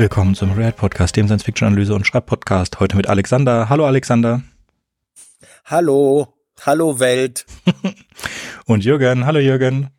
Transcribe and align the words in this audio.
Willkommen 0.00 0.34
zum 0.34 0.52
Red 0.52 0.76
Podcast, 0.76 1.14
dem 1.14 1.26
Science 1.26 1.42
Fiction 1.42 1.66
Analyse 1.66 1.94
und 1.94 2.06
Schreibpodcast. 2.06 2.80
Heute 2.80 2.96
mit 2.96 3.06
Alexander. 3.06 3.68
Hallo 3.68 3.84
Alexander. 3.84 4.42
Hallo, 5.66 6.32
hallo 6.62 6.98
Welt. 7.00 7.44
und 8.64 8.82
Jürgen. 8.82 9.26
Hallo 9.26 9.40
Jürgen. 9.40 9.90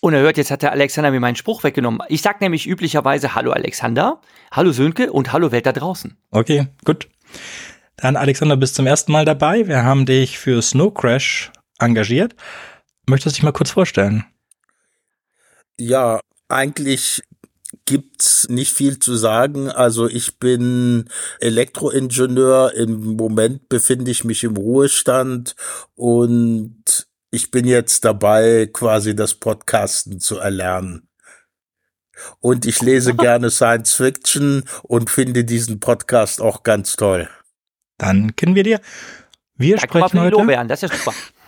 Unerhört, 0.00 0.36
jetzt 0.36 0.52
hat 0.52 0.62
der 0.62 0.70
Alexander 0.70 1.10
mir 1.10 1.18
meinen 1.18 1.34
Spruch 1.34 1.64
weggenommen. 1.64 2.00
Ich 2.08 2.22
sag 2.22 2.40
nämlich 2.40 2.68
üblicherweise 2.68 3.34
Hallo 3.34 3.50
Alexander, 3.50 4.20
Hallo 4.52 4.70
Sönke 4.70 5.12
und 5.12 5.32
Hallo 5.32 5.50
Welt 5.50 5.66
da 5.66 5.72
draußen. 5.72 6.16
Okay, 6.30 6.68
gut. 6.84 7.08
Dann 7.96 8.14
Alexander, 8.14 8.56
bist 8.56 8.76
zum 8.76 8.86
ersten 8.86 9.10
Mal 9.10 9.24
dabei. 9.24 9.66
Wir 9.66 9.82
haben 9.82 10.06
dich 10.06 10.38
für 10.38 10.62
Snow 10.62 10.94
Crash 10.94 11.50
engagiert. 11.80 12.36
Möchtest 13.08 13.34
du 13.34 13.38
dich 13.38 13.42
mal 13.42 13.50
kurz 13.50 13.72
vorstellen? 13.72 14.24
Ja, 15.76 16.20
eigentlich 16.48 17.20
gibt's 17.84 18.48
nicht 18.48 18.72
viel 18.72 18.98
zu 18.98 19.14
sagen. 19.16 19.70
Also 19.70 20.08
ich 20.08 20.38
bin 20.38 21.08
Elektroingenieur. 21.40 22.74
Im 22.74 23.16
Moment 23.16 23.68
befinde 23.68 24.10
ich 24.10 24.24
mich 24.24 24.44
im 24.44 24.56
Ruhestand 24.56 25.54
und 25.94 27.06
ich 27.30 27.50
bin 27.50 27.66
jetzt 27.66 28.04
dabei, 28.04 28.68
quasi 28.72 29.14
das 29.14 29.34
Podcasten 29.34 30.20
zu 30.20 30.38
erlernen. 30.38 31.08
Und 32.40 32.66
ich 32.66 32.80
lese 32.82 33.14
gerne 33.16 33.50
Science 33.50 33.94
Fiction 33.94 34.64
und 34.82 35.10
finde 35.10 35.44
diesen 35.44 35.80
Podcast 35.80 36.40
auch 36.40 36.62
ganz 36.62 36.96
toll. 36.96 37.28
Dann 37.98 38.34
kennen 38.34 38.54
wir 38.54 38.64
dir. 38.64 38.80
Wir 39.56 39.76
da 39.76 39.82
sprechen 39.82 40.20
heute. 40.20 40.36
Lorbeeren, 40.36 40.68
das 40.68 40.82
ist 40.82 40.94
super. 40.94 41.14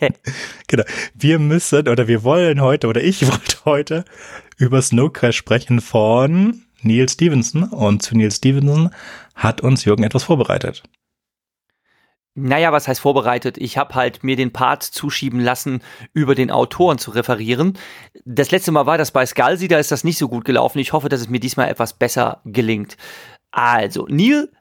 genau. 0.66 0.84
Wir 1.14 1.38
müssen 1.38 1.88
oder 1.88 2.08
wir 2.08 2.22
wollen 2.22 2.60
heute 2.60 2.86
oder 2.86 3.02
ich 3.02 3.26
wollte 3.26 3.64
heute 3.64 4.04
über 4.56 4.80
Snow 4.82 5.12
Crash 5.12 5.36
sprechen 5.36 5.80
von 5.80 6.62
Neil 6.82 7.08
Stevenson. 7.08 7.64
Und 7.64 8.02
zu 8.02 8.16
Neil 8.16 8.30
Stevenson 8.30 8.90
hat 9.34 9.60
uns 9.60 9.84
Jürgen 9.84 10.04
etwas 10.04 10.24
vorbereitet. 10.24 10.82
Naja, 12.38 12.70
was 12.70 12.86
heißt 12.86 13.00
vorbereitet? 13.00 13.56
Ich 13.56 13.78
habe 13.78 13.94
halt 13.94 14.22
mir 14.22 14.36
den 14.36 14.52
Part 14.52 14.82
zuschieben 14.82 15.40
lassen, 15.40 15.80
über 16.12 16.34
den 16.34 16.50
Autoren 16.50 16.98
zu 16.98 17.10
referieren. 17.10 17.78
Das 18.26 18.50
letzte 18.50 18.72
Mal 18.72 18.84
war 18.84 18.98
das 18.98 19.10
bei 19.10 19.24
Scalzi, 19.24 19.68
da 19.68 19.78
ist 19.78 19.90
das 19.90 20.04
nicht 20.04 20.18
so 20.18 20.28
gut 20.28 20.44
gelaufen. 20.44 20.78
Ich 20.78 20.92
hoffe, 20.92 21.08
dass 21.08 21.20
es 21.20 21.30
mir 21.30 21.40
diesmal 21.40 21.70
etwas 21.70 21.94
besser 21.94 22.42
gelingt. 22.44 22.98
Also, 23.52 24.06
Neil 24.10 24.52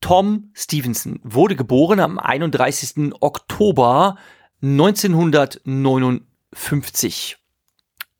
Tom 0.00 0.52
Stevenson 0.54 1.18
wurde 1.24 1.56
geboren 1.56 1.98
am 1.98 2.20
31. 2.20 3.12
Oktober 3.20 4.18
1959 4.62 7.38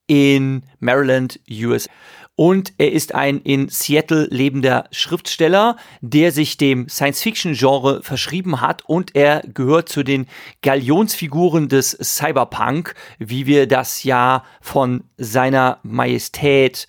in 0.07 0.63
Maryland, 0.79 1.41
USA. 1.51 1.91
Und 2.39 2.75
er 2.77 2.93
ist 2.93 3.15
ein 3.15 3.41
in 3.41 3.71
Seattle 3.71 4.29
lebender 4.31 4.89
Schriftsteller, 4.91 5.79
der 6.03 6.33
sich 6.33 6.59
dem 6.59 6.87
Science-Fiction-Genre 6.87 8.03
verschrieben 8.03 8.61
hat 8.61 8.85
und 8.85 9.17
er 9.17 9.41
gehört 9.41 9.89
zu 9.89 10.03
den 10.03 10.27
Galionsfiguren 10.61 11.71
des 11.71 11.93
Cyberpunk, 11.93 12.95
wie 13.19 13.47
wir 13.47 13.67
das 13.67 14.05
ja 14.05 14.45
von 14.61 15.05
seiner 15.17 15.81
Majestät 15.83 16.89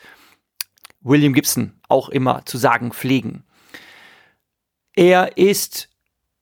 William 1.00 1.34
Gibson 1.34 1.80
auch 1.88 2.09
immer 2.09 2.46
zu 2.46 2.58
sagen 2.58 2.92
pflegen. 2.92 3.46
Er 4.94 5.38
ist 5.38 5.90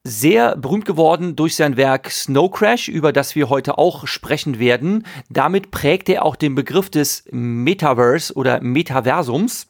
sehr 0.07 0.55
berühmt 0.55 0.85
geworden 0.85 1.35
durch 1.35 1.55
sein 1.55 1.77
Werk 1.77 2.11
Snow 2.11 2.51
Crash, 2.51 2.87
über 2.87 3.11
das 3.11 3.35
wir 3.35 3.49
heute 3.49 3.79
auch 3.79 4.05
sprechen 4.05 4.59
werden. 4.59 5.03
Damit 5.29 5.71
prägt 5.71 6.07
er 6.09 6.23
auch 6.23 6.35
den 6.35 6.53
Begriff 6.53 6.91
des 6.91 7.25
Metaverse 7.31 8.31
oder 8.35 8.61
Metaversums. 8.61 9.67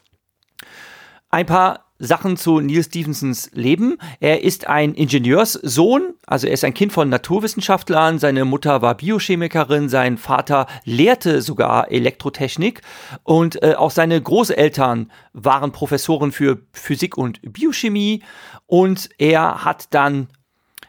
Ein 1.29 1.45
paar 1.45 1.84
Sachen 1.97 2.35
zu 2.35 2.59
Neil 2.59 2.83
Stevensons 2.83 3.49
Leben. 3.53 3.97
Er 4.19 4.43
ist 4.43 4.67
ein 4.67 4.93
Ingenieurssohn, 4.93 6.13
also 6.27 6.47
er 6.47 6.53
ist 6.53 6.65
ein 6.65 6.73
Kind 6.73 6.91
von 6.91 7.07
Naturwissenschaftlern. 7.07 8.19
Seine 8.19 8.43
Mutter 8.43 8.81
war 8.81 8.95
Biochemikerin, 8.95 9.87
sein 9.87 10.17
Vater 10.17 10.67
lehrte 10.83 11.41
sogar 11.41 11.91
Elektrotechnik 11.91 12.81
und 13.23 13.61
äh, 13.63 13.75
auch 13.75 13.91
seine 13.91 14.21
Großeltern 14.21 15.11
waren 15.33 15.71
Professoren 15.71 16.31
für 16.31 16.59
Physik 16.73 17.17
und 17.17 17.39
Biochemie. 17.41 18.23
Und 18.67 19.09
er 19.17 19.63
hat 19.63 19.93
dann, 19.93 20.27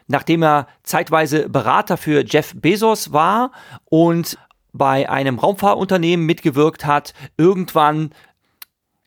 nachdem 0.07 0.43
er 0.43 0.67
zeitweise 0.83 1.47
Berater 1.47 1.95
für 1.95 2.25
Jeff 2.25 2.53
Bezos 2.55 3.13
war 3.13 3.51
und 3.85 4.37
bei 4.73 5.09
einem 5.09 5.39
Raumfahrtunternehmen 5.39 6.25
mitgewirkt 6.25 6.85
hat, 6.85 7.13
irgendwann 7.37 8.11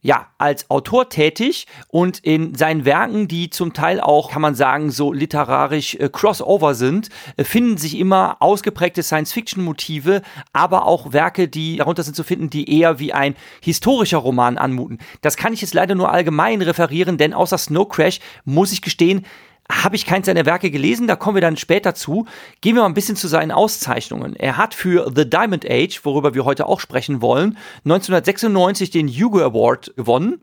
ja, 0.02 0.28
als 0.38 0.70
Autor 0.70 1.10
tätig 1.10 1.66
und 1.88 2.18
in 2.20 2.54
seinen 2.54 2.84
Werken, 2.84 3.28
die 3.28 3.50
zum 3.50 3.74
Teil 3.74 4.00
auch, 4.00 4.30
kann 4.30 4.40
man 4.40 4.54
sagen, 4.54 4.90
so 4.90 5.12
literarisch 5.12 5.94
äh, 5.96 6.08
Crossover 6.10 6.74
sind, 6.74 7.10
äh, 7.36 7.44
finden 7.44 7.76
sich 7.76 7.98
immer 7.98 8.38
ausgeprägte 8.40 9.02
Science-Fiction-Motive, 9.02 10.22
aber 10.52 10.86
auch 10.86 11.12
Werke, 11.12 11.48
die 11.48 11.76
darunter 11.76 12.02
sind 12.02 12.16
zu 12.16 12.24
finden, 12.24 12.48
die 12.48 12.78
eher 12.78 12.98
wie 12.98 13.12
ein 13.12 13.34
historischer 13.60 14.18
Roman 14.18 14.56
anmuten. 14.56 14.98
Das 15.20 15.36
kann 15.36 15.52
ich 15.52 15.60
jetzt 15.60 15.74
leider 15.74 15.94
nur 15.94 16.10
allgemein 16.10 16.62
referieren, 16.62 17.18
denn 17.18 17.34
außer 17.34 17.58
Snow 17.58 17.88
Crash 17.88 18.20
muss 18.44 18.72
ich 18.72 18.80
gestehen, 18.82 19.26
habe 19.70 19.96
ich 19.96 20.06
keins 20.06 20.26
seiner 20.26 20.46
Werke 20.46 20.70
gelesen, 20.70 21.06
da 21.06 21.16
kommen 21.16 21.36
wir 21.36 21.40
dann 21.40 21.56
später 21.56 21.94
zu. 21.94 22.26
Gehen 22.60 22.74
wir 22.74 22.82
mal 22.82 22.88
ein 22.88 22.94
bisschen 22.94 23.16
zu 23.16 23.28
seinen 23.28 23.52
Auszeichnungen. 23.52 24.36
Er 24.36 24.56
hat 24.56 24.74
für 24.74 25.10
The 25.14 25.28
Diamond 25.28 25.64
Age, 25.68 26.00
worüber 26.04 26.34
wir 26.34 26.44
heute 26.44 26.66
auch 26.66 26.80
sprechen 26.80 27.22
wollen, 27.22 27.56
1996 27.84 28.90
den 28.90 29.08
Hugo 29.08 29.40
Award 29.40 29.92
gewonnen. 29.96 30.40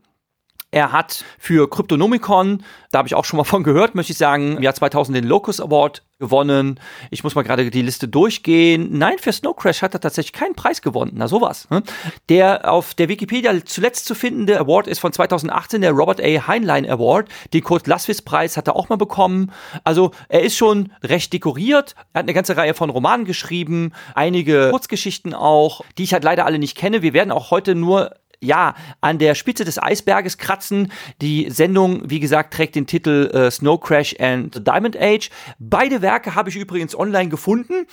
Er 0.72 0.92
hat 0.92 1.24
für 1.40 1.70
Cryptonomicon, 1.70 2.62
da 2.92 3.00
habe 3.00 3.08
ich 3.08 3.16
auch 3.16 3.24
schon 3.24 3.38
mal 3.38 3.46
von 3.46 3.64
gehört, 3.64 3.96
möchte 3.96 4.12
ich 4.12 4.18
sagen, 4.18 4.58
im 4.58 4.64
Jahr 4.64 4.76
2000 4.76 5.16
den 5.16 5.24
Locus 5.24 5.62
Award 5.62 6.04
gewonnen. 6.20 6.78
Ich 7.10 7.24
muss 7.24 7.36
mal 7.36 7.44
gerade 7.44 7.70
die 7.70 7.82
Liste 7.82 8.10
durchgehen. 8.10 8.90
Nein, 8.98 9.18
für 9.18 9.32
Snow 9.32 9.56
Crash 9.56 9.82
hat 9.82 9.94
er 9.94 10.02
tatsächlich 10.02 10.34
keinen 10.34 10.56
Preis 10.56 10.82
gewonnen. 10.82 11.14
Na 11.16 11.30
sowas. 11.30 11.70
Ne? 11.70 11.84
Der 12.28 12.70
auf 12.70 12.96
der 12.96 13.08
Wikipedia 13.08 13.54
zuletzt 13.64 14.06
zu 14.06 14.16
findende 14.16 14.60
Award 14.60 14.88
ist 14.88 15.00
von 15.00 15.14
2018 15.14 15.82
der 15.82 15.92
Robert 15.92 16.20
A. 16.20 16.48
Heinlein 16.48 16.90
Award. 16.90 17.30
Den 17.54 17.64
Kurt 17.64 17.88
Laswitz 17.88 18.22
Preis 18.22 18.58
hat 18.58 18.68
er 18.68 18.76
auch 18.76 18.90
mal 18.90 18.98
bekommen. 18.98 19.54
Also 19.86 20.12
er 20.28 20.42
ist 20.42 20.58
schon 20.58 20.92
recht 21.02 21.32
dekoriert. 21.32 21.96
Er 22.12 22.20
hat 22.20 22.26
eine 22.26 22.34
ganze 22.34 22.58
Reihe 22.58 22.74
von 22.74 22.90
Romanen 22.90 23.26
geschrieben, 23.26 23.94
einige 24.16 24.70
Kurzgeschichten 24.72 25.34
auch, 25.34 25.82
die 25.98 26.04
ich 26.04 26.14
halt 26.14 26.26
leider 26.26 26.46
alle 26.46 26.60
nicht 26.60 26.78
kenne. 26.78 27.02
Wir 27.02 27.14
werden 27.14 27.32
auch 27.32 27.52
heute 27.52 27.74
nur 27.74 28.12
ja, 28.42 28.76
an 29.02 29.18
der 29.18 29.36
Spitze 29.36 29.66
des 29.66 29.82
Eisberges 29.82 30.38
kratzen. 30.38 30.92
Die 31.22 31.50
Sendung, 31.50 32.10
wie 32.10 32.20
gesagt, 32.20 32.54
trägt 32.54 32.76
den 32.76 32.88
Titel 32.88 33.30
äh, 33.34 33.52
Snow 33.52 33.80
Crash 33.80 34.16
and 34.20 34.54
the 34.54 34.64
Diamond 34.64 34.96
Age. 35.00 35.30
Beide 35.60 36.02
Werke 36.02 36.36
habe 36.36 36.50
ich 36.50 36.56
übrigens 36.56 36.98
online 36.98 37.30
gefunden. 37.30 37.88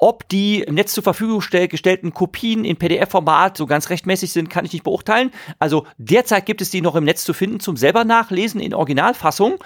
Ob 0.00 0.28
die 0.28 0.60
im 0.62 0.76
Netz 0.76 0.92
zur 0.92 1.02
Verfügung 1.02 1.40
gestellten 1.40 2.14
Kopien 2.14 2.64
in 2.64 2.76
PDF-Format 2.76 3.56
so 3.56 3.66
ganz 3.66 3.90
rechtmäßig 3.90 4.32
sind, 4.32 4.48
kann 4.48 4.64
ich 4.64 4.72
nicht 4.72 4.84
beurteilen. 4.84 5.32
Also 5.58 5.86
derzeit 5.96 6.46
gibt 6.46 6.60
es 6.60 6.70
die 6.70 6.80
noch 6.80 6.94
im 6.94 7.04
Netz 7.04 7.24
zu 7.24 7.34
finden 7.34 7.58
zum 7.58 7.76
selber 7.76 8.04
nachlesen 8.04 8.60
in 8.60 8.74
Originalfassung. 8.74 9.58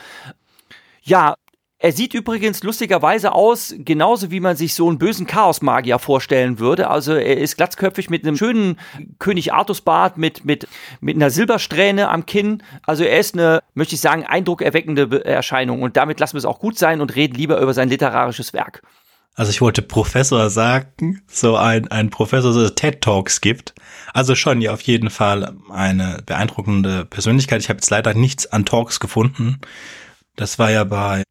Ja, 1.03 1.35
er 1.83 1.91
sieht 1.91 2.15
übrigens 2.15 2.63
lustigerweise 2.63 3.33
aus, 3.33 3.75
genauso 3.77 4.31
wie 4.31 4.39
man 4.39 4.55
sich 4.55 4.73
so 4.73 4.89
einen 4.89 4.99
bösen 4.99 5.27
Chaosmagier 5.27 5.99
vorstellen 5.99 6.61
würde. 6.61 6.89
Also 6.89 7.15
er 7.15 7.39
ist 7.39 7.57
glatzköpfig 7.57 8.09
mit 8.09 8.25
einem 8.25 8.37
schönen 8.37 8.79
König 9.19 9.53
Artus 9.53 9.81
Bart 9.81 10.17
mit, 10.17 10.45
mit, 10.45 10.69
mit 11.01 11.17
einer 11.17 11.31
Silbersträhne 11.31 12.09
am 12.09 12.25
Kinn. 12.25 12.63
Also 12.87 13.03
er 13.03 13.19
ist 13.19 13.35
eine, 13.35 13.65
möchte 13.75 13.97
ich 13.97 14.01
sagen, 14.01 14.25
eindruckerweckende 14.25 15.25
Erscheinung. 15.25 15.83
Und 15.83 15.97
damit 15.97 16.21
lassen 16.21 16.35
wir 16.35 16.39
es 16.39 16.45
auch 16.45 16.61
gut 16.61 16.79
sein 16.79 17.01
und 17.01 17.17
reden 17.17 17.35
lieber 17.35 17.59
über 17.59 17.75
sein 17.75 17.89
literarisches 17.89 18.53
Werk. 18.53 18.83
Also 19.35 19.51
ich 19.51 19.61
wollte 19.61 19.83
Professor 19.83 20.51
sagen, 20.51 21.23
so 21.27 21.57
ein, 21.57 21.89
ein 21.89 22.11
Professor, 22.11 22.53
so 22.53 22.69
TED 22.69 23.01
Talks 23.01 23.41
gibt. 23.41 23.75
Also 24.15 24.37
schon 24.37 24.61
ja 24.61 24.73
auf 24.73 24.83
jeden 24.83 25.11
Fall 25.11 25.57
eine 25.69 26.23
beeindruckende 26.25 27.07
Persönlichkeit. 27.07 27.61
Ich 27.61 27.69
habe 27.71 27.79
jetzt 27.79 27.91
leider 27.91 28.15
nichts 28.15 28.47
an 28.47 28.65
Talks 28.65 29.01
gefunden. 29.01 29.59
Das 30.37 30.59
war 30.59 30.71
ja 30.71 30.85
bei 30.85 31.25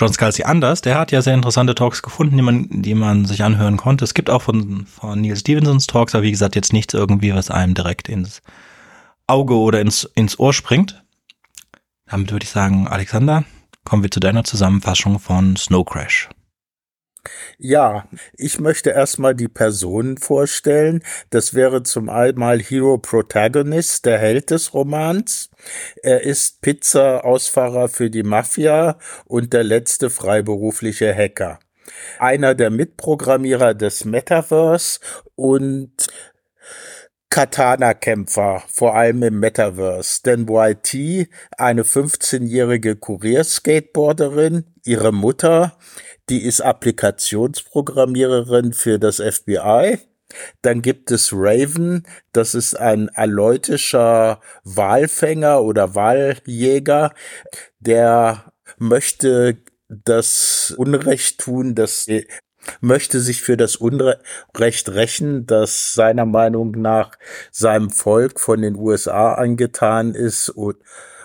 John 0.00 0.12
Scalzi 0.14 0.44
anders. 0.44 0.80
Der 0.80 0.98
hat 0.98 1.12
ja 1.12 1.20
sehr 1.20 1.34
interessante 1.34 1.74
Talks 1.74 2.00
gefunden, 2.00 2.34
die 2.34 2.42
man, 2.42 2.68
die 2.70 2.94
man 2.94 3.26
sich 3.26 3.44
anhören 3.44 3.76
konnte. 3.76 4.02
Es 4.02 4.14
gibt 4.14 4.30
auch 4.30 4.40
von, 4.40 4.86
von 4.86 5.20
Neil 5.20 5.36
Stevensons 5.36 5.86
Talks, 5.86 6.14
aber 6.14 6.24
wie 6.24 6.30
gesagt, 6.30 6.56
jetzt 6.56 6.72
nichts 6.72 6.94
irgendwie, 6.94 7.34
was 7.34 7.50
einem 7.50 7.74
direkt 7.74 8.08
ins 8.08 8.40
Auge 9.26 9.54
oder 9.56 9.82
ins, 9.82 10.04
ins 10.14 10.38
Ohr 10.38 10.54
springt. 10.54 11.02
Damit 12.06 12.32
würde 12.32 12.44
ich 12.44 12.50
sagen, 12.50 12.88
Alexander, 12.88 13.44
kommen 13.84 14.02
wir 14.02 14.10
zu 14.10 14.20
deiner 14.20 14.42
Zusammenfassung 14.42 15.18
von 15.18 15.56
Snow 15.56 15.84
Crash. 15.84 16.30
Ja, 17.58 18.08
ich 18.36 18.60
möchte 18.60 18.90
erstmal 18.90 19.34
die 19.34 19.48
Person 19.48 20.16
vorstellen. 20.16 21.02
Das 21.30 21.54
wäre 21.54 21.82
zum 21.82 22.08
einmal 22.08 22.60
Hero 22.60 22.98
Protagonist, 22.98 24.06
der 24.06 24.18
Held 24.18 24.50
des 24.50 24.74
Romans. 24.74 25.50
Er 26.02 26.22
ist 26.22 26.60
Pizza-Ausfahrer 26.62 27.88
für 27.88 28.10
die 28.10 28.22
Mafia 28.22 28.98
und 29.26 29.52
der 29.52 29.64
letzte 29.64 30.10
freiberufliche 30.10 31.14
Hacker. 31.14 31.58
Einer 32.18 32.54
der 32.54 32.70
Mitprogrammierer 32.70 33.74
des 33.74 34.04
Metaverse 34.04 35.00
und 35.34 35.92
Katana-Kämpfer, 37.30 38.64
vor 38.68 38.96
allem 38.96 39.22
im 39.22 39.38
Metaverse. 39.38 40.22
Denn 40.24 40.48
YT, 40.48 41.28
eine 41.56 41.84
15-jährige 41.84 42.96
Kurierskateboarderin, 42.96 44.64
ihre 44.84 45.12
Mutter, 45.12 45.78
die 46.30 46.44
ist 46.44 46.60
Applikationsprogrammiererin 46.60 48.72
für 48.72 48.98
das 48.98 49.16
FBI. 49.16 49.98
Dann 50.62 50.80
gibt 50.80 51.10
es 51.10 51.32
Raven, 51.32 52.06
das 52.32 52.54
ist 52.54 52.78
ein 52.78 53.08
aleutischer 53.08 54.40
Walfänger 54.62 55.62
oder 55.62 55.96
Waljäger, 55.96 57.12
der 57.80 58.52
möchte 58.78 59.58
das 59.88 60.72
Unrecht 60.76 61.40
tun, 61.40 61.74
das 61.74 62.06
möchte 62.80 63.18
sich 63.18 63.42
für 63.42 63.56
das 63.56 63.74
Unrecht 63.74 64.88
rächen, 64.88 65.46
das 65.46 65.94
seiner 65.94 66.26
Meinung 66.26 66.70
nach 66.72 67.18
seinem 67.50 67.90
Volk 67.90 68.38
von 68.38 68.62
den 68.62 68.76
USA 68.76 69.34
angetan 69.34 70.14
ist 70.14 70.50
und 70.50 70.76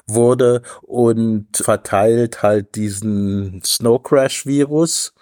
wurde 0.07 0.61
und 0.81 1.47
verteilt 1.55 2.43
halt 2.43 2.75
diesen 2.75 3.61
Snow 3.63 4.01
Crash 4.01 4.45
Virus. 4.45 5.13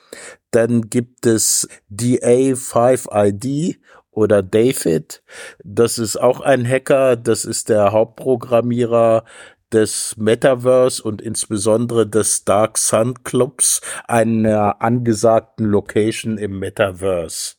Dann 0.51 0.89
gibt 0.89 1.25
es 1.25 1.68
DA5ID 1.91 3.77
oder 4.12 4.44
David. 4.44 5.24
Das 5.63 5.97
ist 5.97 6.18
auch 6.18 6.41
ein 6.41 6.68
Hacker. 6.68 7.15
Das 7.15 7.45
ist 7.45 7.69
der 7.69 7.91
Hauptprogrammierer 7.91 9.24
des 9.71 10.15
Metaverse 10.18 11.01
und 11.01 11.21
insbesondere 11.21 12.07
des 12.07 12.45
Dark 12.45 12.77
Sun 12.77 13.24
Clubs, 13.24 13.81
einer 14.07 14.81
angesagten 14.81 15.65
Location 15.65 16.38
im 16.38 16.59
Metaverse. 16.59 17.56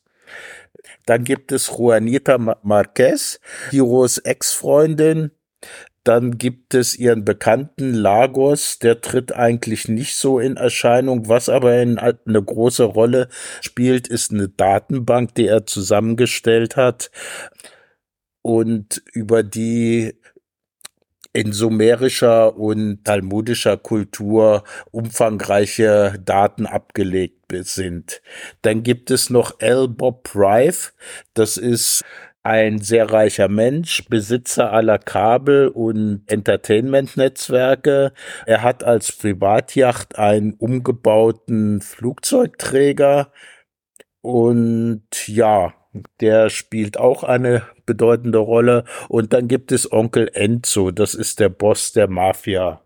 Dann 1.05 1.23
gibt 1.23 1.51
es 1.51 1.67
Juanita 1.67 2.37
Marquez, 2.63 3.39
Hiros 3.69 4.17
Ex-Freundin. 4.17 5.31
Dann 6.05 6.37
gibt 6.37 6.75
es 6.75 6.97
ihren 6.97 7.25
Bekannten 7.25 7.93
Lagos, 7.93 8.77
der 8.77 9.01
tritt 9.01 9.33
eigentlich 9.33 9.87
nicht 9.87 10.15
so 10.15 10.39
in 10.39 10.55
Erscheinung. 10.55 11.27
Was 11.27 11.49
aber 11.49 11.81
in 11.81 11.97
eine 11.97 12.43
große 12.43 12.83
Rolle 12.83 13.27
spielt, 13.59 14.07
ist 14.07 14.31
eine 14.31 14.47
Datenbank, 14.47 15.33
die 15.33 15.47
er 15.47 15.65
zusammengestellt 15.65 16.77
hat 16.77 17.09
und 18.43 19.01
über 19.13 19.41
die 19.41 20.13
in 21.33 21.51
sumerischer 21.51 22.55
und 22.55 23.03
talmudischer 23.03 23.75
Kultur 23.75 24.63
umfangreiche 24.91 26.21
Daten 26.23 26.67
abgelegt 26.67 27.51
sind. 27.63 28.21
Dann 28.61 28.83
gibt 28.83 29.09
es 29.09 29.31
noch 29.31 29.59
L. 29.59 29.87
Bob 29.87 30.29
Rife, 30.35 30.91
das 31.33 31.57
ist 31.57 32.03
ein 32.45 32.79
sehr 32.79 33.11
reicher 33.11 33.47
Mensch, 33.47 34.05
Besitzer 34.07 34.71
aller 34.71 34.99
Kabel- 34.99 35.67
und 35.67 36.21
Entertainment-Netzwerke. 36.27 38.13
Er 38.45 38.61
hat 38.61 38.83
als 38.83 39.11
Privatjacht 39.11 40.19
einen 40.19 40.53
umgebauten 40.53 41.81
Flugzeugträger 41.81 43.31
und 44.21 45.27
ja, 45.27 45.73
der 46.21 46.51
spielt 46.51 46.99
auch 46.99 47.23
eine 47.23 47.63
bedeutende 47.87 48.37
Rolle. 48.37 48.83
Und 49.09 49.33
dann 49.33 49.47
gibt 49.47 49.71
es 49.71 49.91
Onkel 49.91 50.29
Enzo, 50.31 50.91
das 50.91 51.15
ist 51.15 51.39
der 51.39 51.49
Boss 51.49 51.93
der 51.93 52.07
Mafia. 52.07 52.81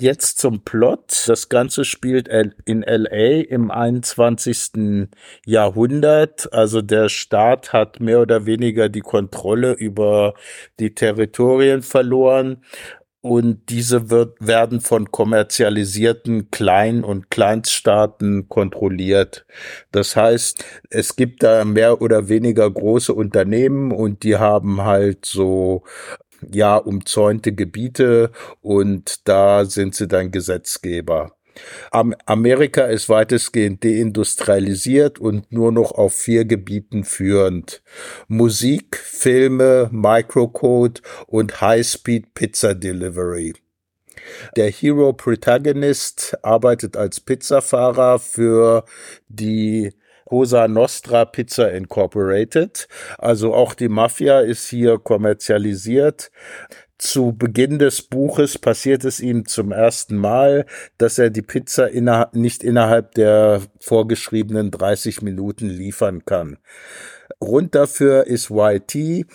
Jetzt 0.00 0.38
zum 0.38 0.64
Plot. 0.64 1.24
Das 1.26 1.50
Ganze 1.50 1.84
spielt 1.84 2.28
in 2.64 2.82
LA 2.82 3.42
im 3.48 3.70
21. 3.70 5.08
Jahrhundert. 5.44 6.52
Also 6.52 6.80
der 6.80 7.08
Staat 7.10 7.72
hat 7.74 8.00
mehr 8.00 8.20
oder 8.20 8.46
weniger 8.46 8.88
die 8.88 9.00
Kontrolle 9.00 9.72
über 9.72 10.34
die 10.78 10.94
Territorien 10.94 11.82
verloren 11.82 12.62
und 13.22 13.68
diese 13.68 14.08
wird, 14.08 14.36
werden 14.40 14.80
von 14.80 15.10
kommerzialisierten 15.10 16.50
Klein- 16.50 17.04
und 17.04 17.30
Kleinststaaten 17.30 18.48
kontrolliert. 18.48 19.44
Das 19.92 20.16
heißt, 20.16 20.64
es 20.88 21.16
gibt 21.16 21.42
da 21.42 21.64
mehr 21.66 22.00
oder 22.00 22.28
weniger 22.28 22.70
große 22.70 23.12
Unternehmen 23.12 23.92
und 23.92 24.22
die 24.22 24.36
haben 24.36 24.82
halt 24.82 25.26
so 25.26 25.82
ja 26.50 26.76
umzäunte 26.76 27.52
Gebiete 27.52 28.30
und 28.60 29.28
da 29.28 29.64
sind 29.64 29.94
sie 29.94 30.08
dann 30.08 30.30
Gesetzgeber. 30.30 31.32
Amerika 31.90 32.84
ist 32.84 33.08
weitestgehend 33.08 33.84
deindustrialisiert 33.84 35.18
und 35.18 35.50
nur 35.52 35.72
noch 35.72 35.92
auf 35.92 36.14
vier 36.14 36.44
Gebieten 36.44 37.04
führend. 37.04 37.82
Musik, 38.28 38.96
Filme, 38.96 39.88
Microcode 39.92 41.02
und 41.26 41.60
High-Speed 41.60 42.34
Pizza 42.34 42.74
Delivery. 42.74 43.54
Der 44.56 44.70
Hero 44.70 45.12
Protagonist 45.12 46.36
arbeitet 46.42 46.96
als 46.96 47.20
Pizzafahrer 47.20 48.18
für 48.18 48.84
die 49.28 49.92
Cosa 50.30 50.68
Nostra 50.68 51.24
Pizza 51.24 51.72
Incorporated. 51.72 52.86
Also 53.18 53.52
auch 53.52 53.74
die 53.74 53.88
Mafia 53.88 54.38
ist 54.38 54.68
hier 54.68 54.96
kommerzialisiert 54.98 56.30
zu 56.98 57.32
Beginn 57.32 57.78
des 57.78 58.02
Buches 58.02 58.58
passiert 58.58 59.04
es 59.04 59.20
ihm 59.20 59.46
zum 59.46 59.72
ersten 59.72 60.16
Mal, 60.16 60.66
dass 60.98 61.18
er 61.18 61.30
die 61.30 61.42
Pizza 61.42 61.88
inner 61.90 62.28
nicht 62.32 62.62
innerhalb 62.62 63.14
der 63.14 63.62
vorgeschriebenen 63.80 64.70
30 64.70 65.22
Minuten 65.22 65.68
liefern 65.68 66.24
kann. 66.26 66.58
Grund 67.40 67.74
dafür 67.74 68.26
ist 68.26 68.50
YT, 68.50 69.26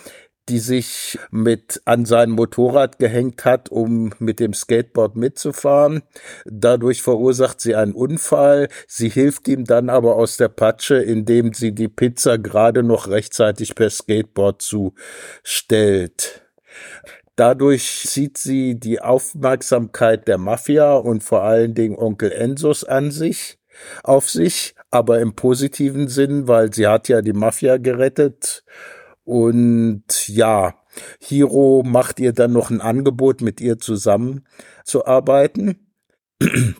die 0.48 0.58
sich 0.58 1.18
mit 1.30 1.82
an 1.84 2.04
sein 2.04 2.30
Motorrad 2.30 2.98
gehängt 2.98 3.44
hat, 3.44 3.68
um 3.68 4.12
mit 4.18 4.38
dem 4.40 4.52
Skateboard 4.52 5.16
mitzufahren. 5.16 6.02
Dadurch 6.44 7.02
verursacht 7.02 7.60
sie 7.60 7.74
einen 7.74 7.92
Unfall. 7.92 8.68
Sie 8.86 9.08
hilft 9.08 9.48
ihm 9.48 9.64
dann 9.64 9.90
aber 9.90 10.16
aus 10.16 10.36
der 10.36 10.48
Patsche, 10.48 10.96
indem 10.96 11.52
sie 11.52 11.72
die 11.72 11.88
Pizza 11.88 12.38
gerade 12.38 12.82
noch 12.82 13.08
rechtzeitig 13.08 13.74
per 13.74 13.90
Skateboard 13.90 14.62
zustellt. 14.62 16.42
Dadurch 17.36 18.04
zieht 18.06 18.38
sie 18.38 18.80
die 18.80 19.00
Aufmerksamkeit 19.00 20.26
der 20.26 20.38
Mafia 20.38 20.94
und 20.94 21.22
vor 21.22 21.42
allen 21.42 21.74
Dingen 21.74 21.96
Onkel 21.96 22.32
Enzos 22.32 22.82
an 22.82 23.10
sich, 23.10 23.58
auf 24.02 24.30
sich, 24.30 24.74
aber 24.90 25.20
im 25.20 25.34
positiven 25.34 26.08
Sinn, 26.08 26.48
weil 26.48 26.72
sie 26.72 26.86
hat 26.86 27.08
ja 27.08 27.20
die 27.20 27.34
Mafia 27.34 27.76
gerettet. 27.76 28.64
Und 29.26 30.28
ja, 30.28 30.74
Hiro 31.18 31.82
macht 31.84 32.20
ihr 32.20 32.32
dann 32.32 32.52
noch 32.52 32.70
ein 32.70 32.80
Angebot, 32.80 33.40
mit 33.40 33.60
ihr 33.60 33.78
zusammenzuarbeiten. 33.78 35.84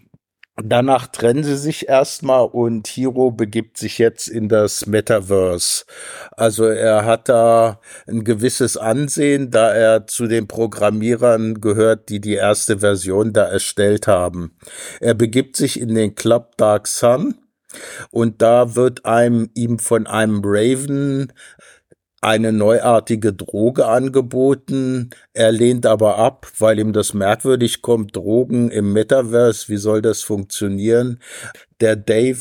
Danach 0.62 1.08
trennen 1.08 1.42
sie 1.42 1.56
sich 1.56 1.88
erstmal 1.88 2.46
und 2.46 2.86
Hiro 2.86 3.32
begibt 3.32 3.76
sich 3.76 3.98
jetzt 3.98 4.28
in 4.28 4.48
das 4.48 4.86
Metaverse. 4.86 5.84
Also 6.30 6.66
er 6.66 7.04
hat 7.04 7.28
da 7.28 7.80
ein 8.06 8.22
gewisses 8.22 8.76
Ansehen, 8.76 9.50
da 9.50 9.74
er 9.74 10.06
zu 10.06 10.28
den 10.28 10.46
Programmierern 10.46 11.60
gehört, 11.60 12.08
die 12.08 12.20
die 12.20 12.34
erste 12.34 12.78
Version 12.78 13.32
da 13.32 13.42
erstellt 13.42 14.06
haben. 14.06 14.56
Er 15.00 15.14
begibt 15.14 15.56
sich 15.56 15.80
in 15.80 15.96
den 15.96 16.14
Club 16.14 16.56
Dark 16.56 16.86
Sun 16.86 17.34
und 18.10 18.42
da 18.42 18.74
wird 18.74 19.04
einem 19.04 19.50
ihm 19.54 19.78
von 19.78 20.06
einem 20.06 20.42
Raven 20.44 21.32
eine 22.20 22.52
neuartige 22.52 23.32
Droge 23.32 23.87
angeboten. 23.87 25.11
Er 25.32 25.52
lehnt 25.52 25.87
aber 25.87 26.18
ab, 26.18 26.50
weil 26.58 26.78
ihm 26.78 26.92
das 26.92 27.14
merkwürdig 27.14 27.82
kommt. 27.82 28.16
Drogen 28.16 28.70
im 28.70 28.92
Metaverse, 28.92 29.68
wie 29.68 29.76
soll 29.76 30.02
das 30.02 30.23
funktionieren? 30.23 31.20
Der 31.80 31.96
Dave 31.96 32.38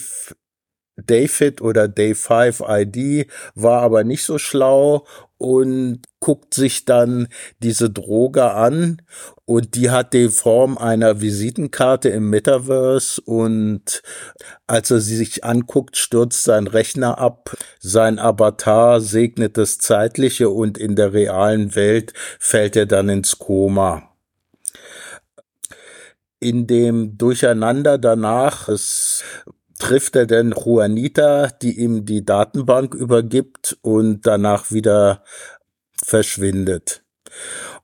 David 0.97 1.61
oder 1.61 1.87
Day 1.87 2.15
5 2.15 2.63
ID 2.67 3.27
war 3.53 3.81
aber 3.81 4.03
nicht 4.03 4.23
so 4.23 4.37
schlau 4.37 5.05
und 5.45 5.99
guckt 6.19 6.55
sich 6.55 6.85
dann 6.85 7.27
diese 7.59 7.91
Droge 7.91 8.51
an 8.53 9.03
und 9.45 9.75
die 9.75 9.91
hat 9.91 10.13
die 10.13 10.29
Form 10.29 10.75
einer 10.75 11.21
Visitenkarte 11.21 12.09
im 12.09 12.31
Metaverse 12.31 13.21
und 13.21 14.01
als 14.65 14.89
er 14.89 15.01
sie 15.01 15.15
sich 15.15 15.43
anguckt, 15.43 15.97
stürzt 15.97 16.45
sein 16.45 16.65
Rechner 16.65 17.19
ab, 17.19 17.55
sein 17.79 18.17
Avatar 18.17 19.01
segnet 19.01 19.55
das 19.55 19.77
Zeitliche 19.77 20.49
und 20.49 20.79
in 20.79 20.95
der 20.95 21.13
realen 21.13 21.75
Welt 21.75 22.13
fällt 22.39 22.75
er 22.75 22.87
dann 22.87 23.07
ins 23.09 23.37
Koma. 23.37 24.09
In 26.39 26.65
dem 26.65 27.19
Durcheinander 27.19 27.99
danach, 27.99 28.67
es 28.67 29.23
trifft 29.79 30.15
er 30.15 30.25
denn 30.25 30.51
Juanita, 30.51 31.47
die 31.47 31.79
ihm 31.79 32.05
die 32.05 32.23
Datenbank 32.25 32.93
übergibt 32.93 33.77
und 33.81 34.25
danach 34.25 34.71
wieder 34.71 35.23
verschwindet. 36.03 37.03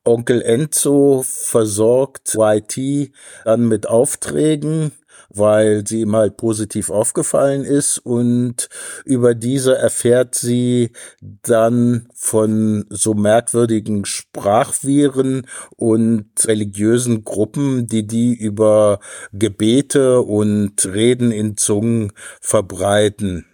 Onkel 0.03 0.41
Enzo 0.41 1.23
versorgt 1.25 2.35
YT 2.35 3.11
dann 3.45 3.67
mit 3.67 3.87
Aufträgen 3.87 4.91
weil 5.33 5.85
sie 5.87 6.01
ihm 6.01 6.15
halt 6.15 6.37
positiv 6.37 6.89
aufgefallen 6.89 7.63
ist 7.63 7.97
und 7.99 8.69
über 9.05 9.35
diese 9.35 9.77
erfährt 9.77 10.35
sie 10.35 10.91
dann 11.21 12.07
von 12.13 12.85
so 12.89 13.13
merkwürdigen 13.13 14.05
Sprachviren 14.05 15.47
und 15.75 16.29
religiösen 16.45 17.23
Gruppen, 17.23 17.87
die 17.87 18.05
die 18.05 18.33
über 18.33 18.99
Gebete 19.33 20.21
und 20.21 20.85
Reden 20.85 21.31
in 21.31 21.57
Zungen 21.57 22.11
verbreiten. 22.41 23.45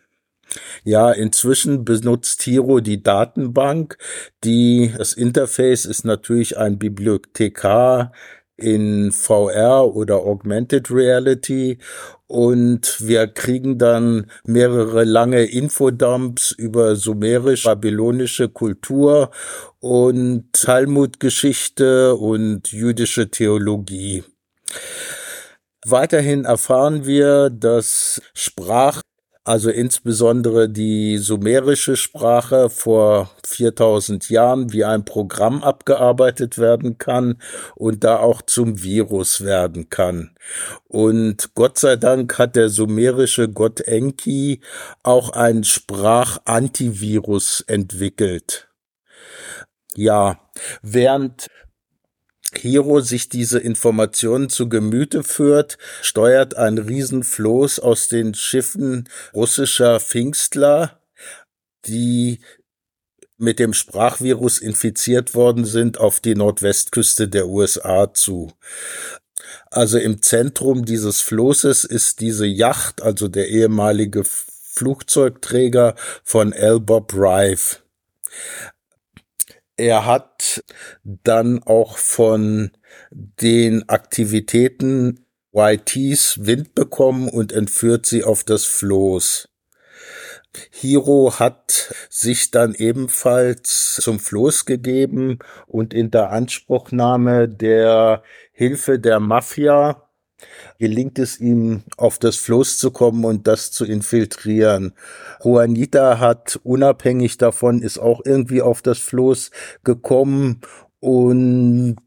Ja, 0.83 1.11
inzwischen 1.11 1.83
benutzt 1.83 2.41
Hiro 2.43 2.79
die 2.79 3.03
Datenbank. 3.03 3.97
Die, 4.43 4.93
das 4.97 5.13
Interface 5.13 5.85
ist 5.85 6.05
natürlich 6.05 6.57
ein 6.57 6.79
Bibliothekar 6.79 8.11
in 8.57 9.11
VR 9.11 9.95
oder 9.95 10.17
Augmented 10.17 10.91
Reality 10.91 11.77
und 12.27 12.97
wir 13.07 13.27
kriegen 13.27 13.77
dann 13.77 14.29
mehrere 14.45 15.05
lange 15.05 15.43
Infodumps 15.45 16.51
über 16.51 16.95
sumerisch-babylonische 16.95 18.49
Kultur 18.49 19.31
und 19.79 20.51
Talmud-Geschichte 20.51 22.15
und 22.15 22.71
jüdische 22.71 23.29
Theologie. 23.29 24.23
Weiterhin 25.85 26.43
erfahren 26.43 27.05
wir, 27.05 27.49
dass 27.49 28.21
Sprach 28.33 29.01
also 29.47 29.69
insbesondere 29.69 30.67
die 30.67 31.17
sumerische 31.17 31.95
Sprache 31.95 32.69
vor 32.69 33.31
4000 33.45 34.29
Jahren 34.29 34.73
wie 34.73 34.83
ein 34.83 35.05
Programm 35.05 35.63
abgearbeitet 35.63 36.57
werden 36.57 36.97
kann 36.97 37.41
und 37.75 38.03
da 38.03 38.17
auch 38.17 38.41
zum 38.41 38.83
Virus 38.83 39.45
werden 39.45 39.89
kann. 39.89 40.35
Und 40.83 41.55
Gott 41.55 41.77
sei 41.79 41.95
Dank 41.95 42.37
hat 42.37 42.57
der 42.57 42.67
sumerische 42.67 43.47
Gott 43.47 43.79
Enki 43.79 44.59
auch 45.03 45.29
ein 45.29 45.63
Sprachantivirus 45.63 47.61
entwickelt. 47.67 48.67
Ja, 49.95 50.41
während 50.81 51.47
Hiro 52.55 53.01
sich 53.01 53.29
diese 53.29 53.59
Informationen 53.59 54.49
zu 54.49 54.69
Gemüte 54.69 55.23
führt, 55.23 55.77
steuert 56.01 56.55
ein 56.55 56.77
Riesenfloß 56.77 57.79
aus 57.79 58.07
den 58.07 58.33
Schiffen 58.33 59.09
russischer 59.33 59.99
Pfingstler, 59.99 61.01
die 61.85 62.39
mit 63.37 63.59
dem 63.59 63.73
Sprachvirus 63.73 64.59
infiziert 64.59 65.35
worden 65.35 65.65
sind, 65.65 65.99
auf 65.99 66.19
die 66.19 66.35
Nordwestküste 66.35 67.27
der 67.27 67.47
USA 67.47 68.13
zu. 68.13 68.51
Also 69.69 69.97
im 69.97 70.21
Zentrum 70.21 70.85
dieses 70.85 71.21
Floßes 71.21 71.83
ist 71.83 72.19
diese 72.19 72.45
Yacht, 72.45 73.01
also 73.01 73.27
der 73.27 73.49
ehemalige 73.49 74.23
Flugzeugträger 74.23 75.95
von 76.23 76.51
L. 76.53 76.79
Bob 76.79 77.13
Rive. 77.13 77.77
Er 79.77 80.05
hat 80.07 80.63
dann 81.03 81.61
auch 81.63 81.97
von 81.97 82.71
den 83.11 83.87
Aktivitäten 83.89 85.25
YTs 85.53 86.45
Wind 86.45 86.75
bekommen 86.75 87.29
und 87.29 87.51
entführt 87.51 88.05
sie 88.05 88.23
auf 88.23 88.43
das 88.43 88.65
Floß. 88.65 89.49
Hiro 90.71 91.33
hat 91.37 91.93
sich 92.09 92.49
dann 92.49 92.73
ebenfalls 92.73 93.99
zum 94.01 94.19
Floß 94.19 94.65
gegeben 94.65 95.39
und 95.67 95.93
in 95.93 96.09
der 96.09 96.31
Anspruchnahme 96.31 97.47
der 97.47 98.23
Hilfe 98.51 98.97
der 98.97 99.19
Mafia 99.19 100.06
gelingt 100.79 101.19
es 101.19 101.39
ihm, 101.39 101.83
auf 101.97 102.19
das 102.19 102.35
Floß 102.35 102.77
zu 102.77 102.91
kommen 102.91 103.25
und 103.25 103.47
das 103.47 103.71
zu 103.71 103.85
infiltrieren. 103.85 104.93
Juanita 105.43 106.19
hat 106.19 106.59
unabhängig 106.63 107.37
davon, 107.37 107.81
ist 107.81 107.97
auch 107.97 108.21
irgendwie 108.23 108.61
auf 108.61 108.81
das 108.81 108.99
Floß 108.99 109.51
gekommen 109.83 110.61
und 110.99 111.97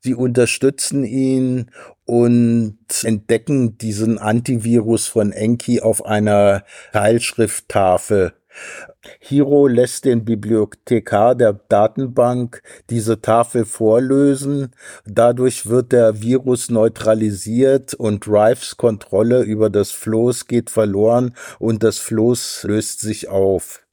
sie 0.00 0.14
unterstützen 0.14 1.04
ihn 1.04 1.70
und 2.04 2.78
entdecken 3.02 3.78
diesen 3.78 4.18
Antivirus 4.18 5.06
von 5.06 5.32
Enki 5.32 5.80
auf 5.80 6.04
einer 6.04 6.64
Teilschrifttafel. 6.92 8.34
Hiro 9.20 9.66
lässt 9.66 10.04
den 10.04 10.24
Bibliothekar 10.24 11.34
der 11.34 11.54
Datenbank 11.68 12.62
diese 12.90 13.20
Tafel 13.20 13.64
vorlösen. 13.64 14.72
Dadurch 15.04 15.66
wird 15.66 15.92
der 15.92 16.20
Virus 16.20 16.70
neutralisiert 16.70 17.94
und 17.94 18.26
Rives 18.28 18.76
Kontrolle 18.76 19.42
über 19.42 19.70
das 19.70 19.90
Floß 19.90 20.46
geht 20.46 20.70
verloren 20.70 21.34
und 21.58 21.82
das 21.82 21.98
Floß 21.98 22.64
löst 22.64 23.00
sich 23.00 23.28
auf. 23.28 23.84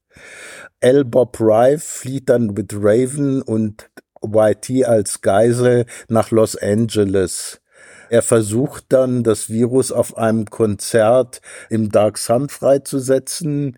L. 0.79 1.05
Bob 1.05 1.39
Rive 1.39 1.79
flieht 1.79 2.29
dann 2.29 2.47
mit 2.47 2.73
Raven 2.73 3.41
und 3.41 3.89
YT 4.23 4.85
als 4.85 5.21
Geisel 5.21 5.85
nach 6.07 6.31
Los 6.31 6.55
Angeles. 6.55 7.61
Er 8.09 8.21
versucht 8.21 8.85
dann, 8.89 9.23
das 9.23 9.49
Virus 9.49 9.91
auf 9.91 10.17
einem 10.17 10.45
Konzert 10.45 11.39
im 11.69 11.91
Dark 11.91 12.17
Sun 12.17 12.49
freizusetzen 12.49 13.77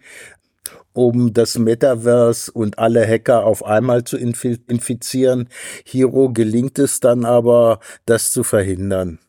um 0.93 1.33
das 1.33 1.57
Metaverse 1.57 2.51
und 2.51 2.79
alle 2.79 3.05
Hacker 3.05 3.45
auf 3.45 3.65
einmal 3.65 4.03
zu 4.03 4.17
infizieren. 4.17 5.49
Hiro 5.85 6.31
gelingt 6.31 6.79
es 6.79 6.99
dann 6.99 7.25
aber, 7.25 7.79
das 8.05 8.31
zu 8.31 8.43
verhindern. 8.43 9.19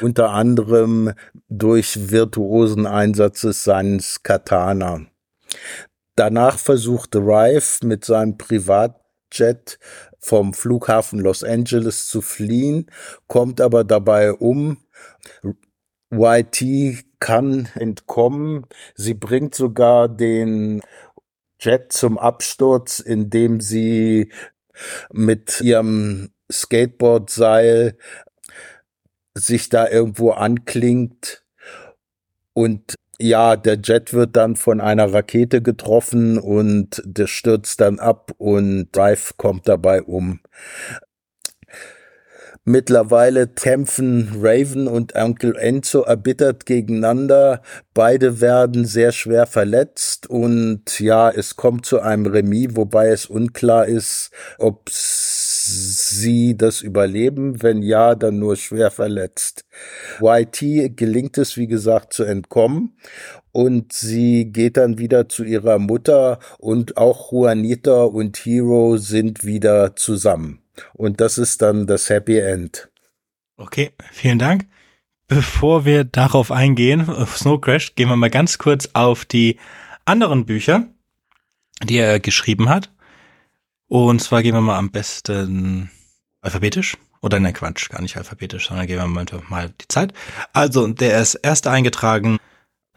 Unter 0.00 0.30
anderem 0.30 1.12
durch 1.48 2.10
virtuosen 2.10 2.86
Einsatzes 2.86 3.64
seines 3.64 4.22
Katana. 4.22 5.06
Danach 6.16 6.58
versuchte 6.58 7.18
Rive 7.20 7.86
mit 7.86 8.04
seinem 8.04 8.36
Privatjet 8.36 9.78
vom 10.18 10.52
Flughafen 10.52 11.20
Los 11.20 11.44
Angeles 11.44 12.08
zu 12.08 12.22
fliehen, 12.22 12.90
kommt 13.28 13.60
aber 13.60 13.84
dabei 13.84 14.32
um. 14.32 14.78
YT 16.10 17.04
kann 17.20 17.68
entkommen. 17.74 18.66
Sie 18.94 19.14
bringt 19.14 19.54
sogar 19.54 20.08
den 20.08 20.82
Jet 21.60 21.92
zum 21.92 22.18
Absturz, 22.18 23.00
indem 23.00 23.60
sie 23.60 24.32
mit 25.12 25.60
ihrem 25.60 26.30
Skateboardseil 26.50 27.98
sich 29.34 29.68
da 29.68 29.88
irgendwo 29.88 30.30
anklingt 30.30 31.44
und 32.58 32.96
ja, 33.20 33.54
der 33.56 33.78
Jet 33.82 34.12
wird 34.12 34.34
dann 34.36 34.56
von 34.56 34.80
einer 34.80 35.12
Rakete 35.12 35.62
getroffen 35.62 36.38
und 36.38 37.02
der 37.04 37.28
stürzt 37.28 37.80
dann 37.80 38.00
ab 38.00 38.32
und 38.38 38.88
Drive 38.92 39.36
kommt 39.36 39.68
dabei 39.68 40.02
um. 40.02 40.40
Mittlerweile 42.68 43.46
kämpfen 43.46 44.28
Raven 44.42 44.88
und 44.88 45.14
Onkel 45.14 45.56
Enzo 45.56 46.02
erbittert 46.02 46.66
gegeneinander. 46.66 47.62
Beide 47.94 48.42
werden 48.42 48.84
sehr 48.84 49.12
schwer 49.12 49.46
verletzt 49.46 50.28
und 50.28 51.00
ja, 51.00 51.30
es 51.30 51.56
kommt 51.56 51.86
zu 51.86 52.00
einem 52.00 52.26
Remis, 52.26 52.76
wobei 52.76 53.08
es 53.08 53.24
unklar 53.24 53.86
ist, 53.86 54.32
ob 54.58 54.90
sie 54.90 56.58
das 56.58 56.82
überleben. 56.82 57.62
Wenn 57.62 57.80
ja, 57.80 58.14
dann 58.14 58.38
nur 58.38 58.56
schwer 58.56 58.90
verletzt. 58.90 59.64
YT 60.20 60.94
gelingt 60.94 61.38
es, 61.38 61.56
wie 61.56 61.68
gesagt, 61.68 62.12
zu 62.12 62.24
entkommen 62.24 62.98
und 63.50 63.94
sie 63.94 64.52
geht 64.52 64.76
dann 64.76 64.98
wieder 64.98 65.30
zu 65.30 65.42
ihrer 65.42 65.78
Mutter 65.78 66.38
und 66.58 66.98
auch 66.98 67.32
Juanita 67.32 68.02
und 68.02 68.36
Hero 68.36 68.98
sind 68.98 69.46
wieder 69.46 69.96
zusammen. 69.96 70.67
Und 70.94 71.20
das 71.20 71.38
ist 71.38 71.62
dann 71.62 71.86
das 71.86 72.10
Happy 72.10 72.38
End. 72.38 72.88
Okay, 73.56 73.92
vielen 74.12 74.38
Dank. 74.38 74.66
Bevor 75.26 75.84
wir 75.84 76.04
darauf 76.04 76.50
eingehen, 76.50 77.08
auf 77.08 77.36
Snow 77.36 77.60
Crash, 77.60 77.94
gehen 77.94 78.08
wir 78.08 78.16
mal 78.16 78.30
ganz 78.30 78.58
kurz 78.58 78.88
auf 78.94 79.24
die 79.24 79.58
anderen 80.04 80.46
Bücher, 80.46 80.86
die 81.82 81.98
er 81.98 82.18
geschrieben 82.20 82.68
hat. 82.68 82.90
Und 83.88 84.20
zwar 84.20 84.42
gehen 84.42 84.54
wir 84.54 84.60
mal 84.60 84.78
am 84.78 84.90
besten 84.90 85.90
alphabetisch. 86.40 86.96
Oder 87.20 87.40
ne, 87.40 87.52
Quatsch, 87.52 87.90
gar 87.90 88.00
nicht 88.00 88.16
alphabetisch, 88.16 88.68
sondern 88.68 88.86
gehen 88.86 88.98
wir 88.98 89.06
mal, 89.06 89.26
mal 89.48 89.70
die 89.80 89.88
Zeit. 89.88 90.12
Also, 90.52 90.86
der 90.86 91.20
ist 91.20 91.34
erste 91.34 91.70
eingetragen. 91.70 92.38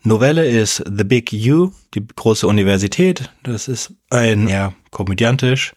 Novelle 0.04 0.46
ist 0.46 0.84
The 0.86 1.04
Big 1.04 1.32
U, 1.34 1.72
die 1.94 2.06
große 2.06 2.48
Universität. 2.48 3.32
Das 3.44 3.68
ist 3.68 3.94
ein, 4.10 4.48
ja, 4.48 4.74
komödiantisch, 4.92 5.74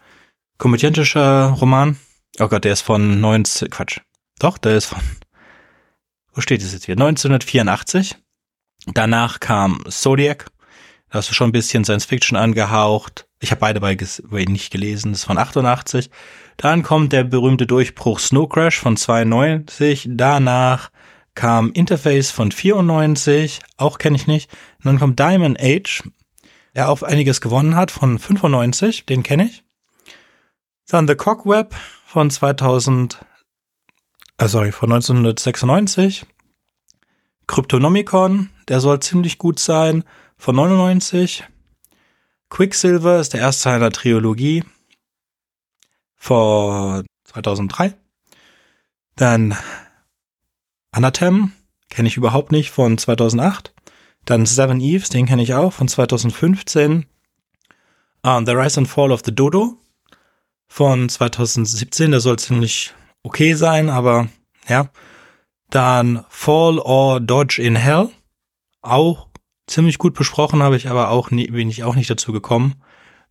komödiantischer 0.59 1.49
Roman. 1.61 1.99
Oh 2.39 2.49
Gott, 2.49 2.65
der 2.65 2.73
ist 2.73 2.83
von 2.83 3.21
19, 3.21 3.71
Quatsch. 3.71 4.01
Doch, 4.39 4.59
der 4.59 4.77
ist 4.77 4.87
von, 4.87 5.01
wo 6.33 6.41
steht 6.41 6.63
es 6.63 6.73
jetzt 6.73 6.87
hier? 6.87 6.95
1984. 6.95 8.17
Danach 8.87 9.41
kam 9.41 9.85
Zodiac. 9.89 10.47
Da 11.11 11.19
hast 11.19 11.31
du 11.31 11.35
schon 11.35 11.51
ein 11.51 11.53
bisschen 11.53 11.85
Science 11.85 12.07
Fiction 12.07 12.37
angehaucht. 12.37 13.27
Ich 13.41 13.51
habe 13.51 13.61
beide 13.61 13.81
bei, 13.81 13.97
bei 14.25 14.45
nicht 14.45 14.73
gelesen, 14.73 15.13
das 15.13 15.21
ist 15.21 15.27
von 15.27 15.39
88. 15.39 16.11
Dann 16.57 16.83
kommt 16.83 17.13
der 17.13 17.25
berühmte 17.25 17.67
Durchbruch 17.67 18.19
Snow 18.19 18.49
Crash 18.49 18.79
von 18.79 18.97
92. 18.97 20.09
Danach 20.11 20.91
kam 21.35 21.73
Interface 21.73 22.31
von 22.31 22.53
94, 22.53 23.61
auch 23.77 23.99
kenne 23.99 24.17
ich 24.17 24.27
nicht. 24.27 24.51
Und 24.79 24.87
dann 24.87 24.99
kommt 24.99 25.19
Diamond 25.19 25.61
Age, 25.61 26.05
der 26.75 26.89
auch 26.89 27.03
einiges 27.03 27.41
gewonnen 27.41 27.77
hat 27.77 27.91
von 27.91 28.19
95, 28.19 29.07
den 29.07 29.23
kenne 29.23 29.47
ich. 29.47 29.64
Dann 30.89 31.09
The 31.09 31.15
Cockweb 31.15 31.75
von 32.07 32.31
2000, 32.31 33.25
äh, 34.39 34.49
sorry, 34.49 34.71
von 34.71 34.93
1996. 34.93 36.27
Cryptonomicon, 37.47 38.51
der 38.69 38.81
soll 38.81 39.01
ziemlich 39.01 39.39
gut 39.39 39.59
sein, 39.59 40.05
von 40.37 40.57
99. 40.57 41.45
Quicksilver 42.51 43.19
ist 43.19 43.33
der 43.33 43.41
erste 43.41 43.71
einer 43.71 43.91
Trilogie 43.91 44.65
vor 46.17 47.03
2003. 47.25 47.95
Dann 49.17 49.57
Anathem, 50.91 51.53
kenne 51.89 52.09
ich 52.09 52.17
überhaupt 52.17 52.53
nicht, 52.53 52.71
von 52.71 52.99
2008. 52.99 53.75
Dann 54.25 54.47
Seven 54.47 54.81
Eves, 54.81 55.09
den 55.09 55.27
kenne 55.27 55.43
ich 55.43 55.55
auch, 55.55 55.73
von 55.73 55.89
2015. 55.89 57.01
Uh, 57.01 58.29
ah, 58.29 58.43
the 58.45 58.53
Rise 58.53 58.81
and 58.81 58.89
Fall 58.89 59.13
of 59.13 59.23
the 59.25 59.35
Dodo 59.35 59.79
von 60.75 61.09
2017, 61.09 62.11
der 62.11 62.19
soll 62.19 62.37
ziemlich 62.37 62.95
okay 63.23 63.55
sein, 63.55 63.89
aber 63.89 64.27
ja. 64.69 64.91
Dann 65.71 66.25
Fall 66.29 66.81
or 66.81 67.21
Dodge 67.21 67.63
in 67.63 67.77
Hell, 67.77 68.09
auch 68.83 69.29
ziemlich 69.69 69.99
gut 69.99 70.15
besprochen, 70.15 70.65
habe 70.65 70.77
ich 70.77 70.89
aber 70.89 71.11
auch 71.11 71.31
nie, 71.31 71.47
bin 71.47 71.71
ich 71.71 71.85
auch 71.85 71.95
nicht 71.95 72.11
dazu 72.11 72.33
gekommen. 72.33 72.75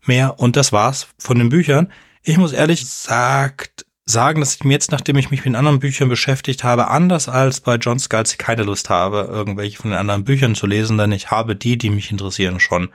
Mehr 0.06 0.40
und 0.40 0.56
das 0.56 0.72
war's 0.72 1.08
von 1.18 1.38
den 1.38 1.50
Büchern. 1.50 1.92
Ich 2.24 2.38
muss 2.38 2.54
ehrlich 2.54 2.88
sagt, 2.88 3.86
sagen, 4.06 4.40
dass 4.40 4.56
ich 4.56 4.64
mir 4.64 4.72
jetzt, 4.72 4.94
nachdem 4.94 5.18
ich 5.18 5.30
mich 5.30 5.44
mit 5.44 5.56
anderen 5.56 5.80
Büchern 5.80 6.08
beschäftigt 6.08 6.64
habe, 6.64 6.88
anders 6.88 7.28
als 7.28 7.60
bei 7.60 7.76
John 7.76 8.00
Scalzi 8.00 8.38
keine 8.38 8.64
Lust 8.64 8.90
habe, 8.90 9.28
irgendwelche 9.30 9.82
von 9.82 9.92
den 9.92 10.00
anderen 10.00 10.24
Büchern 10.24 10.56
zu 10.56 10.66
lesen, 10.66 10.98
denn 10.98 11.12
ich 11.12 11.30
habe 11.30 11.58
die, 11.58 11.78
die 11.78 11.90
mich 11.90 12.10
interessieren, 12.10 12.62
schon 12.62 12.88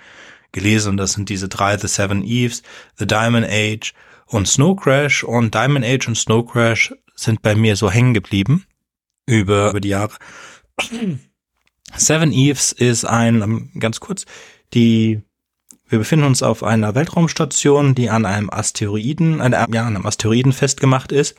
gelesen. 0.52 0.96
Das 0.96 1.12
sind 1.12 1.28
diese 1.28 1.50
drei, 1.50 1.76
The 1.76 1.86
Seven 1.86 2.24
Eves, 2.24 2.62
The 2.96 3.06
Diamond 3.06 3.46
Age 3.46 3.92
und 4.28 4.46
Snow 4.48 4.76
Crash. 4.76 5.24
Und 5.24 5.54
Diamond 5.54 5.84
Age 5.84 6.08
und 6.08 6.16
Snow 6.16 6.46
Crash 6.46 6.94
sind 7.14 7.42
bei 7.42 7.54
mir 7.54 7.76
so 7.76 7.90
hängen 7.90 8.14
geblieben 8.14 8.64
über, 9.26 9.70
über 9.70 9.80
die 9.80 9.88
Jahre. 9.88 10.14
Seven 11.96 12.32
Eves 12.32 12.72
ist 12.72 13.04
ein, 13.04 13.70
ganz 13.78 14.00
kurz, 14.00 14.24
die 14.74 15.22
wir 15.88 15.98
befinden 15.98 16.26
uns 16.26 16.42
auf 16.42 16.62
einer 16.62 16.94
Weltraumstation, 16.94 17.94
die 17.94 18.10
an 18.10 18.26
einem 18.26 18.50
Asteroiden, 18.50 19.40
äh, 19.40 19.50
ja, 19.50 19.86
an 19.86 19.96
einem 19.96 20.06
Asteroiden 20.06 20.52
festgemacht 20.52 21.12
ist. 21.12 21.34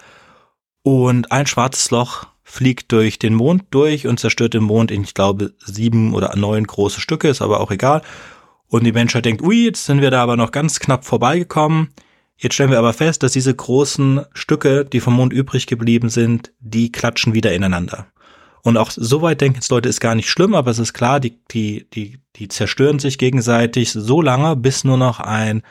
Und 0.81 1.31
ein 1.31 1.45
schwarzes 1.45 1.91
Loch 1.91 2.25
fliegt 2.43 2.91
durch 2.91 3.19
den 3.19 3.35
Mond 3.35 3.65
durch 3.69 4.07
und 4.07 4.19
zerstört 4.19 4.55
den 4.55 4.63
Mond 4.63 4.89
in, 4.89 5.03
ich 5.03 5.13
glaube, 5.13 5.53
sieben 5.59 6.15
oder 6.15 6.35
neun 6.35 6.65
große 6.65 6.99
Stücke, 6.99 7.27
ist 7.27 7.43
aber 7.43 7.59
auch 7.59 7.69
egal. 7.69 8.01
Und 8.67 8.85
die 8.85 8.91
Menschheit 8.91 9.25
denkt, 9.25 9.43
ui, 9.43 9.65
jetzt 9.65 9.85
sind 9.85 10.01
wir 10.01 10.09
da 10.09 10.23
aber 10.23 10.35
noch 10.35 10.51
ganz 10.51 10.79
knapp 10.79 11.05
vorbeigekommen. 11.05 11.89
Jetzt 12.41 12.53
stellen 12.53 12.71
wir 12.71 12.79
aber 12.79 12.93
fest, 12.93 13.21
dass 13.21 13.33
diese 13.33 13.53
großen 13.53 14.21
Stücke, 14.33 14.85
die 14.85 15.01
vom 15.01 15.15
Mond 15.15 15.33
übrig 15.33 15.67
geblieben 15.67 16.07
sind, 16.07 16.53
die 16.61 16.89
klatschen 16.89 17.33
wieder 17.33 17.51
ineinander. 17.53 18.07
Und 18.63 18.77
auch 18.77 18.91
so 18.91 19.21
weit 19.21 19.41
denken 19.41 19.57
jetzt 19.57 19.71
Leute, 19.71 19.89
ist 19.89 19.99
gar 19.99 20.15
nicht 20.15 20.29
schlimm, 20.29 20.55
aber 20.55 20.71
es 20.71 20.79
ist 20.79 20.93
klar, 20.93 21.19
die, 21.19 21.37
die, 21.51 21.89
die, 21.93 22.19
die 22.37 22.47
zerstören 22.47 22.99
sich 22.99 23.17
gegenseitig 23.17 23.91
so 23.91 24.21
lange, 24.21 24.55
bis 24.55 24.85
nur 24.85 24.95
noch 24.95 25.19
ein, 25.19 25.63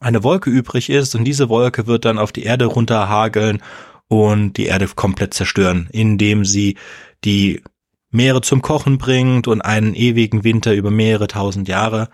eine 0.00 0.24
Wolke 0.24 0.48
übrig 0.48 0.88
ist 0.88 1.14
und 1.14 1.24
diese 1.24 1.50
Wolke 1.50 1.86
wird 1.86 2.06
dann 2.06 2.18
auf 2.18 2.32
die 2.32 2.44
Erde 2.44 2.64
runterhageln 2.64 3.62
und 4.08 4.54
die 4.54 4.66
Erde 4.66 4.88
komplett 4.88 5.34
zerstören, 5.34 5.88
indem 5.92 6.46
sie 6.46 6.78
die 7.24 7.62
Meere 8.10 8.40
zum 8.40 8.62
Kochen 8.62 8.96
bringt 8.96 9.46
und 9.46 9.60
einen 9.60 9.94
ewigen 9.94 10.42
Winter 10.42 10.72
über 10.72 10.90
mehrere 10.90 11.26
tausend 11.26 11.68
Jahre. 11.68 12.08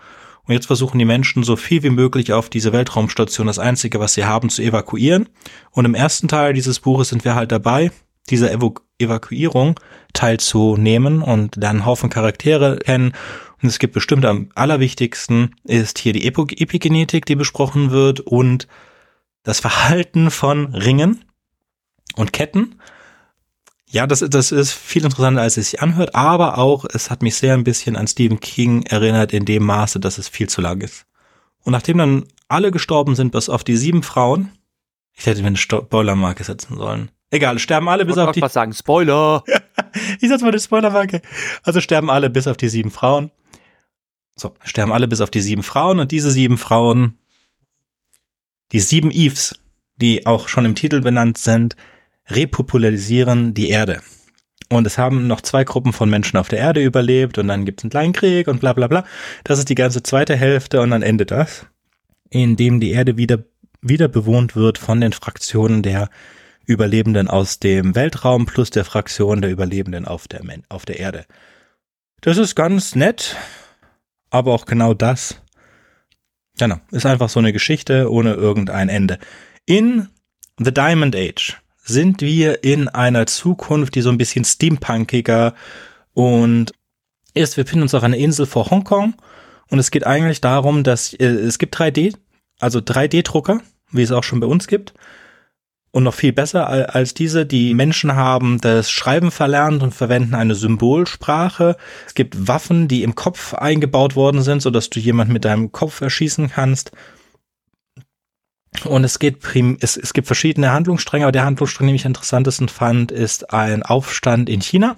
Und 0.47 0.53
jetzt 0.53 0.67
versuchen 0.67 0.99
die 0.99 1.05
Menschen 1.05 1.43
so 1.43 1.55
viel 1.55 1.83
wie 1.83 1.89
möglich 1.89 2.33
auf 2.33 2.49
diese 2.49 2.71
Weltraumstation, 2.71 3.47
das 3.47 3.59
Einzige, 3.59 3.99
was 3.99 4.13
sie 4.13 4.25
haben, 4.25 4.49
zu 4.49 4.61
evakuieren. 4.61 5.27
Und 5.71 5.85
im 5.85 5.95
ersten 5.95 6.27
Teil 6.27 6.53
dieses 6.53 6.79
Buches 6.79 7.09
sind 7.09 7.25
wir 7.25 7.35
halt 7.35 7.51
dabei, 7.51 7.91
dieser 8.29 8.51
Evo 8.51 8.75
Evakuierung 8.97 9.77
teilzunehmen 10.13 11.21
und 11.21 11.55
dann 11.57 11.77
einen 11.77 11.85
Haufen 11.85 12.09
Charaktere 12.09 12.77
kennen. 12.77 13.13
Und 13.61 13.67
es 13.69 13.79
gibt 13.79 13.93
bestimmt 13.93 14.23
am 14.25 14.49
allerwichtigsten 14.55 15.55
ist 15.65 15.99
hier 15.99 16.13
die 16.13 16.25
Epo 16.25 16.43
Epigenetik, 16.43 17.25
die 17.25 17.35
besprochen 17.35 17.91
wird 17.91 18.21
und 18.21 18.67
das 19.43 19.59
Verhalten 19.59 20.31
von 20.31 20.73
Ringen 20.73 21.25
und 22.15 22.31
Ketten. 22.31 22.79
Ja, 23.95 24.05
das, 24.07 24.19
das 24.19 24.51
ist 24.51 24.73
viel 24.73 25.05
interessanter, 25.05 25.41
als 25.41 25.55
es 25.55 25.69
sich 25.69 25.81
anhört, 25.81 26.15
aber 26.15 26.57
auch, 26.57 26.83
es 26.83 27.09
hat 27.09 27.21
mich 27.21 27.37
sehr 27.37 27.53
ein 27.53 27.63
bisschen 27.63 27.95
an 27.95 28.07
Stephen 28.07 28.41
King 28.41 28.83
erinnert, 28.83 29.31
in 29.31 29.45
dem 29.45 29.63
Maße, 29.63 30.01
dass 30.01 30.17
es 30.17 30.27
viel 30.27 30.49
zu 30.49 30.59
lang 30.59 30.81
ist. 30.81 31.05
Und 31.63 31.71
nachdem 31.71 31.99
dann 31.99 32.25
alle 32.49 32.71
gestorben 32.71 33.15
sind, 33.15 33.31
bis 33.31 33.47
auf 33.47 33.63
die 33.63 33.77
sieben 33.77 34.03
Frauen, 34.03 34.51
ich 35.13 35.25
hätte 35.25 35.39
mir 35.39 35.47
eine 35.47 35.55
Spoilermarke 35.55 36.43
setzen 36.43 36.75
sollen. 36.75 37.09
Egal, 37.31 37.57
sterben 37.57 37.87
alle 37.87 38.03
bis 38.03 38.17
auf 38.17 38.33
die. 38.33 38.41
was 38.41 38.51
sagen, 38.51 38.73
Spoiler. 38.73 39.45
ich 40.19 40.27
setze 40.27 40.43
mal 40.43 40.51
eine 40.51 40.59
Spoilermarke. 40.59 41.21
Also 41.63 41.79
sterben 41.79 42.09
alle 42.09 42.29
bis 42.29 42.47
auf 42.47 42.57
die 42.57 42.67
sieben 42.67 42.91
Frauen. 42.91 43.31
So, 44.35 44.55
sterben 44.65 44.91
alle 44.91 45.07
bis 45.07 45.21
auf 45.21 45.31
die 45.31 45.39
sieben 45.39 45.63
Frauen 45.63 46.01
und 46.01 46.11
diese 46.11 46.31
sieben 46.31 46.57
Frauen, 46.57 47.17
die 48.73 48.81
sieben 48.81 49.09
Eves, 49.09 49.57
die 49.95 50.25
auch 50.25 50.49
schon 50.49 50.65
im 50.65 50.75
Titel 50.75 50.99
benannt 50.99 51.37
sind, 51.37 51.77
repopularisieren 52.29 53.53
die 53.53 53.69
Erde. 53.69 54.01
Und 54.69 54.87
es 54.87 54.97
haben 54.97 55.27
noch 55.27 55.41
zwei 55.41 55.63
Gruppen 55.63 55.93
von 55.93 56.09
Menschen 56.09 56.37
auf 56.37 56.47
der 56.47 56.59
Erde 56.59 56.83
überlebt 56.83 57.37
und 57.37 57.47
dann 57.47 57.65
gibt 57.65 57.79
es 57.79 57.83
einen 57.83 57.91
kleinen 57.91 58.13
Krieg 58.13 58.47
und 58.47 58.59
bla 58.59 58.73
bla 58.73 58.87
bla. 58.87 59.05
Das 59.43 59.59
ist 59.59 59.69
die 59.69 59.75
ganze 59.75 60.01
zweite 60.01 60.35
Hälfte 60.35 60.81
und 60.81 60.89
dann 60.89 61.03
endet 61.03 61.31
das, 61.31 61.67
indem 62.29 62.79
die 62.79 62.91
Erde 62.91 63.17
wieder, 63.17 63.43
wieder 63.81 64.07
bewohnt 64.07 64.55
wird 64.55 64.77
von 64.77 65.01
den 65.01 65.13
Fraktionen 65.13 65.83
der 65.83 66.09
Überlebenden 66.65 67.27
aus 67.27 67.59
dem 67.59 67.93
Weltraum 67.93 68.47
plus 68.47 68.71
der 68.71 68.85
Fraktion 68.85 69.41
der 69.41 69.51
Überlebenden 69.51 70.05
auf 70.05 70.27
der, 70.27 70.41
auf 70.69 70.85
der 70.85 70.99
Erde. 70.99 71.25
Das 72.21 72.37
ist 72.37 72.55
ganz 72.55 72.95
nett, 72.95 73.35
aber 74.31 74.51
auch 74.51 74.65
genau 74.65 74.95
das, 74.95 75.41
genau, 76.57 76.77
ist 76.89 77.05
einfach 77.05 77.29
so 77.29 77.39
eine 77.39 77.53
Geschichte 77.53 78.11
ohne 78.11 78.33
irgendein 78.33 78.89
Ende. 78.89 79.19
In 79.67 80.09
The 80.57 80.73
Diamond 80.73 81.15
Age 81.15 81.57
sind 81.85 82.21
wir 82.21 82.63
in 82.63 82.89
einer 82.89 83.27
Zukunft, 83.27 83.95
die 83.95 84.01
so 84.01 84.09
ein 84.09 84.17
bisschen 84.17 84.43
steampunkiger 84.43 85.53
und 86.13 86.73
ist. 87.33 87.57
Wir 87.57 87.63
befinden 87.63 87.83
uns 87.83 87.93
auf 87.93 88.03
einer 88.03 88.17
Insel 88.17 88.45
vor 88.45 88.69
Hongkong 88.71 89.13
und 89.69 89.79
es 89.79 89.91
geht 89.91 90.05
eigentlich 90.05 90.41
darum, 90.41 90.83
dass 90.83 91.13
äh, 91.13 91.25
es 91.25 91.59
gibt 91.59 91.77
3D, 91.77 92.15
also 92.59 92.79
3D-Drucker, 92.79 93.61
wie 93.91 94.01
es 94.01 94.11
auch 94.11 94.23
schon 94.23 94.39
bei 94.39 94.47
uns 94.47 94.67
gibt. 94.67 94.93
Und 95.91 96.03
noch 96.03 96.13
viel 96.13 96.33
besser 96.33 96.93
als 96.93 97.13
diese, 97.13 97.45
die 97.45 97.73
Menschen 97.73 98.15
haben 98.15 98.59
das 98.59 98.91
Schreiben 98.91 99.31
verlernt 99.31 99.81
und 99.81 99.93
verwenden 99.93 100.35
eine 100.35 100.53
Symbolsprache. 100.53 101.77
Es 102.05 102.15
gibt 102.15 102.49
Waffen, 102.49 102.89
die 102.89 103.03
im 103.03 103.15
Kopf 103.15 103.53
eingebaut 103.53 104.17
worden 104.17 104.41
sind, 104.41 104.61
sodass 104.61 104.89
du 104.89 104.99
jemand 104.99 105.31
mit 105.31 105.45
deinem 105.45 105.71
Kopf 105.71 106.01
erschießen 106.01 106.49
kannst. 106.49 106.91
Und 108.83 109.03
es 109.03 109.19
geht 109.19 109.39
prim, 109.39 109.77
es, 109.79 109.97
es 109.97 110.13
gibt 110.13 110.27
verschiedene 110.27 110.71
Handlungsstränge, 110.71 111.25
aber 111.25 111.31
der 111.31 111.45
Handlungsstrang, 111.45 111.87
den 111.87 111.95
ich 111.95 112.05
interessantesten 112.05 112.69
fand, 112.69 113.11
ist 113.11 113.53
ein 113.53 113.83
Aufstand 113.83 114.49
in 114.49 114.61
China. 114.61 114.97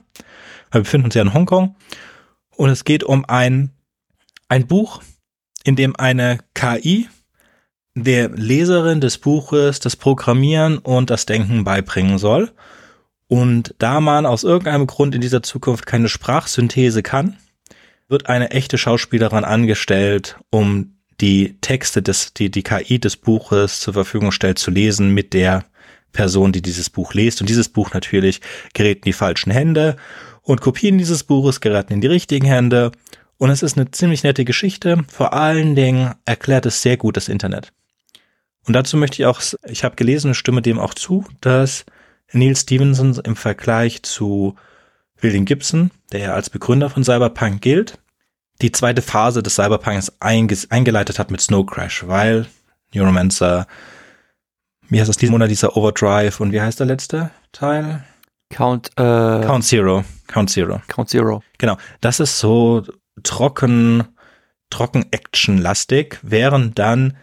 Wir 0.72 0.82
befinden 0.82 1.06
uns 1.06 1.16
ja 1.16 1.22
in 1.22 1.34
Hongkong. 1.34 1.76
Und 2.56 2.70
es 2.70 2.84
geht 2.84 3.04
um 3.04 3.26
ein, 3.26 3.72
ein 4.50 4.68
Buch, 4.68 5.02
in 5.64 5.76
dem 5.76 5.96
eine 5.96 6.40
KI 6.54 7.08
der 7.96 8.30
Leserin 8.30 9.02
des 9.02 9.18
Buches 9.18 9.80
das 9.80 9.96
Programmieren 9.96 10.78
und 10.78 11.10
das 11.10 11.26
Denken 11.26 11.64
beibringen 11.64 12.18
soll. 12.18 12.52
Und 13.28 13.76
da 13.80 14.00
man 14.00 14.26
aus 14.26 14.44
irgendeinem 14.44 14.88
Grund 14.88 15.16
in 15.16 15.22
dieser 15.22 15.44
Zukunft 15.44 15.86
keine 15.86 16.08
Sprachsynthese 16.08 17.04
kann, 17.04 17.38
wird 18.08 18.28
eine 18.28 18.52
echte 18.52 18.78
Schauspielerin 18.78 19.44
angestellt, 19.44 20.38
um 20.50 20.97
die 21.22 21.58
Texte 21.62 22.02
des, 22.02 22.34
die, 22.34 22.52
die 22.52 22.64
KI 22.64 23.00
des 23.00 23.18
Buches 23.18 23.80
zur 23.80 23.94
Verfügung 23.94 24.32
stellt, 24.32 24.60
zu 24.60 24.72
lesen 24.72 25.14
mit 25.14 25.34
der 25.34 25.66
Person, 26.12 26.52
die 26.52 26.62
dieses 26.62 26.90
Buch 26.90 27.14
liest. 27.14 27.42
Und 27.42 27.50
dieses 27.50 27.70
Buch 27.70 27.94
natürlich 27.94 28.42
gerät 28.74 28.98
in 28.98 29.04
die 29.04 29.14
falschen 29.14 29.52
Hände 29.52 29.98
und 30.42 30.62
Kopien 30.62 30.98
dieses 30.98 31.24
Buches 31.24 31.60
geraten 31.60 31.94
in 31.94 32.02
die 32.02 32.08
richtigen 32.08 32.48
Hände. 32.48 32.92
Und 33.38 33.50
es 33.50 33.64
ist 33.64 33.78
eine 33.78 33.92
ziemlich 33.92 34.24
nette 34.24 34.46
Geschichte. 34.46 35.04
Vor 35.08 35.34
allen 35.34 35.76
Dingen 35.76 36.16
erklärt 36.26 36.66
es 36.66 36.82
sehr 36.82 36.98
gut 36.98 37.18
das 37.18 37.30
Internet. 37.30 37.72
Und 38.66 38.74
dazu 38.74 38.98
möchte 38.98 39.22
ich 39.22 39.26
auch, 39.26 39.42
ich 39.68 39.84
habe 39.84 39.96
gelesen, 39.96 40.34
stimme 40.34 40.62
dem 40.62 40.80
auch 40.80 40.94
zu, 40.94 41.26
dass 41.42 41.86
Neil 42.34 42.56
Stevenson 42.56 43.20
im 43.24 43.36
Vergleich 43.36 44.04
zu 44.04 44.56
William 45.20 45.46
Gibson, 45.46 45.92
der 46.12 46.20
ja 46.20 46.34
als 46.34 46.50
Begründer 46.50 46.90
von 46.90 47.04
Cyberpunk 47.04 47.62
gilt, 47.62 48.00
die 48.62 48.72
zweite 48.72 49.02
Phase 49.02 49.44
des 49.44 49.56
Cyberpunks 49.56 50.14
eingeleitet 50.20 51.20
hat 51.20 51.32
mit 51.32 51.42
Snow 51.42 51.66
Crash, 51.66 52.08
weil 52.08 52.48
Neuromancer, 52.94 53.68
wie 54.90 55.00
heißt 55.00 55.10
das 55.10 55.18
diesen 55.18 55.34
Monat, 55.34 55.52
dieser 55.52 55.78
Overdrive 55.78 56.40
und 56.40 56.52
wie 56.52 56.62
heißt 56.62 56.80
der 56.80 56.88
letzte 56.88 57.32
Teil? 57.52 58.04
Count, 58.50 58.90
äh, 58.98 59.42
Count 59.46 59.66
Zero. 59.66 60.04
Count 60.28 60.50
Zero. 60.50 60.82
Count 60.88 61.10
Zero. 61.10 61.44
Genau. 61.58 61.78
Das 62.02 62.20
ist 62.20 62.40
so 62.40 62.84
trocken, 63.24 64.04
trocken 64.70 65.06
Action-lastig, 65.12 66.20
während 66.22 66.80
dann 66.80 67.18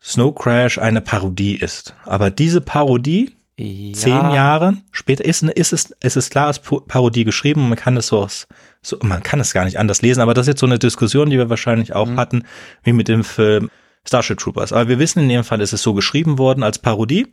Snow 0.00 0.34
Crash 0.34 0.78
eine 0.78 1.00
Parodie 1.00 1.56
ist. 1.56 1.94
Aber 2.04 2.30
diese 2.30 2.60
Parodie, 2.60 3.36
Ja. 3.58 3.92
zehn 3.94 4.12
Jahre 4.32 4.78
später, 4.92 5.24
ist, 5.24 5.42
ist 5.42 5.72
es, 5.72 5.94
es 6.00 6.16
ist 6.16 6.30
klar 6.30 6.46
als 6.46 6.58
Po- 6.60 6.80
Parodie 6.80 7.24
geschrieben. 7.24 7.68
Man 7.68 7.76
kann 7.78 7.96
es 7.96 8.06
so, 8.08 8.20
aus- 8.20 8.46
so, 8.80 8.96
man 9.02 9.22
kann 9.22 9.40
es 9.40 9.52
gar 9.52 9.64
nicht 9.64 9.78
anders 9.78 10.00
lesen. 10.02 10.20
Aber 10.20 10.34
das 10.34 10.44
ist 10.44 10.52
jetzt 10.52 10.60
so 10.60 10.66
eine 10.66 10.78
Diskussion, 10.78 11.28
die 11.30 11.36
wir 11.38 11.50
wahrscheinlich 11.50 11.94
auch 11.94 12.06
Mhm. 12.08 12.16
hatten, 12.18 12.44
wie 12.82 12.92
mit 12.94 13.08
dem 13.08 13.24
Film 13.24 13.70
Starship 14.06 14.38
Troopers. 14.38 14.72
Aber 14.72 14.88
wir 14.88 14.98
wissen 14.98 15.20
in 15.22 15.28
dem 15.28 15.44
Fall, 15.44 15.60
ist 15.60 15.72
es 15.72 15.82
so 15.82 15.92
geschrieben 15.94 16.38
worden 16.38 16.62
als 16.62 16.78
Parodie. 16.78 17.26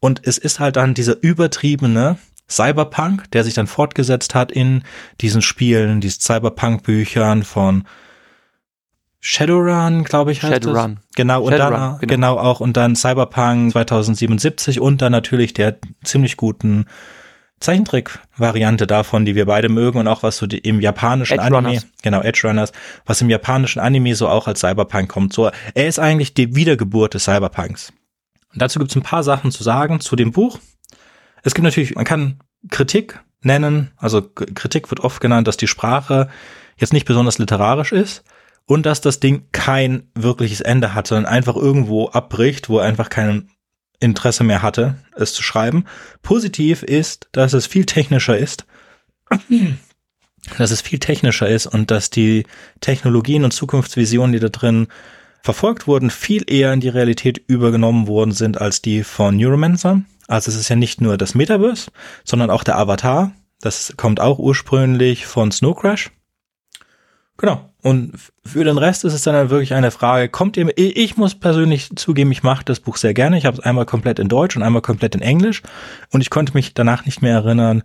Und 0.00 0.22
es 0.26 0.38
ist 0.38 0.58
halt 0.60 0.76
dann 0.76 0.94
dieser 0.94 1.22
übertriebene 1.22 2.18
Cyberpunk, 2.50 3.30
der 3.32 3.44
sich 3.44 3.54
dann 3.54 3.66
fortgesetzt 3.66 4.34
hat 4.34 4.50
in 4.50 4.82
diesen 5.20 5.42
Spielen, 5.42 6.00
diesen 6.00 6.20
Cyberpunk-Büchern 6.20 7.42
von 7.42 7.84
Shadowrun, 9.28 10.04
glaube 10.04 10.30
ich, 10.30 10.40
heißt 10.44 10.52
Shadowrun. 10.52 11.00
es. 11.00 11.16
Genau, 11.16 11.42
und 11.42 11.50
Shadowrun, 11.50 11.72
dann, 11.72 11.98
genau. 11.98 12.34
genau. 12.34 12.38
auch, 12.38 12.60
und 12.60 12.76
dann 12.76 12.94
Cyberpunk 12.94 13.72
2077 13.72 14.80
und 14.80 15.02
dann 15.02 15.10
natürlich 15.10 15.52
der 15.52 15.78
ziemlich 16.04 16.36
guten 16.36 16.86
Zeichentrick-Variante 17.58 18.86
davon, 18.86 19.24
die 19.24 19.34
wir 19.34 19.46
beide 19.46 19.68
mögen 19.68 19.98
und 19.98 20.06
auch 20.06 20.22
was 20.22 20.36
so 20.36 20.46
die, 20.46 20.58
im 20.58 20.80
japanischen 20.80 21.40
Edge 21.40 21.42
Anime, 21.42 21.68
Runners. 21.70 21.86
genau, 22.02 22.22
Edge 22.22 22.46
Runners, 22.46 22.70
was 23.04 23.20
im 23.20 23.28
japanischen 23.28 23.80
Anime 23.80 24.14
so 24.14 24.28
auch 24.28 24.46
als 24.46 24.60
Cyberpunk 24.60 25.08
kommt. 25.08 25.32
So, 25.32 25.50
er 25.74 25.88
ist 25.88 25.98
eigentlich 25.98 26.34
die 26.34 26.54
Wiedergeburt 26.54 27.14
des 27.14 27.24
Cyberpunks. 27.24 27.92
Und 28.52 28.62
dazu 28.62 28.78
gibt 28.78 28.92
es 28.92 28.96
ein 28.96 29.02
paar 29.02 29.24
Sachen 29.24 29.50
zu 29.50 29.64
sagen 29.64 29.98
zu 29.98 30.14
dem 30.14 30.30
Buch. 30.30 30.60
Es 31.42 31.54
gibt 31.54 31.64
natürlich, 31.64 31.96
man 31.96 32.04
kann 32.04 32.38
Kritik 32.70 33.18
nennen, 33.42 33.90
also 33.96 34.22
Kritik 34.22 34.88
wird 34.92 35.00
oft 35.00 35.20
genannt, 35.20 35.48
dass 35.48 35.56
die 35.56 35.66
Sprache 35.66 36.28
jetzt 36.76 36.92
nicht 36.92 37.06
besonders 37.06 37.38
literarisch 37.38 37.90
ist 37.90 38.22
und 38.66 38.84
dass 38.84 39.00
das 39.00 39.20
Ding 39.20 39.48
kein 39.52 40.10
wirkliches 40.14 40.60
Ende 40.60 40.94
hat, 40.94 41.06
sondern 41.06 41.26
einfach 41.26 41.56
irgendwo 41.56 42.08
abbricht, 42.08 42.68
wo 42.68 42.78
er 42.78 42.86
einfach 42.86 43.08
kein 43.08 43.48
Interesse 44.00 44.44
mehr 44.44 44.62
hatte, 44.62 44.96
es 45.14 45.32
zu 45.32 45.42
schreiben. 45.42 45.86
Positiv 46.22 46.82
ist, 46.82 47.28
dass 47.32 47.52
es 47.52 47.66
viel 47.66 47.86
technischer 47.86 48.36
ist, 48.36 48.66
dass 50.58 50.70
es 50.70 50.80
viel 50.80 50.98
technischer 50.98 51.48
ist 51.48 51.66
und 51.66 51.90
dass 51.90 52.10
die 52.10 52.44
Technologien 52.80 53.44
und 53.44 53.52
Zukunftsvisionen, 53.52 54.32
die 54.32 54.40
da 54.40 54.48
drin 54.48 54.88
verfolgt 55.42 55.86
wurden, 55.86 56.10
viel 56.10 56.44
eher 56.46 56.72
in 56.72 56.80
die 56.80 56.88
Realität 56.88 57.38
übergenommen 57.46 58.06
worden 58.08 58.32
sind 58.32 58.60
als 58.60 58.82
die 58.82 59.04
von 59.04 59.36
Neuromancer. 59.36 60.02
Also 60.26 60.50
es 60.50 60.56
ist 60.56 60.68
ja 60.68 60.76
nicht 60.76 61.00
nur 61.00 61.16
das 61.16 61.34
Metaverse, 61.34 61.90
sondern 62.24 62.50
auch 62.50 62.64
der 62.64 62.78
Avatar. 62.78 63.32
Das 63.60 63.94
kommt 63.96 64.20
auch 64.20 64.38
ursprünglich 64.38 65.24
von 65.26 65.52
Snow 65.52 65.78
Crash. 65.78 66.10
Genau. 67.38 67.72
Und 67.86 68.14
für 68.44 68.64
den 68.64 68.78
Rest 68.78 69.04
ist 69.04 69.12
es 69.12 69.22
dann 69.22 69.48
wirklich 69.48 69.72
eine 69.72 69.92
Frage, 69.92 70.28
kommt 70.28 70.56
ihr, 70.56 70.76
ich 70.76 71.16
muss 71.16 71.36
persönlich 71.36 71.94
zugeben, 71.94 72.32
ich 72.32 72.42
mache 72.42 72.64
das 72.64 72.80
Buch 72.80 72.96
sehr 72.96 73.14
gerne. 73.14 73.38
Ich 73.38 73.46
habe 73.46 73.56
es 73.56 73.62
einmal 73.62 73.86
komplett 73.86 74.18
in 74.18 74.28
Deutsch 74.28 74.56
und 74.56 74.64
einmal 74.64 74.82
komplett 74.82 75.14
in 75.14 75.22
Englisch 75.22 75.62
und 76.10 76.20
ich 76.20 76.28
konnte 76.28 76.54
mich 76.54 76.74
danach 76.74 77.06
nicht 77.06 77.22
mehr 77.22 77.34
erinnern, 77.34 77.84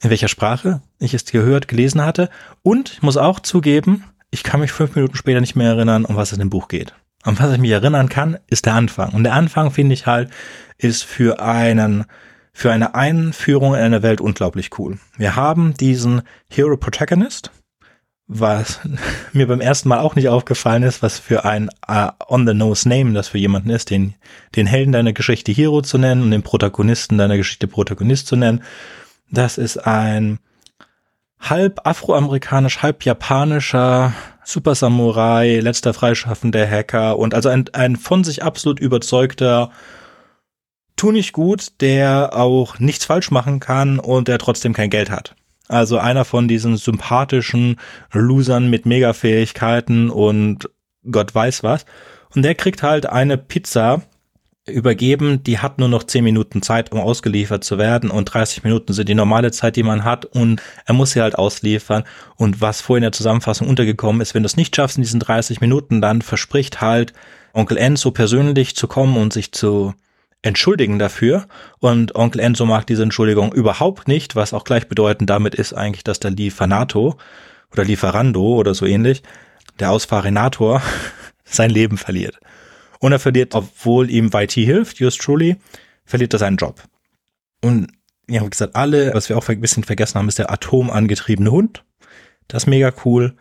in 0.00 0.10
welcher 0.10 0.26
Sprache 0.26 0.82
ich 0.98 1.14
es 1.14 1.26
gehört, 1.26 1.68
gelesen 1.68 2.04
hatte. 2.04 2.28
Und 2.64 2.94
ich 2.94 3.02
muss 3.02 3.16
auch 3.16 3.38
zugeben, 3.38 4.02
ich 4.32 4.42
kann 4.42 4.58
mich 4.58 4.72
fünf 4.72 4.96
Minuten 4.96 5.16
später 5.16 5.40
nicht 5.40 5.54
mehr 5.54 5.74
erinnern, 5.74 6.06
um 6.06 6.16
was 6.16 6.30
es 6.30 6.38
in 6.38 6.40
dem 6.40 6.50
Buch 6.50 6.66
geht. 6.66 6.92
Um 7.24 7.38
was 7.38 7.52
ich 7.52 7.60
mich 7.60 7.70
erinnern 7.70 8.08
kann, 8.08 8.38
ist 8.48 8.66
der 8.66 8.74
Anfang. 8.74 9.10
Und 9.10 9.22
der 9.22 9.34
Anfang, 9.34 9.70
finde 9.70 9.94
ich 9.94 10.06
halt, 10.06 10.28
ist 10.76 11.04
für 11.04 11.38
einen, 11.38 12.06
für 12.52 12.72
eine 12.72 12.96
Einführung 12.96 13.74
in 13.74 13.80
eine 13.80 14.02
Welt 14.02 14.20
unglaublich 14.20 14.76
cool. 14.76 14.98
Wir 15.16 15.36
haben 15.36 15.74
diesen 15.74 16.22
Hero 16.50 16.76
Protagonist, 16.76 17.52
was 18.28 18.80
mir 19.32 19.46
beim 19.46 19.60
ersten 19.60 19.88
Mal 19.88 20.00
auch 20.00 20.14
nicht 20.14 20.28
aufgefallen 20.28 20.82
ist, 20.82 21.02
was 21.02 21.18
für 21.18 21.44
ein 21.44 21.68
äh, 21.86 22.08
On-the-Nose-Name 22.28 23.12
das 23.12 23.28
für 23.28 23.38
jemanden 23.38 23.70
ist, 23.70 23.90
den, 23.90 24.14
den 24.54 24.66
Helden 24.66 24.92
deiner 24.92 25.12
Geschichte 25.12 25.52
Hero 25.52 25.82
zu 25.82 25.98
nennen 25.98 26.22
und 26.22 26.30
den 26.30 26.42
Protagonisten 26.42 27.18
deiner 27.18 27.36
Geschichte 27.36 27.66
Protagonist 27.66 28.26
zu 28.26 28.36
nennen. 28.36 28.62
Das 29.30 29.58
ist 29.58 29.78
ein 29.78 30.38
halb 31.38 31.86
afroamerikanisch, 31.86 32.82
halb 32.82 33.04
japanischer 33.04 34.12
Super 34.44 34.74
Samurai, 34.74 35.58
letzter 35.60 35.92
freischaffender 35.92 36.68
Hacker 36.68 37.18
und 37.18 37.34
also 37.34 37.48
ein, 37.48 37.68
ein 37.72 37.96
von 37.96 38.24
sich 38.24 38.42
absolut 38.42 38.80
überzeugter 38.80 39.70
tu 40.96 41.12
nicht 41.12 41.32
gut, 41.32 41.80
der 41.80 42.30
auch 42.34 42.78
nichts 42.78 43.04
falsch 43.04 43.30
machen 43.30 43.60
kann 43.60 43.98
und 43.98 44.28
der 44.28 44.38
trotzdem 44.38 44.72
kein 44.72 44.90
Geld 44.90 45.10
hat. 45.10 45.34
Also 45.68 45.98
einer 45.98 46.24
von 46.24 46.48
diesen 46.48 46.76
sympathischen 46.76 47.76
Losern 48.12 48.70
mit 48.70 48.86
Mega-Fähigkeiten 48.86 50.10
und 50.10 50.70
Gott 51.10 51.34
weiß 51.34 51.62
was. 51.62 51.86
Und 52.34 52.42
der 52.42 52.54
kriegt 52.54 52.82
halt 52.82 53.06
eine 53.06 53.38
Pizza 53.38 54.02
übergeben, 54.68 55.44
die 55.44 55.58
hat 55.60 55.78
nur 55.78 55.88
noch 55.88 56.02
10 56.02 56.24
Minuten 56.24 56.60
Zeit, 56.60 56.92
um 56.92 57.00
ausgeliefert 57.00 57.62
zu 57.62 57.78
werden. 57.78 58.10
Und 58.10 58.26
30 58.26 58.64
Minuten 58.64 58.92
sind 58.92 59.08
die 59.08 59.14
normale 59.14 59.52
Zeit, 59.52 59.76
die 59.76 59.82
man 59.82 60.04
hat. 60.04 60.24
Und 60.24 60.60
er 60.84 60.94
muss 60.94 61.12
sie 61.12 61.22
halt 61.22 61.38
ausliefern. 61.38 62.04
Und 62.36 62.60
was 62.60 62.80
vorhin 62.80 63.02
in 63.02 63.06
der 63.06 63.12
Zusammenfassung 63.12 63.68
untergekommen 63.68 64.20
ist, 64.20 64.34
wenn 64.34 64.42
du 64.42 64.48
es 64.48 64.56
nicht 64.56 64.74
schaffst 64.74 64.96
in 64.96 65.02
diesen 65.02 65.20
30 65.20 65.60
Minuten, 65.60 66.00
dann 66.00 66.20
verspricht 66.22 66.80
halt 66.80 67.12
Onkel 67.52 67.78
Enzo 67.78 68.10
persönlich 68.10 68.76
zu 68.76 68.86
kommen 68.86 69.16
und 69.16 69.32
sich 69.32 69.52
zu 69.52 69.94
entschuldigen 70.46 70.98
dafür 70.98 71.48
und 71.80 72.14
Onkel 72.14 72.40
Enzo 72.40 72.66
mag 72.66 72.86
diese 72.86 73.02
Entschuldigung 73.02 73.52
überhaupt 73.52 74.06
nicht, 74.06 74.36
was 74.36 74.54
auch 74.54 74.64
gleichbedeutend 74.64 75.28
damit 75.28 75.54
ist 75.56 75.72
eigentlich, 75.72 76.04
dass 76.04 76.20
der 76.20 76.30
Liefernato 76.30 77.16
oder 77.72 77.84
Lieferando 77.84 78.54
oder 78.54 78.72
so 78.72 78.86
ähnlich, 78.86 79.22
der 79.80 79.90
Ausfahrinator 79.90 80.82
sein 81.44 81.70
Leben 81.70 81.98
verliert. 81.98 82.38
Und 83.00 83.12
er 83.12 83.18
verliert, 83.18 83.54
obwohl 83.54 84.08
ihm 84.08 84.30
YT 84.32 84.52
hilft, 84.52 85.00
just 85.00 85.20
truly, 85.20 85.56
verliert 86.04 86.32
er 86.32 86.38
seinen 86.38 86.56
Job. 86.56 86.80
Und 87.62 87.88
ja, 88.28 88.44
wie 88.44 88.50
gesagt, 88.50 88.76
alle, 88.76 89.12
was 89.14 89.28
wir 89.28 89.36
auch 89.36 89.48
ein 89.48 89.60
bisschen 89.60 89.84
vergessen 89.84 90.18
haben, 90.18 90.28
ist 90.28 90.38
der 90.38 90.50
atomangetriebene 90.50 91.50
Hund. 91.50 91.84
Das 92.48 92.62
ist 92.62 92.66
mega 92.68 92.92
cool. 93.04 93.34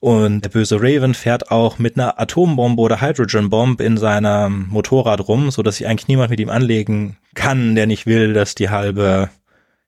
Und 0.00 0.42
der 0.42 0.50
böse 0.50 0.76
Raven 0.80 1.12
fährt 1.12 1.50
auch 1.50 1.78
mit 1.78 1.96
einer 1.96 2.20
Atombombe 2.20 2.80
oder 2.80 3.00
Hydrogen 3.00 3.50
Bomb 3.50 3.80
in 3.80 3.96
seinem 3.96 4.68
Motorrad 4.68 5.26
rum, 5.26 5.50
so 5.50 5.62
dass 5.62 5.78
sich 5.78 5.88
eigentlich 5.88 6.06
niemand 6.06 6.30
mit 6.30 6.38
ihm 6.38 6.50
anlegen 6.50 7.16
kann, 7.34 7.74
der 7.74 7.86
nicht 7.86 8.06
will, 8.06 8.32
dass 8.32 8.54
die 8.54 8.70
halbe, 8.70 9.28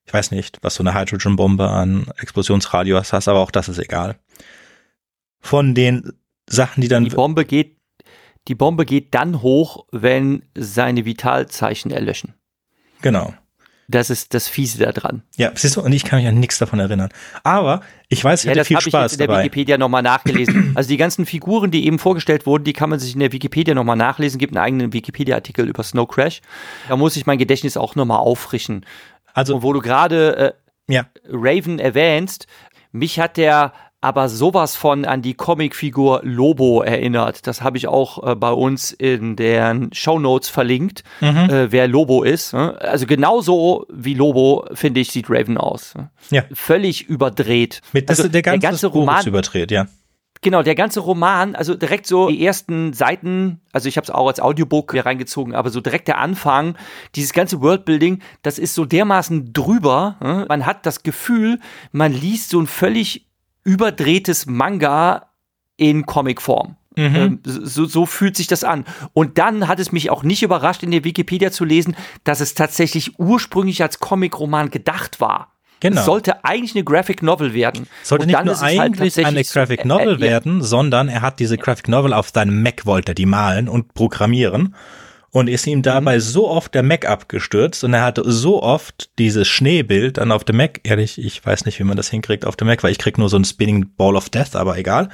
ich 0.05 0.13
weiß 0.13 0.33
nicht, 0.33 0.59
was 0.63 0.75
so 0.75 0.83
eine 0.83 0.95
Hydrogen 0.95 1.37
Bombe 1.37 1.69
an 1.69 2.07
Explosionsradius 2.19 3.13
hast, 3.13 3.29
aber 3.29 3.39
auch 3.39 3.53
das 3.53 3.69
ist 3.69 3.79
egal. 3.79 4.17
Von 5.39 5.75
den 5.77 6.13
Sachen, 6.49 6.81
die 6.81 6.89
dann 6.89 7.05
Die 7.05 7.11
Bombe 7.11 7.45
geht, 7.45 7.77
die 8.49 8.57
Bombe 8.57 8.85
geht 8.87 9.15
dann 9.15 9.43
hoch, 9.43 9.87
wenn 9.93 10.43
seine 10.57 11.05
Vitalzeichen 11.05 11.93
erlöschen. 11.93 12.35
genau. 13.01 13.33
Das 13.91 14.09
ist 14.11 14.35
das 14.35 14.47
Fiese 14.49 14.79
da 14.79 14.93
dran. 14.93 15.23
Ja, 15.37 15.51
siehst 15.55 15.77
du, 15.77 15.81
und 15.81 15.93
ich 15.93 16.05
kann 16.05 16.19
mich 16.21 16.29
an 16.29 16.39
nichts 16.39 16.59
davon 16.59 16.79
erinnern. 16.79 17.09
Aber 17.43 17.81
ich 18.09 18.23
weiß, 18.23 18.41
ich 18.41 18.45
Ja, 18.47 18.51
hatte 18.51 18.59
das 18.61 18.69
viel 18.69 18.77
habe 18.77 18.89
ich 18.89 18.93
Spaß 18.93 19.03
jetzt 19.03 19.13
in 19.13 19.19
der 19.19 19.27
dabei. 19.27 19.41
Wikipedia 19.45 19.79
nochmal 19.79 20.03
nachgelesen. 20.03 20.73
Also 20.77 20.89
die 20.89 20.97
ganzen 20.97 21.27
Figuren, 21.27 21.71
die 21.71 21.87
eben 21.87 21.99
vorgestellt 21.99 22.47
wurden, 22.47 22.65
die 22.65 22.73
kann 22.73 22.89
man 22.91 22.99
sich 22.99 23.15
in 23.15 23.21
der 23.21 23.33
Wikipedia 23.33 23.75
nochmal 23.75 23.97
nachlesen. 23.97 24.39
Gibt 24.39 24.57
einen 24.57 24.65
eigenen 24.65 24.93
Wikipedia-Artikel 24.93 25.69
über 25.69 25.83
Snow 25.83 26.07
Crash. 26.07 26.41
Da 26.89 26.97
muss 26.97 27.17
ich 27.17 27.27
mein 27.27 27.39
Gedächtnis 27.39 27.77
auch 27.77 27.95
nochmal 27.97 28.19
auffrischen. 28.19 28.87
Also, 29.35 29.57
Und 29.57 29.63
wo 29.63 29.73
du 29.73 29.81
gerade 29.81 30.55
äh, 30.89 30.93
ja, 30.93 31.07
Raven 31.29 31.79
erwähnst, 31.79 32.47
mich 32.93 33.19
hat 33.19 33.37
der 33.37 33.73
aber 34.03 34.29
sowas 34.29 34.77
von 34.77 35.05
an 35.05 35.21
die 35.23 35.35
Comicfigur 35.35 36.21
Lobo 36.25 36.83
erinnert. 36.83 37.47
Das 37.47 37.61
habe 37.63 37.77
ich 37.77 37.87
auch 37.87 38.27
äh, 38.27 38.35
bei 38.35 38.51
uns 38.51 38.93
in 38.93 39.37
den 39.37 39.91
Shownotes 39.93 40.49
verlinkt, 40.49 41.05
Mhm. 41.21 41.37
äh, 41.51 41.73
wer 41.73 41.87
Lobo 41.87 42.23
ist. 42.23 42.55
Ne? 42.55 42.79
Also 42.81 43.07
genauso 43.07 43.87
wie 43.93 44.15
Lobo, 44.15 44.65
finde 44.73 45.01
ich, 45.01 45.13
sieht 45.13 45.27
Raven 45.29 45.59
aus. 45.59 45.95
ne? 45.95 46.11
ja. 46.31 46.45
Völlig 46.53 47.09
überdreht. 47.09 47.83
Mit, 47.93 48.09
also 48.09 48.29
der 48.29 48.43
ganze, 48.43 48.89
Buch 48.89 48.97
Roman 48.97 49.21
ist 49.21 49.27
überdreht, 49.27 49.71
ja. 49.71 49.87
Genau, 50.43 50.63
der 50.63 50.75
ganze 50.75 51.01
Roman, 51.01 51.55
also 51.55 51.75
direkt 51.75 52.07
so 52.07 52.31
die 52.31 52.43
ersten 52.43 52.95
Seiten, 52.95 53.61
also 53.73 53.91
ich 53.91 53.99
habe 53.99 54.05
es 54.07 54.11
auch 54.11 54.27
als 54.27 54.41
Audiobook 54.41 54.93
hier 54.93 55.05
reingezogen, 55.05 55.55
aber 55.55 55.69
so 55.69 55.83
direkt 55.83 56.09
der 56.09 56.17
Anfang, 56.17 56.77
dieses 57.15 57.35
ganze 57.35 57.61
Worldbuilding, 57.61 58.21
das 58.41 58.59
ist 58.59 58.75
so 58.75 58.87
dermaßen 58.87 59.53
drüber. 59.53 60.17
ne? 60.23 60.47
Man 60.49 60.65
hat 60.65 60.87
das 60.87 61.03
Gefühl, 61.03 61.61
man 61.93 62.15
liest 62.15 62.49
so 62.49 62.59
ein 62.59 62.67
völlig 62.67 63.27
überdrehtes 63.65 64.47
Manga 64.47 65.31
in 65.77 66.07
Comicform. 66.07 66.77
Mhm. 66.97 67.17
Ähm, 67.17 67.41
so, 67.45 67.85
so 67.87 68.05
fühlt 68.05 68.37
sich 68.37 68.47
das 68.47 68.65
an. 68.65 68.85
Und 69.13 69.39
dann 69.39 69.69
hat 69.69 69.79
es 69.79 69.93
mich 69.93 70.11
auch 70.11 70.23
nicht 70.23 70.43
überrascht, 70.43 70.83
in 70.83 70.91
der 70.91 71.05
Wikipedia 71.05 71.51
zu 71.51 71.65
lesen, 71.65 71.97
dass 72.25 72.41
es 72.41 72.55
tatsächlich 72.55 73.19
ursprünglich 73.19 73.83
als 73.83 74.01
Comicroman 74.01 74.71
gedacht 74.71 75.21
war. 75.21 75.53
Genau. 75.81 76.01
Es 76.01 76.07
sollte 76.07 76.45
eigentlich 76.45 76.75
eine 76.75 76.85
Graphic 76.85 77.23
Novel 77.23 77.55
werden. 77.55 77.87
Sollte 78.03 78.27
nicht 78.27 78.45
nur 78.45 78.61
halt 78.61 78.79
eigentlich 78.79 79.17
eine 79.17 79.25
tatsächlich 79.25 79.49
so- 79.49 79.61
Graphic 79.61 79.81
äh, 79.81 79.89
Novel 79.89 80.09
äh, 80.09 80.13
ja. 80.13 80.21
werden, 80.21 80.63
sondern 80.63 81.09
er 81.09 81.23
hat 81.23 81.41
diese 81.41 81.57
Graphic 81.57 81.89
Novel 81.89 82.13
auf 82.13 82.29
seinem 82.29 82.63
Mac 82.63 82.85
wollte 82.85 83.13
er 83.13 83.15
die 83.15 83.27
malen 83.27 83.69
und 83.69 83.95
programmieren. 83.95 84.75
Und 85.33 85.49
ist 85.49 85.67
ihm 85.67 85.83
dabei 85.83 86.17
mhm. 86.17 86.21
so 86.21 86.49
oft 86.49 86.75
der 86.75 86.83
Mac 86.83 87.09
abgestürzt 87.09 87.85
und 87.85 87.95
er 87.95 88.03
hatte 88.03 88.23
so 88.27 88.63
oft 88.63 89.11
dieses 89.19 89.47
Schneebild 89.49 90.19
dann 90.19 90.33
auf 90.33 90.45
dem 90.45 90.57
Mac. 90.57 90.81
Ehrlich, 90.83 91.19
ich 91.19 91.45
weiß 91.45 91.65
nicht, 91.67 91.79
wie 91.79 91.85
man 91.85 91.97
das 91.97 92.11
hinkriegt 92.11 92.45
auf 92.45 92.57
dem 92.57 92.67
Mac, 92.67 92.83
weil 92.83 92.93
ich 92.93 92.99
krieg 92.99 93.19
nur 93.19 93.29
so 93.29 93.37
ein 93.37 93.45
Spinning 93.45 93.87
Ball 93.97 94.17
of 94.17 94.29
Death, 94.29 94.57
aber 94.57 94.77
egal. 94.79 95.09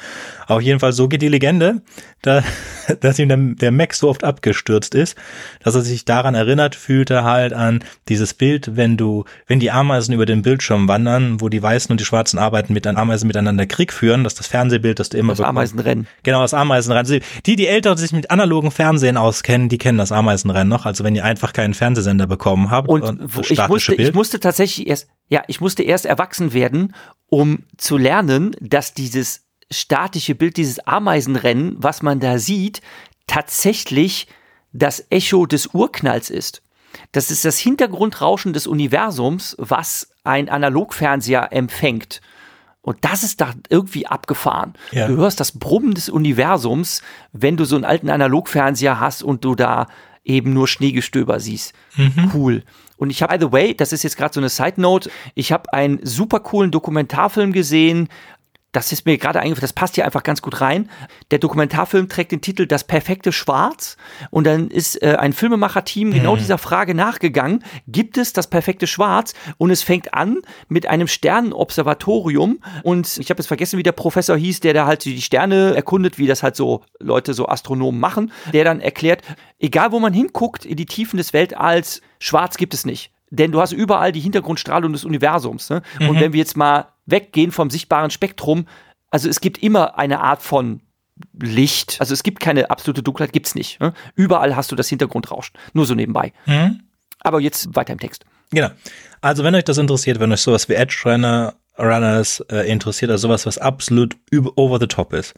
Auf 0.46 0.62
jeden 0.62 0.80
Fall, 0.80 0.92
so 0.92 1.08
geht 1.08 1.22
die 1.22 1.28
Legende, 1.28 1.82
da, 2.22 2.42
dass 3.00 3.18
ihm 3.18 3.28
der, 3.28 3.38
der 3.38 3.72
Mac 3.72 3.94
so 3.94 4.08
oft 4.08 4.24
abgestürzt 4.24 4.94
ist, 4.94 5.16
dass 5.62 5.74
er 5.74 5.82
sich 5.82 6.04
daran 6.04 6.34
erinnert 6.34 6.74
fühlte 6.74 7.24
halt 7.24 7.52
an 7.52 7.84
dieses 8.08 8.34
Bild, 8.34 8.76
wenn 8.76 8.96
du, 8.96 9.24
wenn 9.46 9.60
die 9.60 9.70
Ameisen 9.70 10.14
über 10.14 10.26
den 10.26 10.42
Bildschirm 10.42 10.88
wandern, 10.88 11.40
wo 11.40 11.48
die 11.48 11.62
Weißen 11.62 11.90
und 11.90 12.00
die 12.00 12.04
Schwarzen 12.04 12.38
arbeiten 12.38 12.72
mit 12.72 12.84
den 12.84 12.96
Ameisen 12.96 13.26
miteinander 13.26 13.66
Krieg 13.66 13.92
führen, 13.92 14.24
dass 14.24 14.34
das 14.34 14.46
Fernsehbild, 14.46 14.98
das 14.98 15.10
du 15.10 15.18
immer 15.18 15.34
das 15.34 15.44
Ameisenrennen. 15.44 16.06
Genau, 16.22 16.40
das 16.40 16.54
Ameisenrennen. 16.54 17.22
Die, 17.44 17.56
die 17.56 17.66
Älteren 17.66 17.98
sich 17.98 18.12
mit 18.12 18.30
analogen 18.30 18.70
Fernsehen 18.70 19.16
auskennen, 19.16 19.68
die 19.68 19.78
kennen 19.78 19.98
das 19.98 20.05
Ameisenrennen 20.12 20.68
noch. 20.68 20.86
Also 20.86 21.04
wenn 21.04 21.14
ihr 21.14 21.24
einfach 21.24 21.52
keinen 21.52 21.74
Fernsehsender 21.74 22.26
bekommen 22.26 22.70
habt 22.70 22.88
und, 22.88 23.02
und 23.02 23.50
ich 23.50 23.68
musste, 23.68 23.96
Bild. 23.96 24.08
ich 24.08 24.14
musste 24.14 24.40
tatsächlich 24.40 24.86
erst, 24.86 25.08
ja, 25.28 25.42
ich 25.48 25.60
musste 25.60 25.82
erst 25.82 26.06
erwachsen 26.06 26.52
werden, 26.52 26.94
um 27.28 27.64
zu 27.76 27.96
lernen, 27.96 28.54
dass 28.60 28.94
dieses 28.94 29.46
statische 29.70 30.34
Bild, 30.34 30.56
dieses 30.56 30.78
Ameisenrennen, 30.80 31.76
was 31.78 32.02
man 32.02 32.20
da 32.20 32.38
sieht, 32.38 32.82
tatsächlich 33.26 34.28
das 34.72 35.06
Echo 35.10 35.46
des 35.46 35.68
Urknalls 35.68 36.30
ist. 36.30 36.62
Das 37.12 37.30
ist 37.30 37.44
das 37.44 37.58
Hintergrundrauschen 37.58 38.52
des 38.52 38.66
Universums, 38.66 39.56
was 39.58 40.10
ein 40.24 40.48
Analogfernseher 40.48 41.52
empfängt. 41.52 42.20
Und 42.86 42.98
das 43.00 43.24
ist 43.24 43.40
da 43.40 43.52
irgendwie 43.68 44.06
abgefahren. 44.06 44.74
Ja. 44.92 45.08
Du 45.08 45.16
hörst 45.16 45.40
das 45.40 45.50
Brummen 45.50 45.94
des 45.94 46.08
Universums, 46.08 47.02
wenn 47.32 47.56
du 47.56 47.64
so 47.64 47.74
einen 47.74 47.84
alten 47.84 48.08
Analogfernseher 48.08 49.00
hast 49.00 49.24
und 49.24 49.44
du 49.44 49.56
da 49.56 49.88
eben 50.22 50.52
nur 50.52 50.68
Schneegestöber 50.68 51.40
siehst. 51.40 51.74
Mhm. 51.96 52.30
Cool. 52.32 52.62
Und 52.96 53.10
ich 53.10 53.22
habe, 53.22 53.36
by 53.36 53.44
the 53.44 53.52
way, 53.52 53.74
das 53.74 53.92
ist 53.92 54.04
jetzt 54.04 54.16
gerade 54.16 54.32
so 54.32 54.38
eine 54.38 54.50
Side 54.50 54.80
Note, 54.80 55.10
ich 55.34 55.50
habe 55.50 55.72
einen 55.72 55.98
super 56.06 56.38
coolen 56.38 56.70
Dokumentarfilm 56.70 57.52
gesehen 57.52 58.08
das 58.76 58.92
ist 58.92 59.06
mir 59.06 59.16
gerade 59.16 59.40
eingefallen, 59.40 59.62
das 59.62 59.72
passt 59.72 59.94
hier 59.94 60.04
einfach 60.04 60.22
ganz 60.22 60.42
gut 60.42 60.60
rein. 60.60 60.90
Der 61.30 61.38
Dokumentarfilm 61.38 62.10
trägt 62.10 62.30
den 62.30 62.42
Titel 62.42 62.66
Das 62.66 62.84
perfekte 62.84 63.32
Schwarz 63.32 63.96
und 64.30 64.46
dann 64.46 64.68
ist 64.68 65.02
äh, 65.02 65.16
ein 65.18 65.32
Filmemacher-Team 65.32 66.12
genau 66.12 66.34
mhm. 66.34 66.40
dieser 66.40 66.58
Frage 66.58 66.94
nachgegangen, 66.94 67.64
gibt 67.88 68.18
es 68.18 68.34
das 68.34 68.48
perfekte 68.48 68.86
Schwarz? 68.86 69.32
Und 69.56 69.70
es 69.70 69.82
fängt 69.82 70.12
an 70.12 70.42
mit 70.68 70.86
einem 70.86 71.08
Sternenobservatorium 71.08 72.58
und 72.82 73.16
ich 73.16 73.30
habe 73.30 73.40
jetzt 73.40 73.46
vergessen, 73.46 73.78
wie 73.78 73.82
der 73.82 73.92
Professor 73.92 74.36
hieß, 74.36 74.60
der 74.60 74.74
da 74.74 74.84
halt 74.84 75.06
die 75.06 75.22
Sterne 75.22 75.74
erkundet, 75.74 76.18
wie 76.18 76.26
das 76.26 76.42
halt 76.42 76.54
so 76.54 76.84
Leute, 77.00 77.32
so 77.32 77.48
Astronomen 77.48 77.98
machen, 77.98 78.30
der 78.52 78.64
dann 78.64 78.80
erklärt, 78.80 79.22
egal 79.58 79.90
wo 79.90 80.00
man 80.00 80.12
hinguckt 80.12 80.66
in 80.66 80.76
die 80.76 80.86
Tiefen 80.86 81.16
des 81.16 81.32
Weltalls, 81.32 82.02
schwarz 82.18 82.58
gibt 82.58 82.74
es 82.74 82.84
nicht. 82.84 83.10
Denn 83.30 83.52
du 83.52 83.60
hast 83.60 83.72
überall 83.72 84.12
die 84.12 84.20
Hintergrundstrahlung 84.20 84.92
des 84.92 85.04
Universums. 85.06 85.70
Ne? 85.70 85.82
Mhm. 85.98 86.10
Und 86.10 86.20
wenn 86.20 86.32
wir 86.34 86.38
jetzt 86.38 86.56
mal 86.58 86.88
weggehen 87.06 87.52
vom 87.52 87.70
sichtbaren 87.70 88.10
Spektrum, 88.10 88.66
also 89.10 89.28
es 89.28 89.40
gibt 89.40 89.62
immer 89.62 89.98
eine 89.98 90.20
Art 90.20 90.42
von 90.42 90.80
Licht. 91.40 91.96
Also 92.00 92.12
es 92.12 92.22
gibt 92.22 92.40
keine 92.40 92.70
absolute 92.70 93.02
Dunkelheit, 93.02 93.32
gibt's 93.32 93.54
nicht. 93.54 93.80
Ne? 93.80 93.94
Überall 94.14 94.56
hast 94.56 94.70
du 94.70 94.76
das 94.76 94.88
Hintergrundrauschen. 94.88 95.56
Nur 95.72 95.86
so 95.86 95.94
nebenbei. 95.94 96.32
Mhm. 96.44 96.82
Aber 97.20 97.40
jetzt 97.40 97.74
weiter 97.74 97.92
im 97.92 98.00
Text. 98.00 98.24
Genau. 98.50 98.68
Also 99.20 99.42
wenn 99.42 99.54
euch 99.54 99.64
das 99.64 99.78
interessiert, 99.78 100.20
wenn 100.20 100.32
euch 100.32 100.42
sowas 100.42 100.68
wie 100.68 100.74
Edge 100.74 100.96
Runner, 101.04 101.54
Runners 101.78 102.40
äh, 102.50 102.70
interessiert, 102.70 103.10
also 103.10 103.28
sowas, 103.28 103.46
was 103.46 103.58
absolut 103.58 104.16
über, 104.30 104.52
over 104.56 104.78
the 104.78 104.86
top 104.86 105.12
ist. 105.12 105.34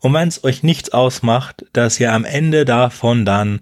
Und 0.00 0.12
wenn 0.14 0.28
es 0.28 0.44
euch 0.44 0.62
nichts 0.62 0.92
ausmacht, 0.92 1.64
dass 1.72 1.98
ihr 1.98 2.12
am 2.12 2.24
Ende 2.24 2.64
davon 2.64 3.24
dann 3.24 3.60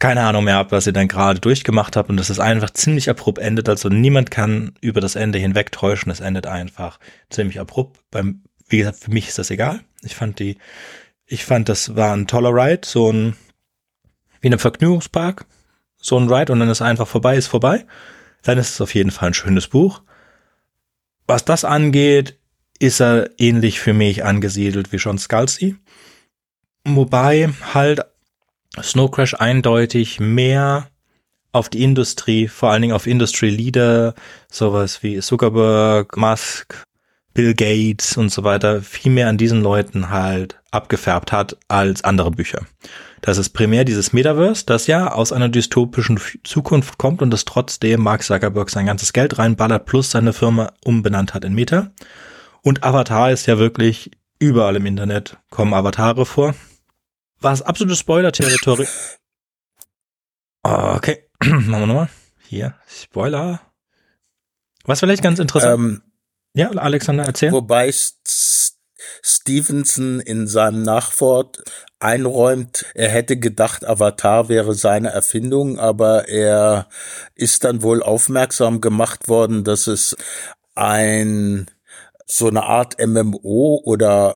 keine 0.00 0.22
Ahnung 0.22 0.44
mehr 0.44 0.56
habt, 0.56 0.72
was 0.72 0.86
ihr 0.86 0.94
dann 0.94 1.08
gerade 1.08 1.40
durchgemacht 1.40 1.94
habt 1.94 2.08
und 2.08 2.16
dass 2.16 2.30
es 2.30 2.40
einfach 2.40 2.70
ziemlich 2.70 3.10
abrupt 3.10 3.38
endet. 3.38 3.68
Also 3.68 3.90
niemand 3.90 4.30
kann 4.30 4.72
über 4.80 5.00
das 5.00 5.14
Ende 5.14 5.38
hinwegtäuschen. 5.38 6.10
Es 6.10 6.20
endet 6.20 6.46
einfach 6.46 6.98
ziemlich 7.28 7.60
abrupt. 7.60 8.00
Beim, 8.10 8.42
wie 8.66 8.78
gesagt, 8.78 8.98
für 8.98 9.10
mich 9.10 9.28
ist 9.28 9.38
das 9.38 9.50
egal. 9.50 9.80
Ich 10.02 10.16
fand 10.16 10.38
die, 10.38 10.56
ich 11.26 11.44
fand, 11.44 11.68
das 11.68 11.96
war 11.96 12.14
ein 12.14 12.26
toller 12.26 12.50
Ride, 12.50 12.80
so 12.86 13.12
ein, 13.12 13.36
wie 14.40 14.46
in 14.46 14.54
einem 14.54 14.58
Vergnügungspark, 14.58 15.44
so 15.98 16.18
ein 16.18 16.32
Ride 16.32 16.50
und 16.50 16.60
dann 16.60 16.70
ist 16.70 16.80
einfach 16.80 17.06
vorbei, 17.06 17.36
ist 17.36 17.48
vorbei. 17.48 17.84
Dann 18.42 18.56
ist 18.56 18.70
es 18.70 18.80
auf 18.80 18.94
jeden 18.94 19.10
Fall 19.10 19.28
ein 19.28 19.34
schönes 19.34 19.68
Buch. 19.68 20.00
Was 21.26 21.44
das 21.44 21.66
angeht, 21.66 22.38
ist 22.78 23.02
er 23.02 23.28
ähnlich 23.38 23.80
für 23.80 23.92
mich 23.92 24.24
angesiedelt 24.24 24.92
wie 24.92 24.96
John 24.96 25.18
Scalzi. 25.18 25.76
Wobei 26.86 27.50
halt 27.74 28.00
Snow 28.80 29.10
Crash 29.10 29.34
eindeutig 29.34 30.20
mehr 30.20 30.88
auf 31.52 31.68
die 31.68 31.82
Industrie, 31.82 32.46
vor 32.46 32.70
allen 32.70 32.82
Dingen 32.82 32.94
auf 32.94 33.06
Industry 33.06 33.50
Leader, 33.50 34.14
sowas 34.50 35.02
wie 35.02 35.18
Zuckerberg, 35.18 36.16
Musk, 36.16 36.84
Bill 37.34 37.54
Gates 37.54 38.16
und 38.16 38.30
so 38.30 38.44
weiter, 38.44 38.82
viel 38.82 39.12
mehr 39.12 39.28
an 39.28 39.38
diesen 39.38 39.62
Leuten 39.62 40.10
halt 40.10 40.60
abgefärbt 40.70 41.32
hat 41.32 41.56
als 41.68 42.04
andere 42.04 42.30
Bücher. 42.30 42.66
Das 43.20 43.38
ist 43.38 43.50
primär 43.50 43.84
dieses 43.84 44.12
Metaverse, 44.12 44.64
das 44.64 44.86
ja 44.86 45.12
aus 45.12 45.32
einer 45.32 45.48
dystopischen 45.48 46.20
Zukunft 46.44 46.96
kommt 46.96 47.22
und 47.22 47.30
das 47.30 47.44
trotzdem 47.44 48.02
Mark 48.02 48.22
Zuckerberg 48.22 48.70
sein 48.70 48.86
ganzes 48.86 49.12
Geld 49.12 49.38
reinballert 49.38 49.86
plus 49.86 50.10
seine 50.10 50.32
Firma 50.32 50.72
umbenannt 50.84 51.34
hat 51.34 51.44
in 51.44 51.54
Meta. 51.54 51.90
Und 52.62 52.84
Avatar 52.84 53.30
ist 53.32 53.46
ja 53.46 53.58
wirklich 53.58 54.12
überall 54.38 54.76
im 54.76 54.86
Internet 54.86 55.36
kommen 55.50 55.74
Avatare 55.74 56.24
vor 56.24 56.54
war 57.40 57.52
es 57.52 57.62
absolutes 57.62 57.98
Spoiler-Territorium. 57.98 58.88
Okay, 60.62 61.24
machen 61.42 61.70
wir 61.70 61.86
nochmal. 61.86 62.10
Hier, 62.46 62.74
Spoiler. 62.86 63.62
Was 64.84 65.00
vielleicht 65.00 65.22
ganz 65.22 65.38
interessant. 65.38 65.80
Ähm, 65.80 66.02
ja, 66.52 66.68
Alexander, 66.70 67.24
erzähl. 67.24 67.50
Wobei 67.50 67.90
Stevenson 69.22 70.20
in 70.20 70.46
seinem 70.46 70.82
Nachwort 70.82 71.62
einräumt, 71.98 72.86
er 72.94 73.08
hätte 73.08 73.38
gedacht, 73.38 73.86
Avatar 73.86 74.48
wäre 74.48 74.74
seine 74.74 75.10
Erfindung, 75.10 75.78
aber 75.78 76.28
er 76.28 76.88
ist 77.34 77.64
dann 77.64 77.82
wohl 77.82 78.02
aufmerksam 78.02 78.80
gemacht 78.80 79.28
worden, 79.28 79.64
dass 79.64 79.86
es 79.86 80.16
ein 80.74 81.70
so 82.26 82.48
eine 82.48 82.64
Art 82.64 82.96
MMO 83.04 83.80
oder 83.84 84.34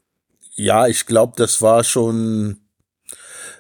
ja, 0.57 0.87
ich 0.87 1.07
glaube, 1.07 1.35
das 1.37 1.63
war 1.63 1.85
schon 1.85 2.64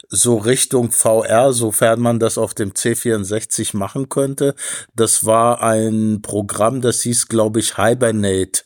so 0.08 0.36
Richtung 0.36 0.90
VR, 0.90 1.52
sofern 1.52 2.00
man 2.00 2.18
das 2.18 2.38
auf 2.38 2.54
dem 2.54 2.72
C64 2.72 3.76
machen 3.76 4.08
könnte. 4.08 4.54
Das 4.94 5.24
war 5.24 5.62
ein 5.62 6.20
Programm, 6.22 6.80
das 6.80 7.02
hieß, 7.02 7.28
glaube 7.28 7.60
ich, 7.60 7.76
Hibernate. 7.76 8.62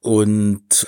Und 0.00 0.86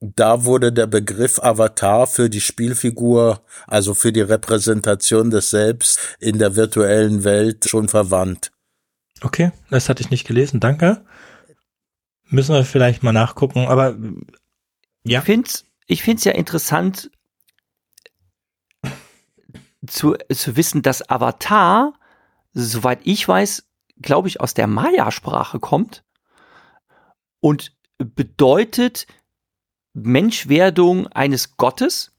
da 0.00 0.44
wurde 0.44 0.72
der 0.72 0.86
Begriff 0.86 1.38
Avatar 1.38 2.06
für 2.06 2.28
die 2.28 2.40
Spielfigur, 2.40 3.42
also 3.66 3.94
für 3.94 4.12
die 4.12 4.20
Repräsentation 4.20 5.30
des 5.30 5.50
Selbst 5.50 5.98
in 6.18 6.38
der 6.38 6.56
virtuellen 6.56 7.24
Welt 7.24 7.68
schon 7.68 7.88
verwandt. 7.88 8.50
Okay, 9.20 9.52
das 9.70 9.88
hatte 9.88 10.02
ich 10.02 10.10
nicht 10.10 10.26
gelesen, 10.26 10.58
danke. 10.58 11.04
Müssen 12.28 12.54
wir 12.54 12.64
vielleicht 12.64 13.02
mal 13.02 13.12
nachgucken, 13.12 13.66
aber 13.68 13.96
ja. 15.04 15.20
Ich 15.20 15.24
finde 15.24 15.48
es 15.48 15.64
ich 15.86 16.02
find's 16.02 16.24
ja 16.24 16.32
interessant, 16.32 17.10
zu, 19.86 20.16
zu 20.32 20.56
wissen, 20.56 20.82
dass 20.82 21.08
Avatar, 21.08 21.94
soweit 22.52 23.00
ich 23.04 23.26
weiß, 23.26 23.66
glaube 24.00 24.28
ich, 24.28 24.40
aus 24.40 24.54
der 24.54 24.66
Maya-Sprache 24.66 25.60
kommt 25.60 26.04
und 27.40 27.72
bedeutet 27.98 29.06
Menschwerdung 29.94 31.06
eines 31.08 31.56
Gottes. 31.56 32.12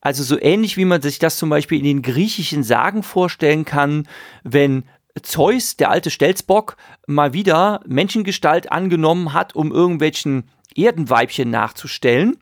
Also 0.00 0.22
so 0.22 0.40
ähnlich 0.40 0.76
wie 0.76 0.86
man 0.86 1.02
sich 1.02 1.18
das 1.18 1.36
zum 1.36 1.50
Beispiel 1.50 1.78
in 1.78 1.84
den 1.84 2.02
griechischen 2.02 2.62
Sagen 2.62 3.02
vorstellen 3.02 3.64
kann, 3.64 4.08
wenn 4.42 4.84
Zeus, 5.22 5.76
der 5.76 5.90
alte 5.90 6.10
Stelzbock, 6.10 6.76
mal 7.06 7.32
wieder 7.32 7.80
Menschengestalt 7.86 8.72
angenommen 8.72 9.32
hat, 9.32 9.54
um 9.54 9.72
irgendwelchen 9.72 10.48
Erdenweibchen 10.74 11.50
nachzustellen 11.50 12.38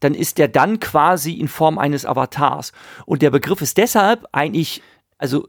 dann 0.00 0.14
ist 0.14 0.38
der 0.38 0.48
dann 0.48 0.80
quasi 0.80 1.32
in 1.32 1.48
Form 1.48 1.78
eines 1.78 2.04
Avatars. 2.04 2.72
Und 3.06 3.22
der 3.22 3.30
Begriff 3.30 3.60
ist 3.60 3.76
deshalb 3.78 4.26
eigentlich, 4.32 4.82
also 5.18 5.46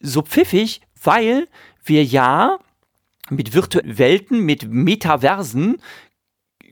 so 0.00 0.22
pfiffig, 0.22 0.80
weil 1.02 1.48
wir 1.84 2.04
ja 2.04 2.58
mit 3.30 3.54
virtuellen 3.54 3.98
Welten, 3.98 4.40
mit 4.40 4.68
Metaversen 4.68 5.76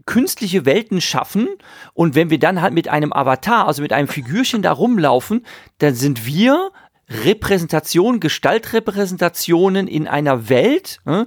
künstliche 0.06 0.64
Welten 0.64 1.02
schaffen 1.02 1.48
und 1.92 2.14
wenn 2.14 2.30
wir 2.30 2.38
dann 2.38 2.62
halt 2.62 2.72
mit 2.72 2.88
einem 2.88 3.12
Avatar, 3.12 3.66
also 3.66 3.82
mit 3.82 3.92
einem 3.92 4.08
Figürchen 4.08 4.62
da 4.62 4.72
rumlaufen, 4.72 5.44
dann 5.78 5.94
sind 5.94 6.24
wir 6.24 6.70
Repräsentation, 7.10 8.18
Gestaltrepräsentationen 8.18 9.86
in 9.86 10.08
einer 10.08 10.48
Welt, 10.48 11.00
ne, 11.04 11.26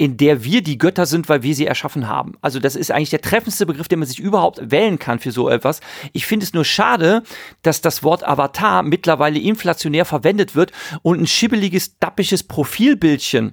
in 0.00 0.16
der 0.16 0.44
wir 0.44 0.62
die 0.62 0.78
Götter 0.78 1.04
sind, 1.04 1.28
weil 1.28 1.42
wir 1.42 1.54
sie 1.54 1.66
erschaffen 1.66 2.08
haben. 2.08 2.32
Also 2.40 2.58
das 2.58 2.74
ist 2.74 2.90
eigentlich 2.90 3.10
der 3.10 3.20
treffendste 3.20 3.66
Begriff, 3.66 3.86
den 3.86 3.98
man 3.98 4.08
sich 4.08 4.18
überhaupt 4.18 4.70
wählen 4.70 4.98
kann 4.98 5.18
für 5.18 5.30
so 5.30 5.50
etwas. 5.50 5.82
Ich 6.14 6.24
finde 6.24 6.44
es 6.44 6.54
nur 6.54 6.64
schade, 6.64 7.22
dass 7.60 7.82
das 7.82 8.02
Wort 8.02 8.26
Avatar 8.26 8.82
mittlerweile 8.82 9.38
inflationär 9.38 10.06
verwendet 10.06 10.54
wird 10.54 10.72
und 11.02 11.20
ein 11.20 11.26
schibbeliges, 11.26 11.98
dappisches 11.98 12.44
Profilbildchen 12.44 13.52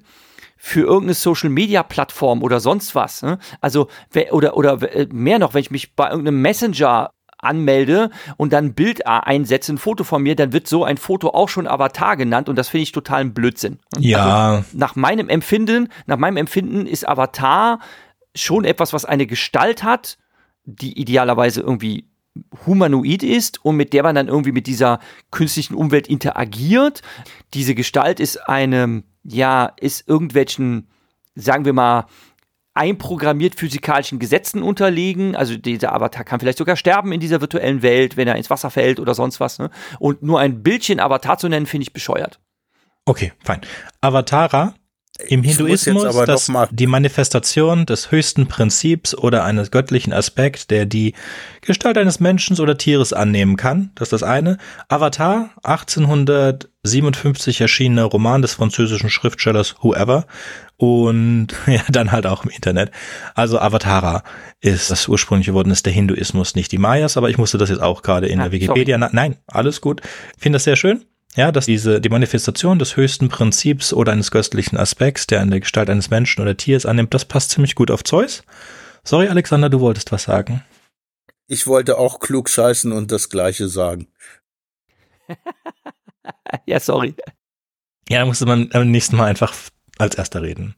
für 0.55 0.83
irgendeine 0.83 1.15
Social 1.15 1.49
Media 1.49 1.83
Plattform 1.83 2.41
oder 2.41 2.61
sonst 2.61 2.95
was. 2.95 3.23
Ne? 3.23 3.39
Also 3.59 3.89
oder 4.31 4.55
oder 4.55 4.81
äh, 4.95 5.05
mehr 5.11 5.39
noch, 5.39 5.53
wenn 5.53 5.59
ich 5.59 5.71
mich 5.71 5.95
bei 5.97 6.09
irgendeinem 6.09 6.41
Messenger 6.41 7.09
anmelde 7.37 8.09
und 8.37 8.53
dann 8.53 8.65
ein 8.65 8.73
Bild 8.73 9.05
einsetze, 9.05 9.73
ein 9.73 9.77
Foto 9.77 10.03
von 10.03 10.23
mir, 10.23 10.35
dann 10.35 10.53
wird 10.53 10.67
so 10.67 10.83
ein 10.83 10.97
Foto 10.97 11.29
auch 11.29 11.49
schon 11.49 11.67
Avatar 11.67 12.17
genannt 12.17 12.49
und 12.49 12.55
das 12.55 12.69
finde 12.69 12.83
ich 12.83 12.91
total 12.91 13.21
ein 13.21 13.33
Blödsinn. 13.33 13.79
Ja. 13.97 14.55
Also 14.57 14.77
nach 14.77 14.95
meinem 14.95 15.29
Empfinden, 15.29 15.89
nach 16.05 16.17
meinem 16.17 16.37
Empfinden 16.37 16.85
ist 16.85 17.07
Avatar 17.07 17.79
schon 18.35 18.65
etwas, 18.65 18.93
was 18.93 19.05
eine 19.05 19.27
Gestalt 19.27 19.83
hat, 19.83 20.17
die 20.65 20.99
idealerweise 20.99 21.61
irgendwie 21.61 22.07
humanoid 22.65 23.23
ist 23.23 23.63
und 23.65 23.77
mit 23.77 23.93
der 23.93 24.03
man 24.03 24.15
dann 24.15 24.27
irgendwie 24.27 24.51
mit 24.51 24.67
dieser 24.67 24.99
künstlichen 25.31 25.73
Umwelt 25.73 26.07
interagiert. 26.07 27.01
Diese 27.53 27.73
Gestalt 27.73 28.19
ist 28.19 28.37
einem, 28.47 29.03
ja, 29.23 29.73
ist 29.79 30.07
irgendwelchen, 30.07 30.87
sagen 31.35 31.65
wir 31.65 31.73
mal, 31.73 32.05
einprogrammiert 32.77 33.55
physikalischen 33.55 34.19
Gesetzen 34.19 34.63
unterliegen. 34.63 35.35
Also 35.35 35.57
dieser 35.57 35.93
Avatar 35.93 36.23
kann 36.23 36.39
vielleicht 36.39 36.57
sogar 36.57 36.75
sterben 36.75 37.11
in 37.11 37.19
dieser 37.19 37.41
virtuellen 37.41 37.81
Welt, 37.81 38.17
wenn 38.17 38.27
er 38.27 38.35
ins 38.35 38.49
Wasser 38.49 38.69
fällt 38.69 38.99
oder 38.99 39.13
sonst 39.13 39.39
was. 39.39 39.59
Ne? 39.59 39.69
Und 39.99 40.23
nur 40.23 40.39
ein 40.39 40.63
Bildchen 40.63 40.99
Avatar 40.99 41.37
zu 41.37 41.49
nennen, 41.49 41.65
finde 41.65 41.83
ich 41.83 41.93
bescheuert. 41.93 42.39
Okay, 43.05 43.33
fein. 43.43 43.61
Avatara 44.01 44.73
im 45.25 45.43
Hinduismus 45.43 46.15
das, 46.25 46.51
die 46.71 46.87
Manifestation 46.87 47.85
des 47.85 48.11
höchsten 48.11 48.47
Prinzips 48.47 49.15
oder 49.15 49.43
eines 49.43 49.71
göttlichen 49.71 50.13
Aspekt, 50.13 50.69
der 50.69 50.85
die 50.85 51.13
Gestalt 51.61 51.97
eines 51.97 52.19
Menschen 52.19 52.59
oder 52.59 52.77
Tieres 52.77 53.13
annehmen 53.13 53.57
kann. 53.57 53.91
Das 53.95 54.07
ist 54.07 54.13
das 54.13 54.23
eine. 54.23 54.57
Avatar, 54.89 55.49
1857 55.63 57.61
erschienener 57.61 58.05
Roman 58.05 58.41
des 58.41 58.53
französischen 58.53 59.09
Schriftstellers 59.09 59.75
Whoever. 59.81 60.25
Und 60.77 61.47
ja, 61.67 61.81
dann 61.89 62.11
halt 62.11 62.27
auch 62.27 62.43
im 62.43 62.51
Internet. 62.51 62.91
Also 63.33 63.59
Avatara 63.59 64.23
ist 64.61 64.91
das 64.91 65.07
ursprüngliche 65.07 65.53
Wort 65.53 65.67
ist 65.67 65.85
der 65.85 65.93
Hinduismus, 65.93 66.55
nicht 66.55 66.71
die 66.71 66.77
Mayas, 66.77 67.17
aber 67.17 67.29
ich 67.29 67.37
musste 67.37 67.57
das 67.57 67.69
jetzt 67.69 67.81
auch 67.81 68.03
gerade 68.03 68.27
in 68.27 68.39
ah, 68.39 68.43
der 68.43 68.51
Wikipedia. 68.51 68.97
Nein, 68.97 69.37
alles 69.47 69.81
gut. 69.81 70.01
Ich 70.35 70.43
finde 70.43 70.57
das 70.57 70.63
sehr 70.63 70.75
schön. 70.75 71.03
Ja, 71.35 71.51
dass 71.51 71.65
diese, 71.65 72.01
die 72.01 72.09
Manifestation 72.09 72.79
des 72.79 72.95
höchsten 72.95 73.29
Prinzips 73.29 73.93
oder 73.93 74.11
eines 74.11 74.31
göttlichen 74.31 74.77
Aspekts, 74.77 75.27
der 75.27 75.41
in 75.41 75.51
der 75.51 75.59
Gestalt 75.59 75.89
eines 75.89 76.09
Menschen 76.09 76.41
oder 76.41 76.57
Tiers 76.57 76.85
annimmt, 76.85 77.13
das 77.13 77.25
passt 77.25 77.51
ziemlich 77.51 77.75
gut 77.75 77.91
auf 77.91 78.03
Zeus. 78.03 78.43
Sorry, 79.03 79.27
Alexander, 79.27 79.69
du 79.69 79.79
wolltest 79.79 80.11
was 80.11 80.23
sagen. 80.23 80.63
Ich 81.47 81.67
wollte 81.67 81.97
auch 81.97 82.19
klug 82.19 82.49
scheißen 82.49 82.91
und 82.91 83.11
das 83.11 83.29
Gleiche 83.29 83.67
sagen. 83.67 84.07
ja, 86.65 86.79
sorry. 86.79 87.15
Ja, 88.09 88.19
da 88.19 88.25
musste 88.25 88.45
man 88.45 88.69
beim 88.69 88.91
nächsten 88.91 89.15
Mal 89.15 89.25
einfach 89.25 89.53
als 89.97 90.15
erster 90.15 90.41
reden. 90.41 90.75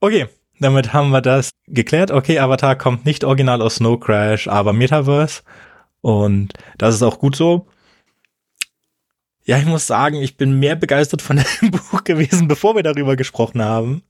Okay, 0.00 0.28
damit 0.58 0.92
haben 0.92 1.10
wir 1.10 1.22
das 1.22 1.50
geklärt. 1.66 2.10
Okay, 2.10 2.38
Avatar 2.38 2.76
kommt 2.76 3.06
nicht 3.06 3.24
original 3.24 3.62
aus 3.62 3.76
Snow 3.76 3.98
Crash, 3.98 4.48
aber 4.48 4.72
Metaverse. 4.72 5.42
Und 6.02 6.52
das 6.78 6.94
ist 6.94 7.02
auch 7.02 7.18
gut 7.18 7.36
so. 7.36 7.66
Ja, 9.44 9.58
ich 9.58 9.66
muss 9.66 9.86
sagen, 9.86 10.16
ich 10.16 10.36
bin 10.36 10.58
mehr 10.58 10.76
begeistert 10.76 11.22
von 11.22 11.36
dem 11.36 11.70
Buch 11.70 12.04
gewesen, 12.04 12.48
bevor 12.48 12.76
wir 12.76 12.82
darüber 12.82 13.16
gesprochen 13.16 13.62
haben. 13.62 14.02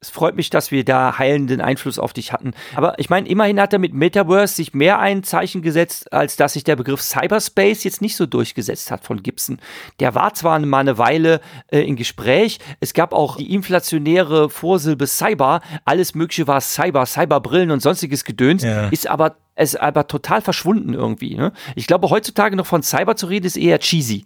Es 0.00 0.10
freut 0.10 0.36
mich, 0.36 0.48
dass 0.48 0.70
wir 0.70 0.84
da 0.84 1.18
heilenden 1.18 1.60
Einfluss 1.60 1.98
auf 1.98 2.12
dich 2.12 2.32
hatten. 2.32 2.52
Aber 2.76 2.98
ich 3.00 3.10
meine, 3.10 3.28
immerhin 3.28 3.60
hat 3.60 3.72
er 3.72 3.80
mit 3.80 3.94
Metaverse 3.94 4.54
sich 4.54 4.72
mehr 4.72 5.00
ein 5.00 5.24
Zeichen 5.24 5.60
gesetzt, 5.60 6.12
als 6.12 6.36
dass 6.36 6.52
sich 6.52 6.62
der 6.62 6.76
Begriff 6.76 7.02
Cyberspace 7.02 7.82
jetzt 7.82 8.00
nicht 8.00 8.14
so 8.14 8.24
durchgesetzt 8.24 8.92
hat 8.92 9.04
von 9.04 9.22
Gibson. 9.24 9.58
Der 9.98 10.14
war 10.14 10.34
zwar 10.34 10.60
mal 10.60 10.78
eine 10.78 10.98
Weile 10.98 11.40
äh, 11.66 11.80
in 11.80 11.96
Gespräch, 11.96 12.60
es 12.78 12.94
gab 12.94 13.12
auch 13.12 13.36
die 13.36 13.52
inflationäre 13.52 14.50
Vorsilbe 14.50 15.08
Cyber, 15.08 15.62
alles 15.84 16.14
Mögliche 16.14 16.46
war 16.46 16.60
Cyber, 16.60 17.04
Cyberbrillen 17.04 17.72
und 17.72 17.80
sonstiges 17.80 18.24
Gedöns, 18.24 18.62
ja. 18.62 18.88
ist 18.88 19.08
aber 19.08 19.36
es 19.58 19.74
ist 19.74 19.80
aber 19.80 20.06
total 20.06 20.40
verschwunden 20.40 20.94
irgendwie. 20.94 21.34
Ne? 21.34 21.52
Ich 21.74 21.88
glaube, 21.88 22.10
heutzutage 22.10 22.54
noch 22.54 22.66
von 22.66 22.84
Cyber 22.84 23.16
zu 23.16 23.26
reden, 23.26 23.44
ist 23.44 23.56
eher 23.56 23.80
cheesy. 23.80 24.24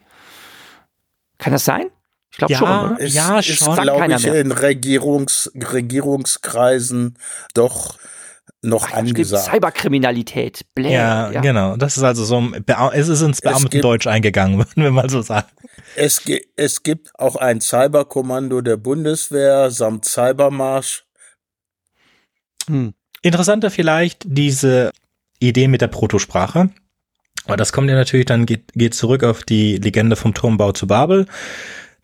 Kann 1.38 1.54
das 1.54 1.64
sein? 1.64 1.86
Ich 2.30 2.36
glaube 2.36 2.52
ja, 2.52 2.58
schon. 2.58 2.68
Oder? 2.68 2.96
Es, 3.00 3.14
ja, 3.14 3.42
schon. 3.42 3.72
Ist, 3.72 3.82
glaube 3.82 4.14
ich, 4.14 4.26
in 4.26 4.52
Regierungs, 4.52 5.50
Regierungskreisen 5.54 7.16
doch 7.54 7.98
noch 8.60 8.88
Ach, 8.90 8.98
angesagt. 8.98 9.50
Cyberkriminalität. 9.50 10.66
Blä, 10.74 10.92
ja, 10.92 11.30
ja, 11.30 11.40
genau. 11.40 11.76
Das 11.76 11.96
ist 11.96 12.02
also 12.02 12.26
so 12.26 12.52
es 12.92 13.08
ist 13.08 13.22
ins 13.22 13.40
Beamtendeutsch 13.40 14.06
eingegangen, 14.06 14.58
würden 14.58 14.82
wir 14.82 14.90
mal 14.90 15.08
so 15.08 15.22
sagen. 15.22 15.48
Es, 15.96 16.22
es 16.56 16.82
gibt 16.82 17.10
auch 17.18 17.36
ein 17.36 17.62
Cyberkommando 17.62 18.60
der 18.60 18.76
Bundeswehr 18.76 19.70
samt 19.70 20.04
Cybermarsch. 20.04 21.06
Hm. 22.66 22.92
Interessanter 23.22 23.70
vielleicht 23.70 24.24
diese 24.26 24.92
Idee 25.48 25.68
mit 25.68 25.80
der 25.80 25.88
Protosprache. 25.88 26.70
Aber 27.44 27.56
das 27.56 27.72
kommt 27.72 27.90
ja 27.90 27.96
natürlich 27.96 28.26
dann, 28.26 28.46
geht, 28.46 28.72
geht 28.74 28.94
zurück 28.94 29.24
auf 29.24 29.42
die 29.42 29.76
Legende 29.76 30.16
vom 30.16 30.34
Turmbau 30.34 30.72
zu 30.72 30.86
Babel 30.86 31.26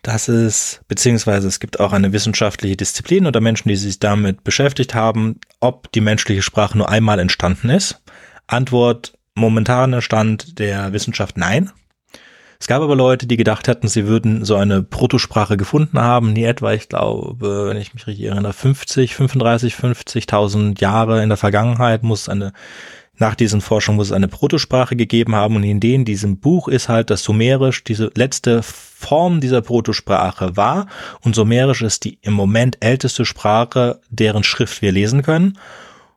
dass 0.01 0.29
es, 0.29 0.81
beziehungsweise 0.87 1.47
es 1.47 1.59
gibt 1.59 1.79
auch 1.79 1.91
eine 1.91 2.13
wissenschaftliche 2.13 2.77
Disziplin 2.77 3.25
oder 3.25 3.41
Menschen, 3.41 3.69
die 3.69 3.75
sich 3.75 3.99
damit 3.99 4.43
beschäftigt 4.43 4.95
haben, 4.95 5.39
ob 5.59 5.91
die 5.91 6.01
menschliche 6.01 6.41
Sprache 6.41 6.77
nur 6.77 6.89
einmal 6.89 7.19
entstanden 7.19 7.69
ist. 7.69 8.01
Antwort, 8.47 9.13
momentaner 9.35 10.01
Stand 10.01 10.59
der 10.59 10.93
Wissenschaft, 10.93 11.37
nein. 11.37 11.71
Es 12.61 12.67
gab 12.67 12.81
aber 12.81 12.95
Leute, 12.95 13.25
die 13.25 13.37
gedacht 13.37 13.67
hätten, 13.67 13.87
sie 13.87 14.05
würden 14.05 14.43
so 14.43 14.55
eine 14.55 14.83
Protosprache 14.83 15.55
gefunden 15.55 15.99
haben, 15.99 16.35
die 16.35 16.43
etwa, 16.43 16.73
ich 16.73 16.89
glaube, 16.89 17.67
wenn 17.69 17.77
ich 17.77 17.93
mich 17.93 18.05
richtig 18.05 18.25
erinnere, 18.25 18.51
50, 18.51 19.15
35, 19.15 19.75
50.000 19.75 20.81
Jahre 20.81 21.23
in 21.23 21.29
der 21.29 21.37
Vergangenheit 21.37 22.03
muss 22.03 22.27
eine 22.27 22.51
nach 23.19 23.35
diesen 23.35 23.61
Forschungen 23.61 23.97
muss 23.97 24.07
es 24.07 24.13
eine 24.13 24.27
Protosprache 24.27 24.95
gegeben 24.95 25.35
haben 25.35 25.55
und 25.55 25.63
in 25.63 25.79
denen 25.79 26.05
diesem 26.05 26.39
Buch 26.39 26.67
ist 26.67 26.89
halt, 26.89 27.09
dass 27.09 27.23
Sumerisch 27.23 27.83
diese 27.83 28.11
letzte 28.15 28.63
Form 28.63 29.41
dieser 29.41 29.61
Protosprache 29.61 30.55
war 30.55 30.87
und 31.21 31.35
Sumerisch 31.35 31.81
ist 31.81 32.05
die 32.05 32.17
im 32.21 32.33
Moment 32.33 32.77
älteste 32.79 33.25
Sprache, 33.25 33.99
deren 34.09 34.43
Schrift 34.43 34.81
wir 34.81 34.91
lesen 34.91 35.21
können. 35.21 35.57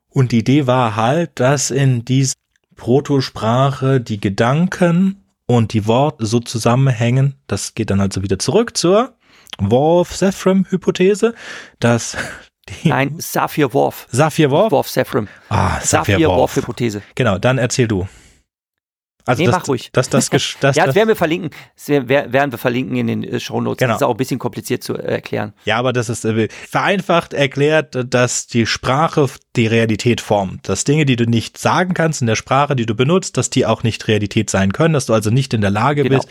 Und 0.09 0.33
die 0.33 0.39
Idee 0.39 0.67
war 0.67 0.97
halt, 0.97 1.41
dass 1.41 1.71
in 1.71 2.05
dieser 2.05 2.35
Protosprache 2.77 4.01
die 4.01 4.21
Gedanken 4.21 5.23
und 5.47 5.73
die 5.73 5.87
Worte 5.87 6.27
so 6.27 6.41
zusammenhängen, 6.41 7.35
das 7.47 7.75
geht 7.75 7.91
dann 7.91 8.01
also 8.01 8.23
wieder 8.23 8.39
zurück 8.39 8.77
zur 8.77 9.15
Wolf-Sefram-Hypothese, 9.59 11.35
dass 11.79 12.17
Nein, 12.85 13.17
Saphir 13.19 13.73
Worf. 13.73 14.07
Saphir 14.11 14.51
Worf? 14.51 14.73
Worf 14.73 14.89
Sephram. 14.89 15.29
Ah, 15.49 15.81
Saphir, 15.81 16.15
Saphir 16.15 16.29
Worf 16.29 16.57
Hypothese. 16.57 17.03
Genau, 17.15 17.39
dann 17.39 17.59
erzähl 17.59 17.89
du. 17.89 18.07
Also 19.25 19.43
nee, 19.43 19.47
das, 19.47 19.57
mach 19.57 19.69
ruhig. 19.69 19.91
Das, 19.93 20.09
das, 20.09 20.31
das, 20.31 20.57
das, 20.61 20.77
ja, 20.77 20.87
das 20.87 20.95
werden 20.95 21.09
wir 21.09 21.17
verlinken. 21.17 21.51
Das 21.77 21.89
werden 21.89 22.53
wir 22.53 22.59
verlinken 22.59 22.97
in 22.97 23.07
den 23.07 23.25
äh, 23.25 23.39
Shownotes. 23.39 23.79
Genau. 23.79 23.93
Das 23.93 24.01
ist 24.01 24.07
auch 24.07 24.11
ein 24.13 24.17
bisschen 24.17 24.39
kompliziert 24.39 24.83
zu 24.83 24.95
äh, 24.95 25.03
erklären. 25.03 25.53
Ja, 25.65 25.77
aber 25.77 25.93
das 25.93 26.09
ist 26.09 26.25
äh, 26.25 26.49
vereinfacht 26.51 27.33
erklärt, 27.33 27.97
dass 28.13 28.47
die 28.47 28.67
Sprache 28.67 29.29
die 29.55 29.67
Realität 29.67 30.21
formt. 30.21 30.69
Dass 30.69 30.85
Dinge, 30.85 31.05
die 31.05 31.17
du 31.17 31.25
nicht 31.25 31.59
sagen 31.59 31.95
kannst 31.95 32.21
in 32.21 32.27
der 32.27 32.37
Sprache, 32.37 32.75
die 32.75 32.87
du 32.87 32.95
benutzt, 32.95 33.37
dass 33.37 33.51
die 33.51 33.65
auch 33.67 33.83
nicht 33.83 34.09
Realität 34.09 34.51
sein 34.51 34.73
können. 34.73 34.95
Dass 34.95 35.07
du 35.07 35.15
also 35.15 35.31
nicht 35.31 35.55
in 35.55 35.61
der 35.61 35.71
Lage 35.71 36.03
genau. 36.03 36.19
bist, 36.19 36.29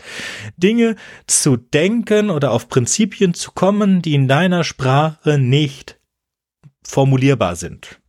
Dinge 0.56 0.96
zu 1.26 1.56
denken 1.56 2.30
oder 2.30 2.50
auf 2.50 2.68
Prinzipien 2.68 3.32
zu 3.32 3.52
kommen, 3.52 4.02
die 4.02 4.14
in 4.14 4.28
deiner 4.28 4.64
Sprache 4.64 5.38
nicht 5.38 5.98
formulierbar 6.86 7.56
sind. 7.56 8.00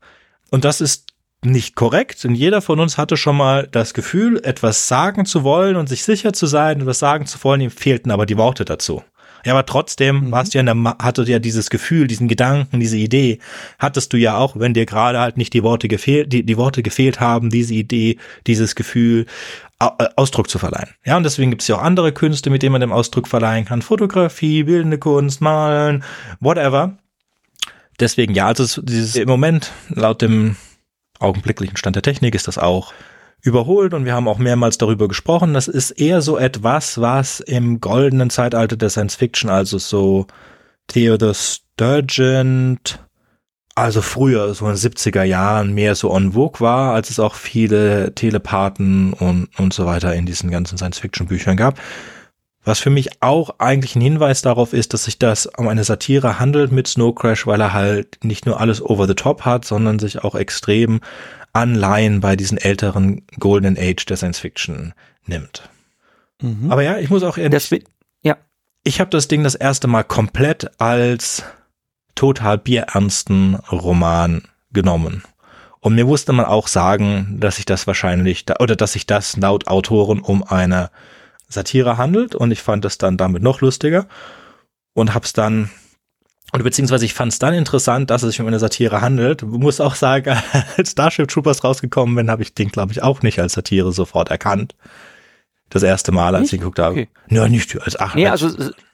Und 0.50 0.66
das 0.66 0.82
ist 0.82 1.08
nicht 1.46 1.76
korrekt, 1.76 2.24
denn 2.24 2.36
jeder 2.36 2.62
von 2.62 2.80
uns 2.80 2.98
hatte 2.98 3.18
schon 3.18 3.36
mal 3.36 3.68
das 3.72 3.94
Gefühl, 3.94 4.40
etwas 4.44 4.88
sagen 4.88 5.26
zu 5.26 5.44
wollen 5.44 5.76
und 5.76 5.90
sich 5.90 6.04
sicher 6.04 6.34
zu 6.34 6.46
sein, 6.46 6.82
etwas 6.82 7.00
sagen 7.00 7.26
zu 7.26 7.44
wollen, 7.44 7.62
ihm 7.62 7.72
fehlten 7.72 8.12
aber 8.12 8.26
die 8.26 8.38
Worte 8.38 8.66
dazu. 8.66 9.04
Ja, 9.46 9.54
aber 9.54 9.66
trotzdem 9.66 10.28
mhm. 10.28 10.32
warst 10.32 10.54
du 10.54 10.58
ja 10.58 10.62
in 10.62 10.84
der, 10.84 10.96
hattest 11.02 11.28
ja 11.28 11.40
dieses 11.40 11.70
Gefühl, 11.70 12.08
diesen 12.08 12.28
Gedanken, 12.28 12.80
diese 12.80 12.98
Idee, 12.98 13.40
hattest 13.78 14.14
du 14.14 14.18
ja 14.18 14.38
auch, 14.38 14.58
wenn 14.58 14.74
dir 14.74 14.86
gerade 14.86 15.20
halt 15.20 15.38
nicht 15.38 15.54
die 15.54 15.64
Worte 15.64 15.88
gefehlt, 15.88 16.32
die, 16.32 16.46
die 16.46 16.58
Worte 16.58 16.82
gefehlt 16.82 17.20
haben, 17.20 17.50
diese 17.50 17.74
Idee, 17.74 18.18
dieses 18.48 18.76
Gefühl, 18.76 19.26
äh, 19.80 19.90
Ausdruck 20.16 20.50
zu 20.50 20.60
verleihen. 20.60 20.92
Ja, 21.06 21.18
und 21.18 21.24
deswegen 21.24 21.52
gibt 21.52 21.62
es 21.62 21.68
ja 21.68 21.76
auch 21.76 21.82
andere 21.82 22.14
Künste, 22.14 22.50
mit 22.50 22.64
denen 22.64 22.72
man 22.72 22.82
dem 22.82 22.94
Ausdruck 22.94 23.28
verleihen 23.28 23.66
kann. 23.66 23.82
Fotografie, 23.82 24.64
bildende 24.64 24.98
Kunst, 24.98 25.42
Malen, 25.42 26.04
whatever. 26.40 26.98
Deswegen 28.00 28.34
ja, 28.34 28.48
also 28.48 28.82
dieses 28.82 29.16
im 29.16 29.28
Moment 29.28 29.72
laut 29.90 30.22
dem 30.22 30.56
augenblicklichen 31.20 31.78
Stand 31.78 31.96
der 31.96 32.04
Technik 32.04 32.36
ist 32.36 32.48
das 32.48 32.58
auch 32.58 32.94
überholt 33.42 33.94
und 33.94 34.06
wir 34.06 34.14
haben 34.14 34.28
auch 34.28 34.38
mehrmals 34.38 34.78
darüber 34.78 35.08
gesprochen. 35.08 35.54
Das 35.54 35.68
ist 35.68 35.92
eher 35.92 36.22
so 36.22 36.38
etwas, 36.38 37.00
was 37.02 37.40
im 37.42 37.82
goldenen 37.82 38.30
Zeitalter 38.30 38.78
der 38.78 38.90
Science 38.90 39.16
Fiction, 39.16 39.50
also 39.50 39.78
so 39.78 40.28
Theodore 40.88 41.34
Sturgeon, 41.36 42.80
also 43.76 44.02
früher, 44.02 44.54
so 44.54 44.66
in 44.66 44.76
den 44.76 44.78
70er 44.78 45.24
Jahren, 45.24 45.74
mehr 45.74 45.96
so 45.96 46.12
on 46.12 46.34
vogue 46.34 46.62
war, 46.62 46.94
als 46.94 47.10
es 47.10 47.20
auch 47.20 47.36
viele 47.36 48.14
Telepathen 48.16 49.14
und, 49.14 49.50
und 49.58 49.74
so 49.74 49.86
weiter 49.86 50.14
in 50.14 50.26
diesen 50.26 50.52
ganzen 50.52 50.78
Science-Fiction-Büchern 50.78 51.58
gab. 51.58 51.80
Was 52.66 52.80
für 52.80 52.90
mich 52.90 53.22
auch 53.22 53.60
eigentlich 53.60 53.96
ein 53.96 54.02
Hinweis 54.02 54.42
darauf 54.42 54.74
ist, 54.74 54.94
dass 54.94 55.04
sich 55.06 55.20
das 55.20 55.46
um 55.46 55.68
eine 55.68 55.84
Satire 55.84 56.40
handelt 56.40 56.72
mit 56.72 56.88
Snow 56.88 57.14
Crash, 57.14 57.46
weil 57.46 57.60
er 57.60 57.74
halt 57.74 58.24
nicht 58.24 58.46
nur 58.46 58.60
alles 58.60 58.82
over 58.82 59.06
the 59.06 59.16
top 59.16 59.44
hat, 59.44 59.66
sondern 59.66 60.00
sich 60.00 60.24
auch 60.24 60.36
extrem 60.36 61.02
Anleihen 61.52 62.22
bei 62.22 62.36
diesen 62.36 62.58
älteren 62.58 63.24
Golden 63.40 63.78
Age 63.78 64.06
der 64.06 64.18
Science 64.18 64.40
Fiction 64.40 64.94
nimmt. 65.26 65.70
Mhm. 66.42 66.72
Aber 66.72 66.84
ja, 66.84 66.98
ich 66.98 67.10
muss 67.10 67.24
auch 67.24 67.38
ehrlich, 67.38 67.70
das, 67.70 67.80
ja. 68.22 68.38
ich 68.84 69.00
habe 69.00 69.10
das 69.10 69.28
Ding 69.28 69.44
das 69.44 69.56
erste 69.56 69.88
Mal 69.88 70.04
komplett 70.04 70.80
als 70.80 71.44
total 72.16 72.58
bierernsten 72.58 73.56
Roman 73.56 74.44
genommen. 74.72 75.24
Und 75.80 75.96
mir 75.96 76.06
musste 76.06 76.32
man 76.32 76.46
auch 76.46 76.70
sagen, 76.70 77.38
dass 77.40 77.58
sich 77.58 77.66
das 77.66 77.88
wahrscheinlich, 77.88 78.46
oder 78.60 78.78
dass 78.78 78.94
sich 78.94 79.06
das 79.06 79.36
laut 79.36 79.68
Autoren 79.68 80.22
um 80.22 80.44
eine 80.44 80.92
Satire 81.54 81.98
handelt. 81.98 82.36
Und 82.36 82.52
ich 82.52 82.62
fand 82.62 82.86
das 82.86 82.98
dann 82.98 83.18
damit 83.18 83.44
noch 83.44 83.62
lustiger 83.62 84.08
und 84.94 85.14
hab's 85.14 85.34
dann 85.34 85.70
oder 86.54 86.64
beziehungsweise 86.64 87.04
ich 87.04 87.16
fand 87.16 87.34
es 87.34 87.40
dann 87.40 87.56
interessant, 87.56 88.12
dass 88.12 88.22
es 88.22 88.30
sich 88.30 88.42
um 88.42 88.46
eine 88.46 88.60
Satire 88.60 89.02
handelt. 89.02 89.42
Ich 89.42 89.48
muss 89.48 89.82
auch 89.82 89.96
sagen, 89.96 90.38
als 90.78 90.92
Starship 90.92 91.28
Troopers 91.28 91.64
rausgekommen 91.64 92.16
bin, 92.16 92.30
habe 92.30 92.44
ich 92.44 92.54
den, 92.54 92.70
glaube 92.70 92.92
ich, 92.92 93.02
auch 93.02 93.24
nicht 93.24 93.40
als 93.40 93.54
Satire 93.54 93.92
sofort 93.92 94.30
erkannt. 94.30 94.76
Das 95.70 95.82
erste 95.82 96.12
Mal, 96.12 96.36
als 96.36 96.44
nicht? 96.44 96.54
ich 96.54 96.60
geguckt 96.60 96.78
habe. 96.78 96.94
Okay. 96.94 97.10
Ja, 97.30 97.50
nicht 97.50 97.82
als 97.82 98.00
ach. 98.00 98.14
Nee, 98.14 98.28
also 98.28 98.52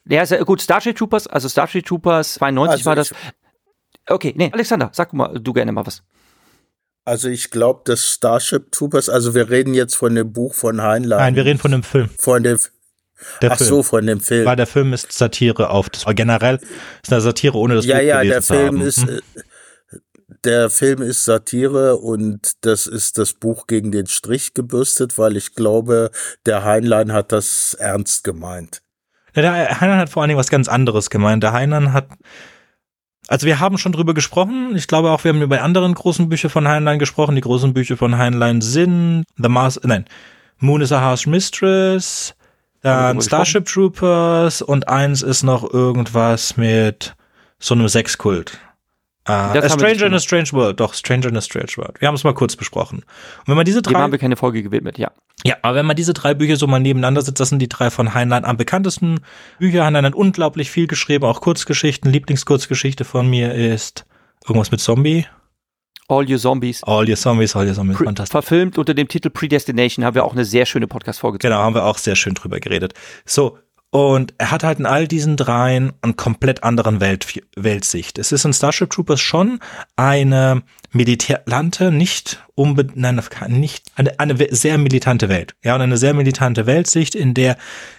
ja, 0.08 0.26
sehr 0.26 0.46
gut. 0.46 0.62
Starship 0.62 0.96
Troopers, 0.96 1.28
also 1.28 1.50
Starship 1.50 1.86
Troopers 1.86 2.36
92 2.36 2.72
also 2.72 2.86
war 2.86 2.96
das. 2.96 3.14
Okay, 4.08 4.34
nee, 4.38 4.50
Alexander, 4.54 4.90
sag 4.94 5.12
mal, 5.12 5.38
du 5.38 5.52
gerne 5.52 5.74
mal 5.74 5.86
was. 5.86 6.02
Also 7.06 7.30
ich 7.30 7.50
glaube, 7.50 7.82
das 7.86 8.06
Starship 8.06 8.72
Troopers, 8.72 9.10
also 9.10 9.34
wir 9.34 9.50
reden 9.50 9.74
jetzt 9.74 9.96
von 9.96 10.14
dem 10.14 10.32
Buch 10.32 10.54
von 10.54 10.82
Heinlein. 10.82 11.20
Nein, 11.20 11.36
wir 11.36 11.46
reden 11.46 11.60
von 11.60 11.72
dem 11.72 11.84
Film. 11.84 12.10
Von 12.18 12.44
dem 12.44 12.58
der 13.42 13.52
Ach 13.52 13.58
Film. 13.58 13.70
so, 13.70 13.84
von 13.84 14.06
dem 14.06 14.20
Film. 14.22 14.46
Weil 14.46 14.56
der 14.56 14.68
Film 14.68 14.94
ist 14.94 15.12
Satire 15.12 15.70
auf 15.70 15.90
das, 15.90 16.06
generell 16.16 16.60
ist 17.04 17.12
eine 17.12 17.22
Satire, 17.22 17.58
ohne 17.58 17.76
das 17.76 17.86
ja, 17.86 17.98
Buch 17.98 18.04
ja, 18.04 18.22
gelesen 18.22 18.42
zu 18.42 18.56
haben. 18.56 18.78
Ja, 18.78 18.84
der 18.84 18.84
Film 18.84 18.88
ist, 18.88 19.08
hm? 19.08 19.20
der 20.44 20.70
Film 20.70 21.02
ist 21.02 21.26
Satire 21.26 21.98
und 21.98 22.54
das 22.62 22.88
ist 22.88 23.18
das 23.18 23.34
Buch 23.34 23.68
gegen 23.68 23.92
den 23.92 24.08
Strich 24.08 24.54
gebürstet, 24.54 25.18
weil 25.18 25.36
ich 25.36 25.54
glaube, 25.54 26.12
der 26.46 26.64
Heinlein 26.64 27.12
hat 27.12 27.32
das 27.32 27.74
ernst 27.74 28.24
gemeint. 28.24 28.82
Ja, 29.36 29.42
der 29.42 29.82
Heinlein 29.82 30.00
hat 30.00 30.10
vor 30.10 30.22
allen 30.22 30.30
Dingen 30.30 30.40
was 30.40 30.50
ganz 30.50 30.68
anderes 30.68 31.10
gemeint. 31.10 31.44
Der 31.44 31.54
Heinlein 31.54 31.94
hat, 31.94 32.08
also 33.30 33.46
wir 33.46 33.60
haben 33.60 33.78
schon 33.78 33.92
drüber 33.92 34.16
gesprochen. 34.16 34.76
Ich 34.76 34.88
glaube 34.88 35.12
auch, 35.12 35.24
wir 35.24 35.30
haben 35.30 35.44
über 35.44 35.62
anderen 35.62 35.94
großen 35.94 36.30
Bücher 36.30 36.50
von 36.50 36.68
Heinlein 36.68 36.98
gesprochen. 36.98 37.36
Die 37.36 37.42
großen 37.42 37.76
Bücher 37.76 37.96
von 37.96 38.18
Heinlein 38.18 38.60
sind 38.62 39.24
The 39.38 39.50
Mars, 39.50 39.80
nein, 39.84 40.06
Moon 40.58 40.82
is 40.82 40.92
a 40.92 41.00
Harsh 41.00 41.28
Mistress, 41.28 42.34
dann 42.82 43.22
Starship 43.22 43.66
Troopers 43.66 44.64
und 44.64 44.88
eins 44.88 45.22
ist 45.22 45.44
noch 45.44 45.72
irgendwas 45.72 46.58
mit 46.58 47.16
so 47.60 47.76
einem 47.76 47.88
Sexkult. 47.88 48.58
Uh, 49.30 49.60
a 49.60 49.70
Stranger 49.70 50.08
in 50.08 50.14
a 50.16 50.20
Strange 50.20 50.52
World, 50.54 50.80
doch, 50.80 50.96
Stranger 50.96 51.30
in 51.30 51.38
a 51.38 51.42
Strange 51.42 51.74
World. 51.78 52.02
Wir 52.02 52.08
haben 52.08 52.16
es 52.16 52.24
mal 52.24 52.34
kurz 52.34 52.56
besprochen. 52.56 53.04
Und 53.40 53.48
wenn 53.48 53.56
man 53.56 53.66
diese 53.66 53.84
drei. 53.84 53.94
Dem 53.94 54.02
haben 54.02 54.12
wir 54.12 54.18
keine 54.18 54.36
Folge 54.36 54.64
gewidmet, 54.64 54.98
ja. 54.98 55.12
Ja, 55.46 55.56
aber 55.62 55.76
wenn 55.76 55.86
man 55.86 55.96
diese 55.96 56.14
drei 56.14 56.34
Bücher 56.34 56.56
so 56.56 56.66
mal 56.66 56.80
nebeneinander 56.80 57.22
sitzt, 57.22 57.40
das 57.40 57.50
sind 57.50 57.60
die 57.60 57.70
drei 57.70 57.92
von 57.92 58.16
Heinlein 58.16 58.44
am 58.44 58.58
bekanntesten 58.58 59.20
Bücher. 59.60 59.86
Heinlein 59.86 60.06
hat 60.06 60.16
unglaublich 60.16 60.72
viel 60.72 60.88
geschrieben, 60.88 61.26
auch 61.26 61.42
Kurzgeschichten. 61.42 62.12
Lieblingskurzgeschichte 62.12 63.06
von 63.06 63.30
mir 63.30 63.54
ist 63.54 64.06
irgendwas 64.48 64.72
mit 64.72 64.82
Zombie. 64.82 65.28
All 66.08 66.28
Your 66.28 66.40
Zombies. 66.40 66.84
All 66.84 67.08
Your 67.08 67.16
Zombies, 67.16 67.56
All 67.56 67.68
Your 67.68 67.76
Zombies, 67.76 67.98
Pre 67.98 68.06
fantastisch. 68.06 68.32
Verfilmt 68.32 68.80
unter 68.80 68.96
dem 68.96 69.08
Titel 69.08 69.30
Predestination 69.30 70.04
haben 70.04 70.16
wir 70.16 70.26
auch 70.26 70.34
eine 70.34 70.44
sehr 70.44 70.66
schöne 70.66 70.88
Podcast-Folge. 70.88 71.38
Genau, 71.38 71.58
haben 71.58 71.76
wir 71.76 71.86
auch 71.86 72.00
sehr 72.00 72.16
schön 72.16 72.34
drüber 72.34 72.60
geredet. 72.60 72.96
So, 73.26 73.60
und 73.92 74.36
er 74.38 74.52
hat 74.52 74.64
halt 74.64 74.80
in 74.80 74.86
all 74.86 75.08
diesen 75.08 75.36
dreien 75.36 75.94
einen 76.02 76.16
komplett 76.16 76.64
anderen 76.64 77.00
Welt, 77.02 77.26
Weltsicht. 77.56 78.20
Es 78.20 78.32
ist 78.32 78.46
in 78.46 78.54
Starship 78.54 78.92
Troopers 78.92 79.20
schon 79.20 79.60
eine 79.96 80.62
militante, 80.92 81.92
nicht 81.92 82.44
unbedingt, 82.54 82.98
nein, 82.98 83.20
nicht, 83.48 83.86
eine, 83.96 84.20
eine 84.20 84.36
sehr 84.52 84.78
militante 84.78 85.28
Welt. 85.28 85.56
Ja, 85.64 85.74
und 85.74 85.82
eine 85.82 85.98
sehr 85.98 86.14
militante 86.14 86.68
Weltsicht, 86.68 87.16
in 87.16 87.34
der 87.34 87.58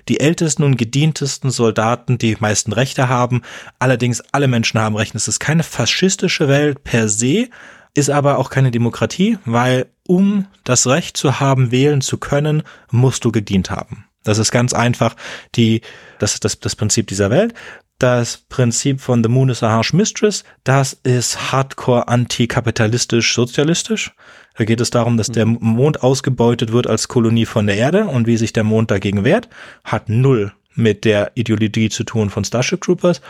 die 0.08 0.20
ältesten 0.20 0.62
und 0.62 0.76
gedientesten 0.76 1.50
Soldaten 1.50 2.18
die 2.18 2.36
meisten 2.38 2.72
Rechte 2.72 3.08
haben. 3.08 3.42
Allerdings 3.80 4.22
alle 4.30 4.46
Menschen 4.46 4.78
haben 4.78 4.94
Rechte. 4.94 5.16
Es 5.16 5.26
ist 5.26 5.40
keine 5.40 5.64
faschistische 5.64 6.46
Welt 6.46 6.84
per 6.84 7.08
se, 7.08 7.48
ist 7.94 8.10
aber 8.10 8.38
auch 8.38 8.50
keine 8.50 8.70
Demokratie, 8.70 9.38
weil 9.44 9.86
um 10.06 10.46
das 10.62 10.86
Recht 10.86 11.16
zu 11.16 11.40
haben, 11.40 11.72
wählen 11.72 12.00
zu 12.00 12.18
können, 12.18 12.62
musst 12.92 13.24
du 13.24 13.32
gedient 13.32 13.70
haben. 13.70 14.04
Das 14.24 14.38
ist 14.38 14.50
ganz 14.50 14.72
einfach 14.72 15.16
die, 15.54 15.80
das 16.18 16.34
ist 16.34 16.44
das, 16.44 16.60
das 16.60 16.76
Prinzip 16.76 17.06
dieser 17.06 17.30
Welt. 17.30 17.54
Das 17.98 18.38
Prinzip 18.38 19.00
von 19.00 19.22
The 19.22 19.28
Moon 19.28 19.50
is 19.50 19.62
a 19.62 19.70
Harsh 19.70 19.92
Mistress, 19.92 20.44
das 20.64 20.94
ist 20.94 21.52
hardcore 21.52 22.08
antikapitalistisch 22.08 23.34
sozialistisch. 23.34 24.14
Da 24.56 24.64
geht 24.64 24.80
es 24.80 24.90
darum, 24.90 25.18
dass 25.18 25.28
der 25.28 25.44
mhm. 25.44 25.58
Mond 25.60 26.02
ausgebeutet 26.02 26.72
wird 26.72 26.86
als 26.86 27.08
Kolonie 27.08 27.44
von 27.44 27.66
der 27.66 27.76
Erde 27.76 28.04
und 28.06 28.26
wie 28.26 28.38
sich 28.38 28.54
der 28.54 28.64
Mond 28.64 28.90
dagegen 28.90 29.24
wehrt, 29.24 29.48
hat 29.84 30.08
null 30.08 30.52
mit 30.74 31.04
der 31.04 31.32
Ideologie 31.34 31.90
zu 31.90 32.04
tun 32.04 32.30
von 32.30 32.44
Starship 32.44 32.80
Troopers. 32.80 33.20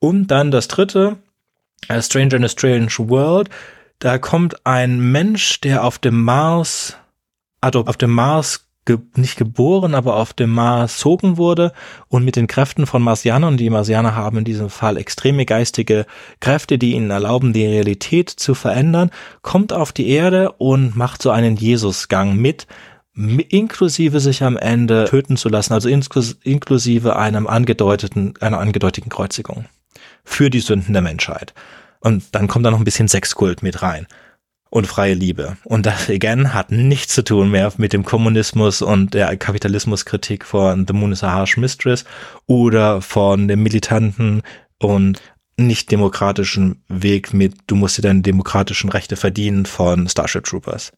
Und 0.00 0.28
dann 0.28 0.50
das 0.50 0.68
dritte, 0.68 1.18
A 1.88 2.02
Stranger 2.02 2.34
in 2.34 2.44
a 2.44 2.48
Strange 2.48 2.92
World, 2.98 3.48
da 4.00 4.18
kommt 4.18 4.66
ein 4.66 4.98
Mensch, 5.12 5.60
der 5.60 5.84
auf 5.84 5.98
dem 5.98 6.22
Mars, 6.22 6.96
also 7.60 7.86
auf 7.86 7.96
dem 7.96 8.10
Mars 8.10 8.65
ge 8.86 8.98
nicht 9.16 9.36
geboren, 9.36 9.94
aber 9.94 10.16
auf 10.16 10.32
dem 10.32 10.50
Mars 10.50 10.94
gezogen 10.94 11.36
wurde 11.36 11.72
und 12.08 12.24
mit 12.24 12.36
den 12.36 12.46
Kräften 12.46 12.86
von 12.86 13.02
Marsianern, 13.02 13.56
die 13.56 13.68
Marsianer 13.68 14.14
haben 14.14 14.38
in 14.38 14.44
diesem 14.44 14.70
Fall 14.70 14.96
extreme 14.96 15.44
geistige 15.44 16.06
Kräfte, 16.40 16.78
die 16.78 16.94
ihnen 16.94 17.10
erlauben, 17.10 17.52
die 17.52 17.66
Realität 17.66 18.30
zu 18.30 18.54
verändern, 18.54 19.10
kommt 19.42 19.72
auf 19.72 19.92
die 19.92 20.08
Erde 20.08 20.52
und 20.52 20.96
macht 20.96 21.22
so 21.22 21.30
einen 21.30 21.56
Jesusgang 21.56 22.36
mit, 22.36 22.66
inklusive 23.14 24.20
sich 24.20 24.42
am 24.42 24.56
Ende 24.56 25.04
töten 25.04 25.36
zu 25.36 25.48
lassen, 25.48 25.72
also 25.72 25.88
inklusive 25.88 27.16
einem 27.16 27.46
angedeuteten, 27.46 28.34
einer 28.40 28.58
angedeuteten 28.58 29.10
Kreuzigung 29.10 29.66
für 30.24 30.50
die 30.50 30.60
Sünden 30.60 30.92
der 30.92 31.02
Menschheit. 31.02 31.54
Und 32.00 32.24
dann 32.32 32.46
kommt 32.46 32.66
da 32.66 32.70
noch 32.70 32.78
ein 32.78 32.84
bisschen 32.84 33.08
Sexkult 33.08 33.62
mit 33.62 33.82
rein 33.82 34.06
und 34.76 34.86
freie 34.86 35.14
Liebe. 35.14 35.56
Und 35.64 35.86
das 35.86 36.10
again 36.10 36.52
hat 36.52 36.70
nichts 36.70 37.14
zu 37.14 37.24
tun 37.24 37.50
mehr 37.50 37.72
mit 37.78 37.94
dem 37.94 38.04
Kommunismus 38.04 38.82
und 38.82 39.14
der 39.14 39.34
Kapitalismuskritik 39.38 40.44
von 40.44 40.86
The 40.86 40.92
Moon 40.92 41.12
is 41.12 41.24
a 41.24 41.32
Harsh 41.32 41.56
Mistress 41.56 42.04
oder 42.44 43.00
von 43.00 43.48
dem 43.48 43.62
militanten 43.62 44.42
und 44.78 45.22
nicht 45.56 45.90
demokratischen 45.90 46.84
Weg 46.88 47.32
mit 47.32 47.54
du 47.66 47.74
musst 47.74 47.96
dir 47.96 48.02
deine 48.02 48.20
demokratischen 48.20 48.90
Rechte 48.90 49.16
verdienen 49.16 49.64
von 49.64 50.10
Starship 50.10 50.44
Troopers. 50.44 50.92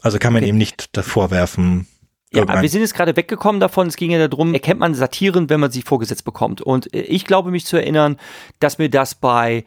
Also 0.00 0.18
kann 0.18 0.32
man 0.32 0.42
okay. 0.42 0.48
ihm 0.48 0.56
nicht 0.56 0.96
davor 0.96 1.30
werfen, 1.30 1.86
ja, 2.34 2.62
wir 2.62 2.68
sind 2.70 2.80
jetzt 2.80 2.94
gerade 2.94 3.14
weggekommen 3.14 3.60
davon. 3.60 3.88
Es 3.88 3.96
ging 3.96 4.10
ja 4.10 4.26
darum, 4.26 4.54
erkennt 4.54 4.80
man 4.80 4.94
Satiren, 4.94 5.50
wenn 5.50 5.60
man 5.60 5.70
sie 5.70 5.82
vorgesetzt 5.82 6.24
bekommt. 6.24 6.62
Und 6.62 6.88
ich 6.94 7.26
glaube 7.26 7.50
mich 7.50 7.66
zu 7.66 7.76
erinnern, 7.76 8.16
dass 8.58 8.78
mir 8.78 8.88
das 8.88 9.14
bei 9.14 9.66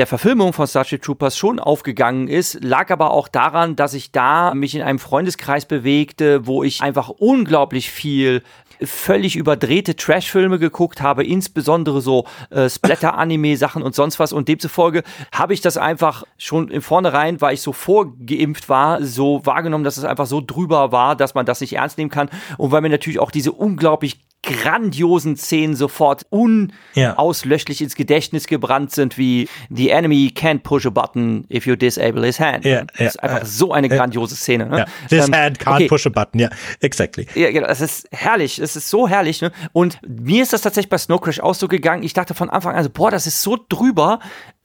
der 0.00 0.06
Verfilmung 0.06 0.54
von 0.54 0.66
Starship 0.66 1.02
Troopers 1.02 1.36
schon 1.36 1.60
aufgegangen 1.60 2.26
ist, 2.26 2.64
lag 2.64 2.90
aber 2.90 3.10
auch 3.10 3.28
daran, 3.28 3.76
dass 3.76 3.92
ich 3.92 4.12
da 4.12 4.54
mich 4.54 4.74
in 4.74 4.80
einem 4.80 4.98
Freundeskreis 4.98 5.66
bewegte, 5.66 6.46
wo 6.46 6.64
ich 6.64 6.80
einfach 6.80 7.10
unglaublich 7.10 7.90
viel 7.90 8.42
völlig 8.82 9.36
überdrehte 9.36 9.96
Trashfilme 9.96 10.58
geguckt 10.58 11.02
habe, 11.02 11.22
insbesondere 11.22 12.00
so 12.00 12.24
äh, 12.48 12.70
Splatter-Anime-Sachen 12.70 13.82
und 13.82 13.94
sonst 13.94 14.18
was. 14.18 14.32
Und 14.32 14.48
demzufolge 14.48 15.02
habe 15.32 15.52
ich 15.52 15.60
das 15.60 15.76
einfach 15.76 16.24
schon 16.38 16.68
im 16.68 16.80
Vornherein, 16.80 17.42
weil 17.42 17.52
ich 17.52 17.60
so 17.60 17.74
vorgeimpft 17.74 18.70
war, 18.70 19.04
so 19.04 19.44
wahrgenommen, 19.44 19.84
dass 19.84 19.98
es 19.98 20.04
einfach 20.04 20.24
so 20.24 20.40
drüber 20.40 20.92
war, 20.92 21.14
dass 21.14 21.34
man 21.34 21.44
das 21.44 21.60
nicht 21.60 21.74
ernst 21.74 21.98
nehmen 21.98 22.10
kann. 22.10 22.30
Und 22.56 22.72
weil 22.72 22.80
mir 22.80 22.88
natürlich 22.88 23.18
auch 23.18 23.30
diese 23.30 23.52
unglaublich 23.52 24.18
grandiosen 24.42 25.36
Szenen 25.36 25.76
sofort 25.76 26.24
unauslöschlich 26.30 27.80
ja. 27.80 27.84
ins 27.84 27.94
Gedächtnis 27.94 28.46
gebrannt 28.46 28.90
sind, 28.90 29.18
wie 29.18 29.48
The 29.68 29.90
enemy 29.90 30.32
can't 30.34 30.60
push 30.60 30.86
a 30.86 30.90
button 30.90 31.44
if 31.50 31.66
you 31.66 31.76
disable 31.76 32.24
his 32.24 32.40
hand. 32.40 32.64
Ja, 32.64 32.84
das 32.84 33.14
ist 33.14 33.22
einfach 33.22 33.44
so 33.44 33.72
eine 33.72 33.88
grandiose 33.88 34.36
Szene. 34.36 34.66
Ne? 34.66 34.86
This 35.08 35.28
ähm, 35.28 35.34
hand 35.34 35.58
can't 35.58 35.74
okay. 35.74 35.88
push 35.88 36.06
a 36.06 36.10
button, 36.10 36.40
ja, 36.40 36.48
yeah, 36.48 36.58
exactly. 36.80 37.26
Ja, 37.34 37.50
genau, 37.50 37.66
es 37.66 37.80
ist 37.82 38.08
herrlich, 38.12 38.58
es 38.58 38.76
ist 38.76 38.88
so 38.88 39.06
herrlich. 39.06 39.42
Ne? 39.42 39.52
Und 39.72 39.98
mir 40.06 40.42
ist 40.42 40.52
das 40.52 40.62
tatsächlich 40.62 40.90
bei 40.90 40.98
Snow 40.98 41.20
Crash 41.20 41.40
auch 41.40 41.54
so 41.54 41.68
gegangen. 41.68 42.02
Ich 42.02 42.14
dachte 42.14 42.34
von 42.34 42.48
Anfang 42.48 42.74
an 42.74 42.82
so, 42.82 42.90
boah, 42.90 43.10
das 43.10 43.26
ist 43.26 43.42
so 43.42 43.58
drüber. 43.68 44.20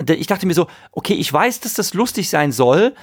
Ich 0.07 0.27
dachte 0.27 0.45
mir 0.45 0.53
so, 0.53 0.67
okay, 0.91 1.13
ich 1.15 1.31
weiß, 1.31 1.59
dass 1.59 1.73
das 1.73 1.93
lustig 1.93 2.29
sein 2.29 2.53
soll, 2.53 2.95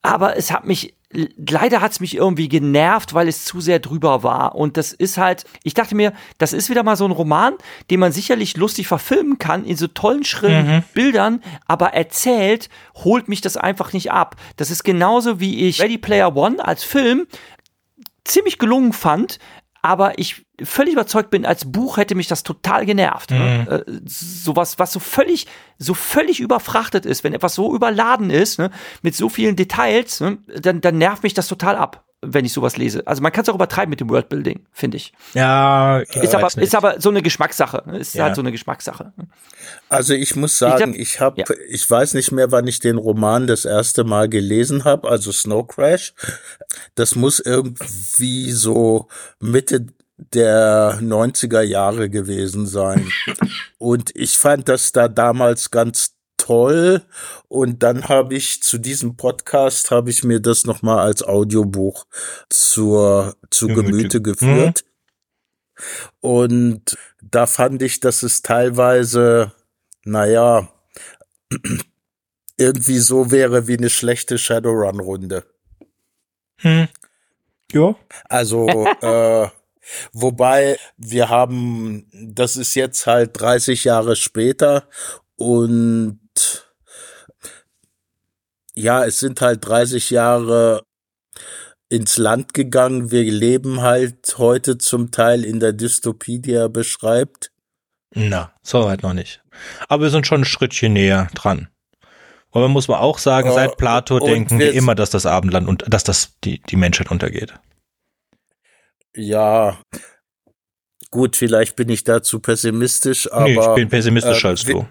aber 0.00 0.36
es 0.36 0.50
hat 0.50 0.64
mich 0.64 0.94
leider 1.12 1.80
hat's 1.80 2.00
mich 2.00 2.14
irgendwie 2.14 2.48
genervt, 2.48 3.14
weil 3.14 3.26
es 3.26 3.44
zu 3.44 3.60
sehr 3.60 3.80
drüber 3.80 4.22
war. 4.22 4.54
Und 4.54 4.76
das 4.76 4.92
ist 4.92 5.18
halt, 5.18 5.44
ich 5.64 5.74
dachte 5.74 5.96
mir, 5.96 6.12
das 6.38 6.52
ist 6.52 6.70
wieder 6.70 6.82
mal 6.84 6.96
so 6.96 7.04
ein 7.04 7.10
Roman, 7.10 7.54
den 7.90 8.00
man 8.00 8.12
sicherlich 8.12 8.56
lustig 8.56 8.86
verfilmen 8.86 9.38
kann, 9.38 9.64
in 9.64 9.76
so 9.76 9.88
tollen 9.88 10.24
schrillen 10.24 10.76
mhm. 10.76 10.82
Bildern, 10.94 11.42
aber 11.66 11.94
erzählt 11.94 12.68
holt 12.94 13.28
mich 13.28 13.40
das 13.40 13.56
einfach 13.56 13.92
nicht 13.92 14.12
ab. 14.12 14.36
Das 14.56 14.70
ist 14.70 14.84
genauso 14.84 15.40
wie 15.40 15.66
ich 15.66 15.82
Ready 15.82 15.98
Player 15.98 16.36
One 16.36 16.64
als 16.64 16.84
Film 16.84 17.26
ziemlich 18.24 18.58
gelungen 18.58 18.92
fand, 18.92 19.38
aber 19.82 20.18
ich 20.18 20.46
völlig 20.62 20.92
überzeugt 20.92 21.30
bin, 21.30 21.46
als 21.46 21.70
Buch 21.70 21.96
hätte 21.96 22.14
mich 22.14 22.26
das 22.26 22.42
total 22.42 22.84
genervt. 22.84 23.30
Ne? 23.30 23.38
Mhm. 23.38 23.92
Ne? 23.94 24.02
sowas, 24.04 24.78
was 24.78 24.92
so 24.92 25.00
völlig, 25.00 25.46
so 25.78 25.94
völlig 25.94 26.40
überfrachtet 26.40 27.06
ist, 27.06 27.24
wenn 27.24 27.32
etwas 27.32 27.54
so 27.54 27.74
überladen 27.74 28.30
ist, 28.30 28.58
ne? 28.58 28.70
mit 29.02 29.16
so 29.16 29.28
vielen 29.28 29.56
Details, 29.56 30.20
ne? 30.20 30.38
dann, 30.60 30.80
dann 30.80 30.98
nervt 30.98 31.22
mich 31.22 31.34
das 31.34 31.48
total 31.48 31.76
ab 31.76 32.04
wenn 32.22 32.44
ich 32.44 32.52
sowas 32.52 32.76
lese. 32.76 33.06
Also 33.06 33.22
man 33.22 33.32
kann 33.32 33.42
es 33.42 33.48
auch 33.48 33.54
übertreiben 33.54 33.88
mit 33.88 34.00
dem 34.00 34.10
Worldbuilding, 34.10 34.66
finde 34.72 34.98
ich. 34.98 35.12
Ja, 35.32 36.00
ist 36.00 36.34
aber, 36.34 36.48
ist 36.56 36.74
aber 36.74 37.00
so 37.00 37.08
eine 37.08 37.22
Geschmackssache. 37.22 37.82
Ne? 37.86 37.98
Ist 37.98 38.14
ja. 38.14 38.24
halt 38.24 38.34
so 38.34 38.42
eine 38.42 38.52
Geschmackssache. 38.52 39.12
Also 39.88 40.12
ich 40.12 40.36
muss 40.36 40.58
sagen, 40.58 40.94
ich 40.94 41.20
habe, 41.20 41.40
ich, 41.40 41.48
hab, 41.48 41.58
ja. 41.58 41.66
ich 41.68 41.88
weiß 41.88 42.14
nicht 42.14 42.30
mehr, 42.30 42.52
wann 42.52 42.66
ich 42.66 42.80
den 42.80 42.98
Roman 42.98 43.46
das 43.46 43.64
erste 43.64 44.04
Mal 44.04 44.28
gelesen 44.28 44.84
habe, 44.84 45.08
also 45.08 45.32
Snow 45.32 45.66
Crash. 45.66 46.14
Das 46.94 47.14
muss 47.14 47.40
irgendwie 47.40 48.52
so 48.52 49.08
Mitte 49.38 49.86
der 50.34 50.98
90er 51.00 51.62
Jahre 51.62 52.10
gewesen 52.10 52.66
sein. 52.66 53.10
Und 53.78 54.14
ich 54.14 54.36
fand 54.36 54.68
das 54.68 54.92
da 54.92 55.08
damals 55.08 55.70
ganz 55.70 56.14
toll. 56.40 57.02
Und 57.48 57.82
dann 57.82 58.08
habe 58.08 58.34
ich 58.34 58.62
zu 58.62 58.78
diesem 58.78 59.16
Podcast 59.16 59.90
habe 59.90 60.10
ich 60.10 60.24
mir 60.24 60.40
das 60.40 60.64
noch 60.64 60.82
mal 60.82 61.00
als 61.00 61.22
Audiobuch 61.22 62.06
zur 62.48 63.36
zu 63.50 63.68
Gemüte 63.68 64.22
geführt. 64.22 64.84
Mhm. 64.84 65.80
Und 66.20 66.98
da 67.22 67.46
fand 67.46 67.82
ich, 67.82 68.00
dass 68.00 68.22
es 68.22 68.42
teilweise, 68.42 69.52
naja, 70.04 70.68
irgendwie 72.56 72.98
so 72.98 73.30
wäre 73.30 73.66
wie 73.66 73.78
eine 73.78 73.90
schlechte 73.90 74.36
Shadowrun-Runde. 74.36 75.44
Hm. 76.58 76.88
Ja. 77.72 77.96
Also, 78.28 78.68
äh, 79.00 79.48
Wobei 80.12 80.78
wir 80.96 81.28
haben, 81.28 82.06
das 82.12 82.56
ist 82.56 82.74
jetzt 82.74 83.06
halt 83.06 83.40
30 83.40 83.84
Jahre 83.84 84.16
später 84.16 84.88
und 85.40 86.20
ja, 88.74 89.06
es 89.06 89.20
sind 89.20 89.40
halt 89.40 89.66
30 89.66 90.10
Jahre 90.10 90.82
ins 91.88 92.18
Land 92.18 92.52
gegangen. 92.52 93.10
Wir 93.10 93.24
leben 93.24 93.80
halt 93.80 94.36
heute 94.36 94.76
zum 94.76 95.10
Teil 95.10 95.44
in 95.46 95.58
der 95.58 95.72
Dystopie, 95.72 96.40
die 96.40 96.52
er 96.52 96.68
beschreibt. 96.68 97.52
Na, 98.14 98.52
so 98.62 98.84
weit 98.84 99.02
noch 99.02 99.14
nicht. 99.14 99.42
Aber 99.88 100.02
wir 100.02 100.10
sind 100.10 100.26
schon 100.26 100.42
ein 100.42 100.44
Schrittchen 100.44 100.92
näher 100.92 101.28
dran. 101.34 101.68
Man 102.52 102.70
muss 102.70 102.88
man 102.88 102.98
auch 102.98 103.16
sagen, 103.16 103.50
seit 103.50 103.78
Plato 103.78 104.18
denken 104.18 104.58
wir 104.58 104.74
immer, 104.74 104.94
dass 104.94 105.08
das 105.08 105.24
Abendland 105.24 105.68
und 105.68 105.84
dass 105.88 106.04
das 106.04 106.38
die, 106.44 106.60
die 106.68 106.76
Menschheit 106.76 107.10
untergeht. 107.10 107.54
Ja, 109.16 109.78
gut, 111.10 111.36
vielleicht 111.36 111.76
bin 111.76 111.88
ich 111.88 112.04
da 112.04 112.22
zu 112.22 112.40
pessimistisch, 112.40 113.30
aber. 113.32 113.44
Nee, 113.44 113.58
ich 113.58 113.74
bin 113.74 113.88
pessimistischer 113.88 114.48
äh, 114.48 114.50
als 114.50 114.64
du. 114.64 114.86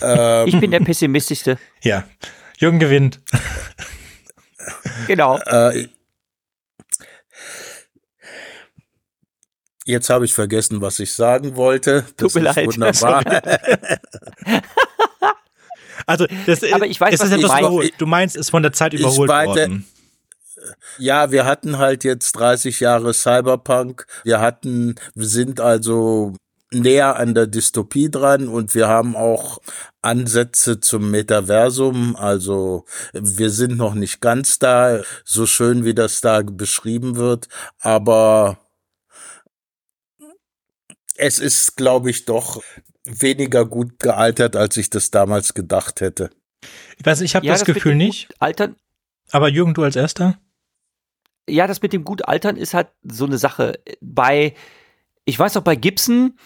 Ähm, 0.00 0.48
ich 0.48 0.58
bin 0.58 0.70
der 0.70 0.80
pessimistischste. 0.80 1.58
Ja, 1.82 2.04
Jürgen 2.58 2.78
gewinnt. 2.78 3.20
genau. 5.06 5.38
Äh, 5.38 5.88
jetzt 9.84 10.10
habe 10.10 10.24
ich 10.24 10.34
vergessen, 10.34 10.80
was 10.80 10.98
ich 10.98 11.12
sagen 11.12 11.56
wollte. 11.56 12.04
Das 12.16 12.32
Tut 12.32 12.42
mir 12.42 12.52
leid. 12.52 12.66
Wunderbar. 12.66 13.24
also, 16.06 16.26
das, 16.46 16.62
aber 16.72 16.86
ich 16.86 17.00
weiß, 17.00 17.20
was 17.20 17.30
du 17.30 17.46
meinst. 17.46 17.92
Du 17.98 18.06
meinst, 18.06 18.36
es 18.36 18.40
ist 18.42 18.50
von 18.50 18.62
der 18.62 18.72
Zeit 18.72 18.94
überholt 18.94 19.30
worden. 19.30 19.86
Ja, 20.98 21.32
wir 21.32 21.44
hatten 21.44 21.78
halt 21.78 22.04
jetzt 22.04 22.32
30 22.32 22.80
Jahre 22.80 23.14
Cyberpunk. 23.14 24.06
Wir 24.24 24.40
hatten, 24.40 24.94
wir 25.14 25.26
sind 25.26 25.60
also 25.60 26.34
näher 26.72 27.16
an 27.16 27.34
der 27.34 27.46
Dystopie 27.46 28.10
dran 28.10 28.48
und 28.48 28.74
wir 28.74 28.88
haben 28.88 29.16
auch 29.16 29.60
Ansätze 30.02 30.80
zum 30.80 31.10
Metaversum. 31.10 32.16
Also 32.16 32.84
wir 33.12 33.50
sind 33.50 33.76
noch 33.76 33.94
nicht 33.94 34.20
ganz 34.20 34.58
da, 34.58 35.02
so 35.24 35.46
schön 35.46 35.84
wie 35.84 35.94
das 35.94 36.20
da 36.20 36.42
beschrieben 36.42 37.16
wird, 37.16 37.48
aber 37.80 38.58
es 41.16 41.38
ist, 41.38 41.76
glaube 41.76 42.10
ich, 42.10 42.24
doch 42.24 42.62
weniger 43.04 43.64
gut 43.66 43.98
gealtert, 43.98 44.56
als 44.56 44.76
ich 44.76 44.90
das 44.90 45.10
damals 45.10 45.54
gedacht 45.54 46.00
hätte. 46.00 46.30
Ich 46.98 47.04
weiß, 47.04 47.20
ich 47.20 47.34
habe 47.34 47.46
ja, 47.46 47.52
das, 47.52 47.60
das 47.60 47.74
Gefühl 47.74 47.94
nicht. 47.94 48.28
Altern. 48.40 48.76
Aber 49.30 49.48
Jürgen, 49.48 49.74
du 49.74 49.82
als 49.82 49.96
erster? 49.96 50.38
Ja, 51.48 51.66
das 51.66 51.82
mit 51.82 51.92
dem 51.92 52.04
gut 52.04 52.28
altern 52.28 52.56
ist 52.56 52.74
halt 52.74 52.88
so 53.02 53.26
eine 53.26 53.38
Sache. 53.38 53.80
Bei, 54.00 54.54
ich 55.24 55.38
weiß 55.38 55.56
auch 55.56 55.62
bei 55.62 55.74
Gibson, 55.74 56.38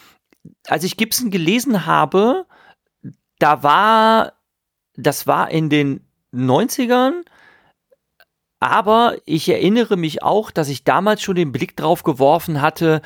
als 0.66 0.84
ich 0.84 0.96
Gibson 0.96 1.30
gelesen 1.30 1.86
habe, 1.86 2.46
da 3.38 3.62
war, 3.62 4.32
das 4.94 5.26
war 5.26 5.50
in 5.50 5.68
den 5.70 6.06
90ern, 6.32 7.24
aber 8.60 9.16
ich 9.26 9.48
erinnere 9.48 9.96
mich 9.96 10.22
auch, 10.22 10.50
dass 10.50 10.68
ich 10.68 10.84
damals 10.84 11.22
schon 11.22 11.36
den 11.36 11.52
Blick 11.52 11.76
drauf 11.76 12.02
geworfen 12.02 12.62
hatte, 12.62 13.02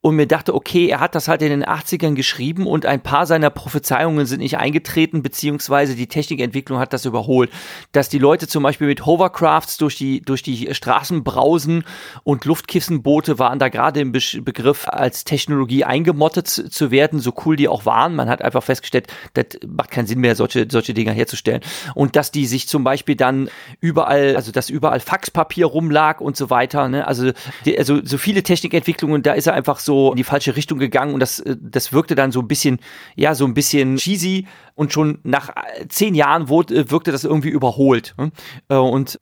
und 0.00 0.14
mir 0.14 0.28
dachte, 0.28 0.54
okay, 0.54 0.86
er 0.86 1.00
hat 1.00 1.16
das 1.16 1.26
halt 1.26 1.42
in 1.42 1.50
den 1.50 1.64
80ern 1.64 2.14
geschrieben 2.14 2.68
und 2.68 2.86
ein 2.86 3.02
paar 3.02 3.26
seiner 3.26 3.50
Prophezeiungen 3.50 4.26
sind 4.26 4.38
nicht 4.38 4.56
eingetreten, 4.56 5.22
beziehungsweise 5.22 5.96
die 5.96 6.06
Technikentwicklung 6.06 6.78
hat 6.78 6.92
das 6.92 7.04
überholt. 7.04 7.50
Dass 7.90 8.08
die 8.08 8.18
Leute 8.18 8.46
zum 8.46 8.62
Beispiel 8.62 8.86
mit 8.86 9.06
Hovercrafts 9.06 9.76
durch 9.76 9.96
die, 9.96 10.20
durch 10.20 10.44
die 10.44 10.72
Straßen 10.72 11.24
brausen 11.24 11.84
und 12.22 12.44
Luftkissenboote 12.44 13.40
waren 13.40 13.58
da 13.58 13.68
gerade 13.68 14.00
im 14.00 14.12
Be 14.12 14.18
Begriff 14.42 14.86
als 14.88 15.24
Technologie 15.24 15.84
eingemottet 15.84 16.48
zu 16.48 16.90
werden, 16.90 17.18
so 17.18 17.32
cool 17.44 17.56
die 17.56 17.68
auch 17.68 17.86
waren. 17.86 18.14
Man 18.14 18.28
hat 18.28 18.42
einfach 18.42 18.62
festgestellt, 18.62 19.06
das 19.34 19.46
macht 19.66 19.90
keinen 19.90 20.06
Sinn 20.06 20.20
mehr, 20.20 20.36
solche, 20.36 20.66
solche 20.70 20.92
Dinger 20.92 21.12
herzustellen. 21.12 21.60
Und 21.94 22.14
dass 22.14 22.30
die 22.30 22.46
sich 22.46 22.68
zum 22.68 22.84
Beispiel 22.84 23.16
dann 23.16 23.48
überall, 23.80 24.36
also 24.36 24.52
dass 24.52 24.70
überall 24.70 25.00
Faxpapier 25.00 25.66
rumlag 25.66 26.20
und 26.20 26.36
so 26.36 26.50
weiter. 26.50 26.88
Ne? 26.88 27.06
Also, 27.06 27.32
die, 27.64 27.78
also 27.78 28.04
so 28.04 28.18
viele 28.18 28.42
Technikentwicklungen, 28.42 29.22
da 29.22 29.32
ist 29.32 29.46
er 29.46 29.54
einfach 29.54 29.78
so 29.78 29.97
in 30.10 30.16
die 30.16 30.24
falsche 30.24 30.56
Richtung 30.56 30.78
gegangen 30.78 31.14
und 31.14 31.20
das, 31.20 31.40
äh, 31.40 31.56
das 31.60 31.92
wirkte 31.92 32.14
dann 32.14 32.32
so 32.32 32.40
ein 32.40 32.48
bisschen, 32.48 32.78
ja, 33.16 33.34
so 33.34 33.44
ein 33.44 33.54
bisschen 33.54 33.96
cheesy 33.96 34.46
und 34.74 34.92
schon 34.92 35.18
nach 35.22 35.50
äh, 35.50 35.86
zehn 35.88 36.14
Jahren 36.14 36.48
wurde, 36.48 36.74
äh, 36.74 36.90
wirkte 36.90 37.12
das 37.12 37.24
irgendwie 37.24 37.50
überholt. 37.50 38.14
Ne? 38.18 38.80
Und 38.80 39.20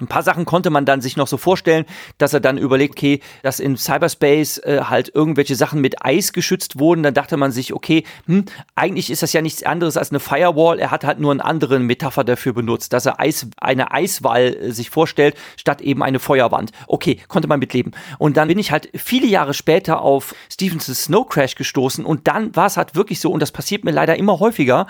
ein 0.00 0.06
paar 0.06 0.22
Sachen 0.22 0.44
konnte 0.44 0.70
man 0.70 0.84
dann 0.84 1.00
sich 1.00 1.16
noch 1.16 1.26
so 1.26 1.36
vorstellen, 1.36 1.84
dass 2.18 2.32
er 2.32 2.40
dann 2.40 2.58
überlegt, 2.58 2.96
okay, 2.96 3.20
dass 3.42 3.60
in 3.60 3.76
Cyberspace 3.76 4.58
äh, 4.58 4.82
halt 4.84 5.12
irgendwelche 5.14 5.54
Sachen 5.54 5.80
mit 5.80 6.04
Eis 6.04 6.32
geschützt 6.32 6.78
wurden. 6.78 7.02
Dann 7.02 7.14
dachte 7.14 7.36
man 7.36 7.52
sich, 7.52 7.72
okay, 7.72 8.04
hm, 8.26 8.44
eigentlich 8.74 9.10
ist 9.10 9.22
das 9.22 9.32
ja 9.32 9.42
nichts 9.42 9.62
anderes 9.62 9.96
als 9.96 10.10
eine 10.10 10.20
Firewall. 10.20 10.78
Er 10.78 10.90
hat 10.90 11.04
halt 11.04 11.20
nur 11.20 11.32
eine 11.32 11.44
andere 11.44 11.78
Metapher 11.78 12.24
dafür 12.24 12.52
benutzt, 12.52 12.92
dass 12.92 13.06
er 13.06 13.20
Eis, 13.20 13.46
eine 13.58 13.92
Eiswall 13.92 14.56
äh, 14.56 14.72
sich 14.72 14.90
vorstellt, 14.90 15.36
statt 15.56 15.80
eben 15.80 16.02
eine 16.02 16.18
Feuerwand. 16.18 16.72
Okay, 16.86 17.18
konnte 17.28 17.48
man 17.48 17.60
mitleben. 17.60 17.92
Und 18.18 18.36
dann 18.36 18.48
bin 18.48 18.58
ich 18.58 18.72
halt 18.72 18.88
viele 18.94 19.26
Jahre 19.26 19.54
später 19.54 20.00
auf 20.02 20.34
Stevensons 20.52 21.04
Snow 21.04 21.26
Crash 21.28 21.54
gestoßen 21.54 22.04
und 22.04 22.28
dann 22.28 22.54
war 22.56 22.66
es 22.66 22.76
halt 22.76 22.94
wirklich 22.94 23.20
so, 23.20 23.30
und 23.30 23.40
das 23.40 23.52
passiert 23.52 23.84
mir 23.84 23.90
leider 23.90 24.16
immer 24.16 24.40
häufiger, 24.40 24.86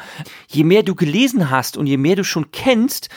je 0.49 0.65
mehr 0.65 0.83
du 0.83 0.95
gelesen 0.95 1.51
hast 1.51 1.77
und 1.77 1.87
je 1.87 1.97
mehr 1.97 2.17
du 2.17 2.25
schon 2.25 2.51
kennst, 2.53 3.09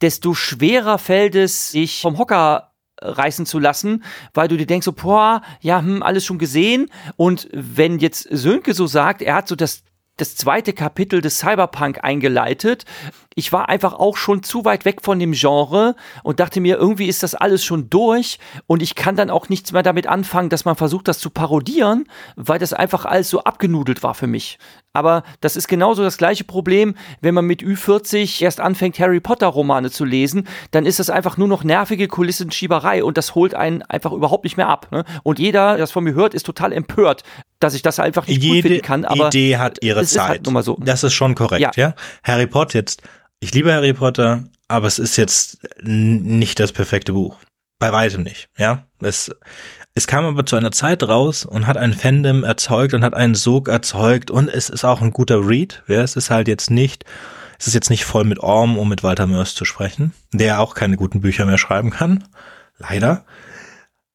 desto 0.00 0.34
schwerer 0.34 0.98
fällt 0.98 1.34
es, 1.34 1.70
sich 1.70 2.00
vom 2.00 2.18
Hocker 2.18 2.72
reißen 3.02 3.46
zu 3.46 3.58
lassen, 3.58 4.04
weil 4.34 4.48
du 4.48 4.56
dir 4.56 4.66
denkst 4.66 4.84
so, 4.84 4.92
boah, 4.92 5.42
ja, 5.60 5.80
hm, 5.80 6.02
alles 6.02 6.24
schon 6.24 6.38
gesehen. 6.38 6.90
Und 7.16 7.48
wenn 7.52 7.98
jetzt 7.98 8.28
Sönke 8.30 8.74
so 8.74 8.86
sagt, 8.86 9.22
er 9.22 9.34
hat 9.36 9.48
so 9.48 9.56
das 9.56 9.82
das 10.20 10.36
zweite 10.36 10.72
Kapitel 10.72 11.20
des 11.20 11.38
Cyberpunk 11.38 12.04
eingeleitet. 12.04 12.84
Ich 13.40 13.54
war 13.54 13.70
einfach 13.70 13.94
auch 13.94 14.18
schon 14.18 14.42
zu 14.42 14.66
weit 14.66 14.84
weg 14.84 15.00
von 15.00 15.18
dem 15.18 15.32
Genre 15.32 15.96
und 16.22 16.40
dachte 16.40 16.60
mir, 16.60 16.76
irgendwie 16.76 17.06
ist 17.06 17.22
das 17.22 17.34
alles 17.34 17.64
schon 17.64 17.88
durch 17.88 18.38
und 18.66 18.82
ich 18.82 18.94
kann 18.94 19.16
dann 19.16 19.30
auch 19.30 19.48
nichts 19.48 19.72
mehr 19.72 19.82
damit 19.82 20.06
anfangen, 20.06 20.50
dass 20.50 20.66
man 20.66 20.76
versucht, 20.76 21.08
das 21.08 21.20
zu 21.20 21.30
parodieren, 21.30 22.04
weil 22.36 22.58
das 22.58 22.74
einfach 22.74 23.06
alles 23.06 23.30
so 23.30 23.42
abgenudelt 23.42 24.02
war 24.02 24.14
für 24.14 24.26
mich. 24.26 24.58
Aber 24.92 25.22
das 25.40 25.56
ist 25.56 25.68
genauso 25.68 26.02
das 26.02 26.18
gleiche 26.18 26.44
Problem, 26.44 26.94
wenn 27.22 27.32
man 27.32 27.46
mit 27.46 27.62
Ü40 27.62 28.42
erst 28.42 28.60
anfängt, 28.60 28.98
Harry 28.98 29.20
Potter 29.20 29.46
Romane 29.46 29.90
zu 29.90 30.04
lesen, 30.04 30.46
dann 30.72 30.84
ist 30.84 30.98
das 30.98 31.08
einfach 31.08 31.38
nur 31.38 31.48
noch 31.48 31.64
nervige 31.64 32.08
Kulissenschieberei 32.08 33.02
und 33.04 33.16
das 33.16 33.34
holt 33.34 33.54
einen 33.54 33.80
einfach 33.82 34.12
überhaupt 34.12 34.44
nicht 34.44 34.58
mehr 34.58 34.68
ab. 34.68 34.88
Ne? 34.90 35.04
Und 35.22 35.38
jeder, 35.38 35.70
der 35.70 35.78
das 35.78 35.92
von 35.92 36.04
mir 36.04 36.12
hört, 36.12 36.34
ist 36.34 36.44
total 36.44 36.72
empört, 36.72 37.22
dass 37.60 37.74
ich 37.74 37.82
das 37.82 38.00
einfach 38.00 38.26
nicht 38.26 38.42
Jede 38.42 38.54
gut 38.54 38.62
finden 38.62 38.82
kann. 38.82 39.04
Aber 39.04 39.28
Idee 39.28 39.58
hat 39.58 39.78
ihre 39.82 40.04
Zeit. 40.04 40.42
Ist 40.42 40.52
halt 40.52 40.64
so. 40.64 40.76
Das 40.80 41.04
ist 41.04 41.14
schon 41.14 41.34
korrekt, 41.34 41.76
ja. 41.76 41.88
ja. 41.88 41.94
Harry 42.24 42.46
Potter 42.46 42.78
jetzt. 42.78 43.02
Ich 43.42 43.54
liebe 43.54 43.72
Harry 43.72 43.94
Potter, 43.94 44.44
aber 44.68 44.86
es 44.86 44.98
ist 44.98 45.16
jetzt 45.16 45.60
nicht 45.82 46.60
das 46.60 46.72
perfekte 46.72 47.14
Buch. 47.14 47.38
Bei 47.78 47.90
weitem 47.90 48.22
nicht, 48.22 48.50
ja. 48.58 48.84
Es, 49.00 49.34
es 49.94 50.06
kam 50.06 50.26
aber 50.26 50.44
zu 50.44 50.56
einer 50.56 50.72
Zeit 50.72 51.02
raus 51.02 51.46
und 51.46 51.66
hat 51.66 51.78
ein 51.78 51.94
Fandom 51.94 52.44
erzeugt 52.44 52.92
und 52.92 53.02
hat 53.02 53.14
einen 53.14 53.34
Sog 53.34 53.68
erzeugt 53.68 54.30
und 54.30 54.48
es 54.48 54.68
ist 54.68 54.84
auch 54.84 55.00
ein 55.00 55.12
guter 55.12 55.48
Read. 55.48 55.82
Ja, 55.88 56.02
es 56.02 56.16
ist 56.16 56.28
halt 56.28 56.48
jetzt 56.48 56.70
nicht, 56.70 57.06
es 57.58 57.66
ist 57.66 57.72
jetzt 57.72 57.88
nicht 57.88 58.04
voll 58.04 58.24
mit 58.24 58.40
Orm, 58.40 58.76
um 58.76 58.90
mit 58.90 59.02
Walter 59.02 59.26
Mörs 59.26 59.54
zu 59.54 59.64
sprechen, 59.64 60.12
der 60.34 60.60
auch 60.60 60.74
keine 60.74 60.96
guten 60.96 61.22
Bücher 61.22 61.46
mehr 61.46 61.56
schreiben 61.56 61.88
kann. 61.88 62.24
Leider. 62.76 63.24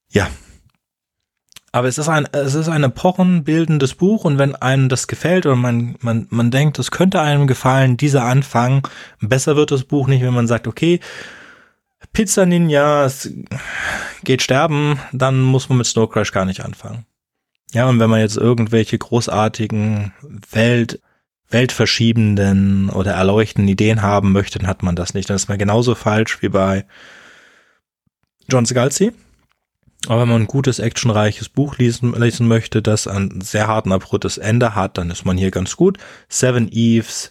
Ja. 0.09 0.27
Aber 1.75 1.89
es 1.89 1.97
ist 1.97 2.07
ein, 2.07 2.25
es 2.31 2.53
ist 2.53 2.69
ein 2.69 2.85
epochenbildendes 2.85 3.95
Buch 3.95 4.23
und 4.23 4.37
wenn 4.37 4.55
einem 4.55 4.87
das 4.87 5.07
gefällt 5.07 5.45
oder 5.45 5.57
man, 5.57 5.97
man, 5.99 6.25
man 6.29 6.49
denkt, 6.49 6.79
es 6.79 6.89
könnte 6.89 7.19
einem 7.19 7.47
gefallen, 7.47 7.97
dieser 7.97 8.23
Anfang, 8.23 8.87
besser 9.19 9.57
wird 9.57 9.71
das 9.71 9.83
Buch 9.83 10.07
nicht, 10.07 10.23
wenn 10.23 10.33
man 10.33 10.47
sagt, 10.47 10.67
okay, 10.67 11.01
Pizza 12.13 12.45
Ninja 12.45 13.11
geht 14.23 14.41
sterben, 14.41 15.01
dann 15.11 15.41
muss 15.41 15.67
man 15.67 15.79
mit 15.79 15.85
Snow 15.85 16.09
Crash 16.09 16.31
gar 16.31 16.45
nicht 16.45 16.63
anfangen. 16.63 17.05
Ja, 17.73 17.89
und 17.89 17.99
wenn 17.99 18.09
man 18.09 18.21
jetzt 18.21 18.37
irgendwelche 18.37 18.97
großartigen 18.97 20.13
Welt, 20.51 21.01
weltverschiebenden 21.49 22.89
oder 22.89 23.15
erleuchtenden 23.15 23.67
Ideen 23.67 24.01
haben 24.01 24.31
möchte, 24.31 24.59
dann 24.59 24.69
hat 24.69 24.81
man 24.81 24.95
das 24.95 25.13
nicht. 25.13 25.29
Dann 25.29 25.35
ist 25.35 25.49
man 25.49 25.57
genauso 25.57 25.93
falsch 25.93 26.41
wie 26.41 26.47
bei 26.47 26.85
John 28.47 28.65
Scalzi. 28.65 29.11
Aber 30.07 30.21
wenn 30.21 30.29
man 30.29 30.41
ein 30.43 30.47
gutes, 30.47 30.79
actionreiches 30.79 31.49
Buch 31.49 31.77
lesen, 31.77 32.13
lesen 32.13 32.47
möchte, 32.47 32.81
das 32.81 33.07
ein 33.07 33.41
sehr 33.41 33.67
harten, 33.67 33.91
abruptes 33.91 34.37
Ende 34.37 34.75
hat, 34.75 34.97
dann 34.97 35.09
ist 35.09 35.25
man 35.25 35.37
hier 35.37 35.51
ganz 35.51 35.75
gut. 35.75 35.97
Seven 36.29 36.69
Eves, 36.71 37.29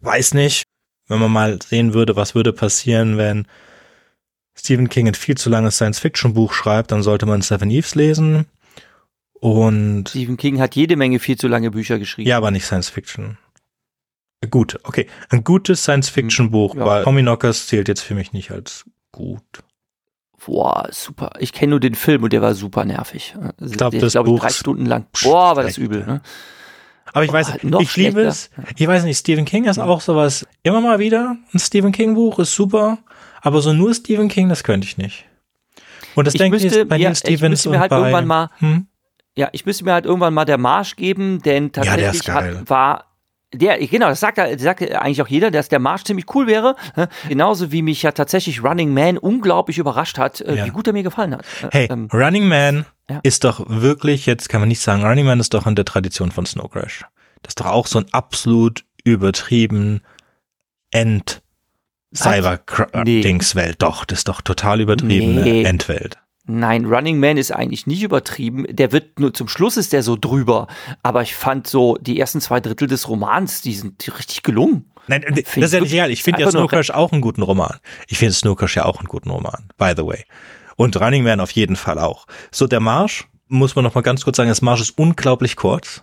weiß 0.00 0.34
nicht, 0.34 0.64
wenn 1.08 1.20
man 1.20 1.32
mal 1.32 1.58
sehen 1.62 1.94
würde, 1.94 2.16
was 2.16 2.34
würde 2.34 2.52
passieren, 2.52 3.18
wenn 3.18 3.46
Stephen 4.54 4.88
King 4.88 5.08
ein 5.08 5.14
viel 5.14 5.36
zu 5.36 5.50
langes 5.50 5.76
Science-Fiction-Buch 5.76 6.52
schreibt, 6.52 6.92
dann 6.92 7.02
sollte 7.02 7.26
man 7.26 7.42
Seven 7.42 7.70
Eves 7.70 7.94
lesen. 7.94 8.46
Und 9.32 10.10
Stephen 10.10 10.36
King 10.36 10.60
hat 10.60 10.76
jede 10.76 10.96
Menge 10.96 11.18
viel 11.18 11.36
zu 11.36 11.48
lange 11.48 11.70
Bücher 11.70 11.98
geschrieben. 11.98 12.28
Ja, 12.28 12.36
aber 12.36 12.50
nicht 12.50 12.66
Science-Fiction. 12.66 13.38
Gut, 14.50 14.78
okay. 14.84 15.06
Ein 15.28 15.44
gutes 15.44 15.82
Science-Fiction-Buch, 15.82 16.74
ja. 16.74 16.84
weil 16.84 17.04
Tommy 17.04 17.22
Knockers 17.22 17.66
zählt 17.66 17.88
jetzt 17.88 18.02
für 18.02 18.14
mich 18.14 18.32
nicht 18.32 18.50
als 18.50 18.84
gut. 19.12 19.62
Boah, 20.44 20.88
super. 20.90 21.30
Ich 21.38 21.52
kenne 21.52 21.70
nur 21.70 21.80
den 21.80 21.94
Film 21.94 22.22
und 22.22 22.32
der 22.32 22.40
war 22.40 22.54
super 22.54 22.84
nervig. 22.84 23.34
Ich 23.60 23.72
glaube, 23.72 23.98
das 23.98 24.12
glaub, 24.12 24.26
drei 24.38 24.48
Stunden 24.48 24.86
lang. 24.86 25.06
Boah, 25.22 25.56
war 25.56 25.62
das 25.62 25.76
übel. 25.76 26.04
Ne? 26.06 26.22
Aber 27.12 27.24
ich 27.24 27.32
weiß, 27.32 27.58
Boah, 27.62 27.80
ich 27.80 27.96
liebe 27.96 28.22
es. 28.22 28.50
Ich 28.76 28.86
weiß 28.86 29.04
nicht, 29.04 29.18
Stephen 29.18 29.44
King 29.44 29.64
ist 29.64 29.78
auch 29.78 30.00
sowas. 30.00 30.46
Immer 30.62 30.80
mal 30.80 30.98
wieder 30.98 31.36
ein 31.52 31.58
Stephen 31.58 31.92
King 31.92 32.14
Buch 32.14 32.38
ist 32.38 32.54
super, 32.54 32.98
aber 33.42 33.60
so 33.60 33.72
nur 33.72 33.94
Stephen 33.94 34.28
King, 34.28 34.48
das 34.48 34.64
könnte 34.64 34.86
ich 34.86 34.96
nicht. 34.96 35.26
Und 36.14 36.26
das 36.26 36.34
ich 36.34 36.38
denke 36.38 36.56
ich 36.56 36.88
bei 36.88 36.96
ja, 36.96 37.14
Stevens 37.14 37.64
ich 37.64 37.70
mir 37.70 37.78
halt 37.78 37.90
bei, 37.90 37.98
irgendwann 37.98 38.26
mal. 38.26 38.50
Hm? 38.58 38.86
Ja, 39.36 39.48
ich 39.52 39.64
müsste 39.66 39.84
mir 39.84 39.92
halt 39.92 40.06
irgendwann 40.06 40.34
mal 40.34 40.44
der 40.44 40.58
Marsch 40.58 40.96
geben, 40.96 41.40
denn 41.42 41.72
tatsächlich 41.72 42.24
ja, 42.24 42.34
hat, 42.34 42.68
war 42.68 43.09
der, 43.52 43.78
genau, 43.86 44.08
das 44.08 44.20
sagt, 44.20 44.38
das 44.38 44.62
sagt 44.62 44.82
eigentlich 44.82 45.22
auch 45.22 45.28
jeder, 45.28 45.50
dass 45.50 45.68
der 45.68 45.80
Marsch 45.80 46.04
ziemlich 46.04 46.26
cool 46.34 46.46
wäre. 46.46 46.76
Genauso 47.28 47.72
wie 47.72 47.82
mich 47.82 48.02
ja 48.02 48.12
tatsächlich 48.12 48.62
Running 48.62 48.94
Man 48.94 49.18
unglaublich 49.18 49.78
überrascht 49.78 50.18
hat, 50.18 50.40
äh, 50.40 50.56
ja. 50.56 50.66
wie 50.66 50.70
gut 50.70 50.86
er 50.86 50.92
mir 50.92 51.02
gefallen 51.02 51.34
hat. 51.34 51.44
Hey, 51.72 51.88
ähm, 51.90 52.08
Running 52.12 52.46
Man 52.46 52.86
ja. 53.08 53.20
ist 53.24 53.44
doch 53.44 53.64
wirklich, 53.68 54.26
jetzt 54.26 54.48
kann 54.48 54.60
man 54.60 54.68
nicht 54.68 54.80
sagen, 54.80 55.04
Running 55.04 55.26
Man 55.26 55.40
ist 55.40 55.52
doch 55.52 55.66
in 55.66 55.74
der 55.74 55.84
Tradition 55.84 56.30
von 56.30 56.46
Snow 56.46 56.70
Crash. 56.70 57.04
Das 57.42 57.52
ist 57.52 57.60
doch 57.60 57.66
auch 57.66 57.86
so 57.86 57.98
ein 57.98 58.06
absolut 58.12 58.84
übertrieben 59.02 60.02
End 60.92 61.42
Cyber-Dings-Welt. 62.14 63.70
Nee. 63.70 63.76
Doch, 63.78 64.04
das 64.04 64.18
ist 64.18 64.28
doch 64.28 64.42
total 64.42 64.80
übertriebene 64.80 65.42
nee. 65.42 65.62
Endwelt. 65.64 66.18
Nein, 66.58 66.86
Running 66.86 67.18
Man 67.18 67.36
ist 67.36 67.52
eigentlich 67.52 67.86
nicht 67.86 68.02
übertrieben. 68.02 68.66
Der 68.68 68.92
wird 68.92 69.18
nur 69.18 69.32
zum 69.32 69.48
Schluss 69.48 69.76
ist 69.76 69.92
der 69.92 70.02
so 70.02 70.16
drüber. 70.16 70.66
Aber 71.02 71.22
ich 71.22 71.34
fand 71.34 71.66
so 71.66 71.96
die 72.00 72.18
ersten 72.18 72.40
zwei 72.40 72.60
Drittel 72.60 72.88
des 72.88 73.08
Romans, 73.08 73.62
die 73.62 73.74
sind 73.74 74.02
richtig 74.18 74.42
gelungen. 74.42 74.90
Nein, 75.06 75.24
das 75.28 75.56
ist 75.56 75.72
ja 75.72 75.80
nicht 75.80 75.92
egal. 75.92 76.10
Ich 76.10 76.22
finde 76.22 76.42
ja 76.42 76.50
Snookersh 76.50 76.90
auch 76.90 77.12
einen 77.12 77.20
guten 77.20 77.42
Roman. 77.42 77.78
Ich 78.08 78.18
finde 78.18 78.34
Snookersh 78.34 78.76
ja 78.76 78.84
auch 78.84 78.98
einen 78.98 79.08
guten 79.08 79.30
Roman, 79.30 79.68
by 79.76 79.92
the 79.96 80.04
way. 80.04 80.24
Und 80.76 81.00
Running 81.00 81.24
Man 81.24 81.40
auf 81.40 81.50
jeden 81.50 81.76
Fall 81.76 81.98
auch. 81.98 82.26
So, 82.50 82.66
der 82.66 82.80
Marsch, 82.80 83.28
muss 83.48 83.74
man 83.74 83.84
noch 83.84 83.94
mal 83.94 84.02
ganz 84.02 84.24
kurz 84.24 84.36
sagen, 84.36 84.48
das 84.48 84.62
Marsch 84.62 84.80
ist 84.80 84.98
unglaublich 84.98 85.56
kurz. 85.56 86.02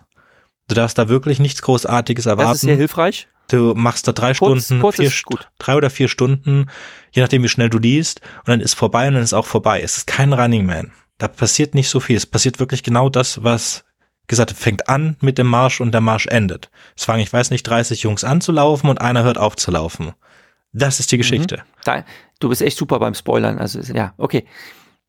Du 0.68 0.76
darfst 0.76 0.98
da 0.98 1.08
wirklich 1.08 1.40
nichts 1.40 1.62
Großartiges 1.62 2.26
erwarten. 2.26 2.50
Das 2.50 2.58
ist 2.58 2.62
sehr 2.62 2.76
hilfreich. 2.76 3.28
Du 3.50 3.74
machst 3.76 4.08
da 4.08 4.12
drei 4.12 4.34
kurz, 4.34 4.66
Stunden, 4.66 4.82
kurz 4.82 4.98
vier, 4.98 5.12
drei 5.58 5.76
oder 5.76 5.90
vier 5.90 6.10
Stunden, 6.10 6.70
je 7.12 7.22
nachdem 7.22 7.44
wie 7.44 7.50
schnell 7.50 7.70
du 7.70 7.78
liest, 7.78 8.22
und 8.40 8.50
dann 8.50 8.62
ist 8.62 8.74
vorbei 8.74 9.08
und 9.08 9.16
dann 9.16 9.24
ist 9.24 9.34
auch 9.34 9.46
vorbei. 9.46 9.82
Es 9.82 9.98
ist 9.98 10.08
kein 10.08 10.34
Running 10.34 10.66
Man. 10.66 10.92
Da 11.18 11.28
passiert 11.28 11.74
nicht 11.74 11.90
so 11.90 12.00
viel. 12.00 12.16
Es 12.16 12.26
passiert 12.26 12.60
wirklich 12.60 12.84
genau 12.84 13.10
das, 13.10 13.44
was 13.44 13.86
gesagt 14.28 14.52
fängt 14.52 14.90
an 14.90 15.16
mit 15.22 15.38
dem 15.38 15.48
Marsch 15.48 15.82
und 15.82 15.94
der 15.94 16.02
Marsch 16.02 16.28
endet. 16.28 16.70
Es 16.96 17.06
fangen, 17.06 17.22
ich 17.22 17.32
weiß 17.32 17.50
nicht, 17.50 17.64
30 17.64 18.04
Jungs 18.04 18.24
an 18.24 18.42
zu 18.42 18.52
laufen 18.52 18.90
und 18.90 19.02
einer 19.02 19.24
hört 19.24 19.38
auf 19.38 19.56
zu 19.56 19.72
laufen. 19.72 20.14
Das 20.74 21.00
ist 21.00 21.12
die 21.12 21.16
mhm. 21.16 21.22
Geschichte. 21.22 21.64
Mhm. 21.86 22.04
Du 22.40 22.50
bist 22.50 22.62
echt 22.62 22.78
super 22.78 23.00
beim 23.00 23.14
Spoilern. 23.14 23.58
Also, 23.58 23.80
ja, 23.94 24.14
okay. 24.18 24.46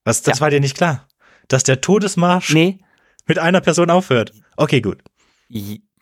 Was, 0.04 0.22
das 0.22 0.38
ja. 0.38 0.40
war 0.42 0.50
dir 0.50 0.60
nicht 0.60 0.76
klar? 0.76 1.06
Dass 1.48 1.64
der 1.64 1.80
Todesmarsch 1.80 2.54
nee. 2.54 2.78
mit 3.26 3.38
einer 3.38 3.60
Person 3.60 3.90
aufhört. 3.90 4.32
Okay, 4.56 4.80
gut. 4.80 5.02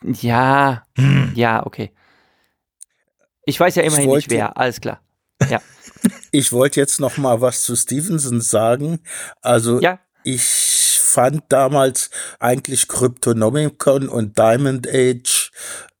Ja, 0.03 0.83
hm. 0.95 1.31
ja, 1.35 1.65
okay. 1.65 1.91
Ich 3.45 3.59
weiß 3.59 3.75
ja 3.75 3.83
immerhin 3.83 4.09
nicht 4.09 4.29
wer, 4.29 4.57
alles 4.57 4.81
klar. 4.81 5.01
Ja. 5.49 5.61
ich 6.31 6.51
wollte 6.51 6.79
jetzt 6.79 6.99
noch 6.99 7.17
mal 7.17 7.41
was 7.41 7.63
zu 7.63 7.75
Stevenson 7.75 8.41
sagen. 8.41 8.99
Also 9.41 9.79
ja. 9.81 9.99
ich 10.23 10.43
fand 11.01 11.43
damals 11.49 12.09
eigentlich 12.39 12.87
Cryptonomicon 12.87 14.09
und 14.09 14.37
Diamond 14.37 14.87
Age 14.87 15.51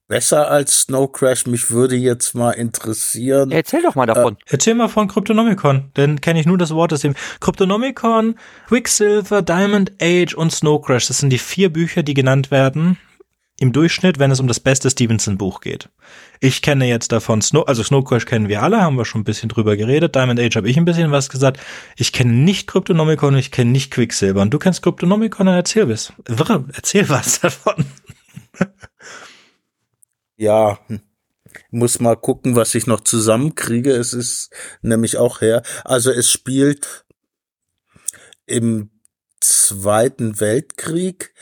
besser 0.07 0.49
als 0.49 0.81
Snow 0.81 1.11
Crash. 1.11 1.47
Mich 1.47 1.71
würde 1.71 1.95
jetzt 1.95 2.33
mal 2.35 2.51
interessieren. 2.51 3.51
Erzähl 3.51 3.81
doch 3.81 3.95
mal 3.95 4.05
davon. 4.05 4.35
Äh, 4.35 4.53
erzähl 4.53 4.75
mal 4.75 4.87
von 4.87 5.07
Cryptonomicon, 5.07 5.91
denn 5.97 6.21
kenne 6.21 6.39
ich 6.39 6.45
nur 6.45 6.57
das 6.57 6.71
Wort 6.71 6.93
aus 6.93 7.01
dem 7.01 7.15
Cryptonomicon, 7.39 8.35
Quicksilver, 8.67 9.41
Diamond 9.41 9.91
Age 10.01 10.33
und 10.35 10.51
Snow 10.51 10.81
Crash. 10.81 11.07
Das 11.07 11.19
sind 11.19 11.31
die 11.31 11.39
vier 11.39 11.71
Bücher, 11.71 12.03
die 12.03 12.13
genannt 12.13 12.51
werden 12.51 12.97
im 13.59 13.73
Durchschnitt, 13.73 14.19
wenn 14.19 14.29
es 14.31 14.39
um 14.39 14.47
das 14.47 14.59
beste 14.59 14.89
Stevenson-Buch 14.89 15.61
geht. 15.61 15.89
Ich 16.39 16.61
kenne 16.61 16.87
jetzt 16.87 17.11
davon 17.11 17.41
Snow, 17.41 17.67
also 17.67 17.83
Snow 17.83 18.05
Crash 18.05 18.25
kennen 18.25 18.49
wir 18.49 18.61
alle, 18.61 18.81
haben 18.81 18.97
wir 18.97 19.05
schon 19.05 19.21
ein 19.21 19.25
bisschen 19.25 19.49
drüber 19.49 19.75
geredet. 19.75 20.15
Diamond 20.15 20.39
Age 20.39 20.55
habe 20.57 20.69
ich 20.69 20.77
ein 20.77 20.85
bisschen 20.85 21.11
was 21.11 21.29
gesagt. 21.29 21.59
Ich 21.95 22.13
kenne 22.13 22.31
nicht 22.31 22.67
Cryptonomicon 22.67 23.33
und 23.33 23.39
ich 23.39 23.51
kenne 23.51 23.71
nicht 23.71 23.91
Quicksilver. 23.91 24.41
Und 24.41 24.53
du 24.53 24.59
kennst 24.59 24.83
Cryptonomicon, 24.83 25.47
dann 25.47 25.55
erzähl 25.55 25.89
was. 25.89 26.13
Erzähl 26.73 27.09
was 27.09 27.39
davon. 27.41 27.85
ja, 30.35 30.79
muss 31.71 31.99
mal 31.99 32.15
gucken, 32.15 32.55
was 32.55 32.75
ich 32.75 32.85
noch 32.85 33.01
zusammenkriege. 33.01 33.91
Es 33.91 34.13
ist 34.13 34.51
nämlich 34.81 35.17
auch 35.17 35.41
her. 35.41 35.63
Also 35.83 36.11
es 36.11 36.31
spielt 36.31 37.05
im 38.45 38.91
Zweiten 39.39 40.39
Weltkrieg 40.39 41.33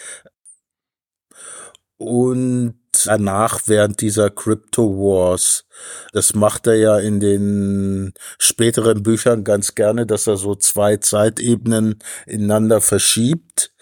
und 1.98 2.76
danach 3.06 3.62
während 3.66 4.02
dieser 4.02 4.30
Crypto 4.30 4.84
Wars. 4.98 5.66
Das 6.14 6.34
macht 6.34 6.68
er 6.68 6.76
ja 6.76 6.98
in 6.98 7.20
den 7.20 8.14
späteren 8.40 9.04
Büchern 9.04 9.44
ganz 9.44 9.76
gerne, 9.76 10.06
dass 10.06 10.28
er 10.28 10.38
so 10.38 10.56
zwei 10.56 10.98
Zeitebenen 10.98 12.00
ineinander 12.26 12.82
verschiebt. 12.82 13.74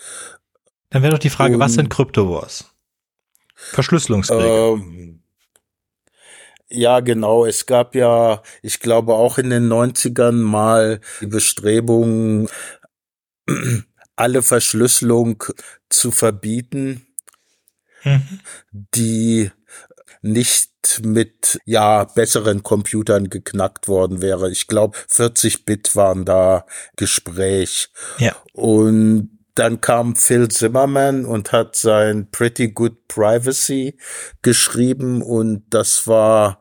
Dann 0.90 1.04
wäre 1.04 1.14
doch 1.14 1.20
die 1.20 1.30
Frage, 1.30 1.56
Und, 1.56 1.60
was 1.60 1.74
sind 1.74 1.90
Crypto 1.90 2.30
Wars? 2.30 2.66
Verschlüsselungskriege. 3.56 4.44
Ähm, 4.44 5.24
ja, 6.70 7.00
genau. 7.00 7.46
Es 7.46 7.66
gab 7.66 7.96
ja, 7.96 8.42
ich 8.62 8.80
glaube 8.80 9.14
auch 9.14 9.38
in 9.38 9.50
den 9.50 9.72
90ern 9.72 10.34
mal 10.34 11.00
die 11.22 11.28
Bestrebung, 11.28 12.50
alle 14.16 14.42
Verschlüsselung 14.42 15.44
zu 15.90 16.12
verbieten 16.12 17.13
die 18.72 19.52
nicht 20.22 21.02
mit 21.04 21.60
ja 21.66 22.06
besseren 22.06 22.64
Computern 22.64 23.30
geknackt 23.30 23.88
worden 23.88 24.22
wäre. 24.22 24.52
Ich 24.52 24.68
glaube 24.68 24.98
40 25.10 25.66
Bit 25.66 25.96
waren 25.96 26.26
da 26.26 26.66
Gespräch. 26.96 27.90
Ja. 28.18 28.36
Und 28.54 29.40
dann 29.56 29.82
kam 29.82 30.16
Phil 30.16 30.48
Zimmerman 30.48 31.26
und 31.26 31.52
hat 31.52 31.76
sein 31.76 32.30
Pretty 32.32 32.70
Good 32.70 33.08
Privacy 33.08 33.98
geschrieben 34.42 35.22
und 35.22 35.66
das 35.70 36.08
war 36.08 36.60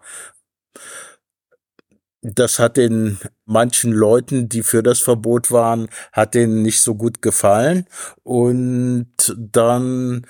das 2.22 2.61
hat 2.61 2.76
den 2.76 3.18
manchen 3.47 3.93
Leuten, 3.93 4.49
die 4.49 4.62
für 4.62 4.82
das 4.84 5.01
Verbot 5.01 5.51
waren, 5.51 5.88
hat 6.12 6.34
denen 6.34 6.62
nicht 6.62 6.80
so 6.80 6.95
gut 6.95 7.20
gefallen. 7.20 7.86
Und 8.22 9.34
dann 9.36 10.26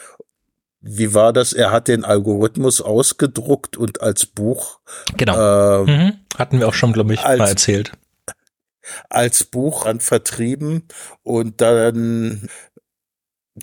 wie 0.83 1.15
war 1.15 1.33
das? 1.33 1.53
Er 1.53 1.71
hat 1.71 1.89
den 1.89 2.05
Algorithmus 2.05 2.81
ausgedruckt 2.81 3.77
und 3.77 4.03
als 4.03 4.27
Buch. 4.27 4.81
Genau. 5.17 5.85
Äh, 5.85 5.85
mhm. 5.85 6.13
Hatten 6.37 6.59
wir 6.59 6.69
auch 6.69 6.75
schon, 6.75 6.93
glaube 6.93 7.15
ich, 7.15 7.21
als, 7.21 7.39
mal 7.39 7.49
erzählt. 7.49 7.93
Als 9.09 9.45
Buch 9.45 9.87
an 9.87 10.01
vertrieben 10.01 10.89
und 11.23 11.61
dann 11.61 12.49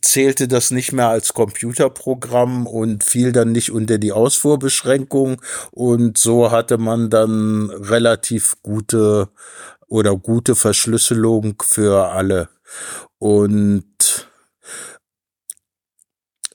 zählte 0.01 0.47
das 0.47 0.72
nicht 0.72 0.93
mehr 0.93 1.09
als 1.09 1.34
Computerprogramm 1.34 2.67
und 2.67 3.03
fiel 3.03 3.32
dann 3.32 3.51
nicht 3.51 3.72
unter 3.72 3.97
die 3.97 4.11
Ausfuhrbeschränkung 4.11 5.41
und 5.72 6.17
so 6.17 6.51
hatte 6.51 6.78
man 6.78 7.09
dann 7.09 7.70
relativ 7.72 8.55
gute 8.61 9.30
oder 9.88 10.15
gute 10.15 10.55
Verschlüsselung 10.55 11.55
für 11.65 12.09
alle. 12.09 12.49
Und 13.17 14.28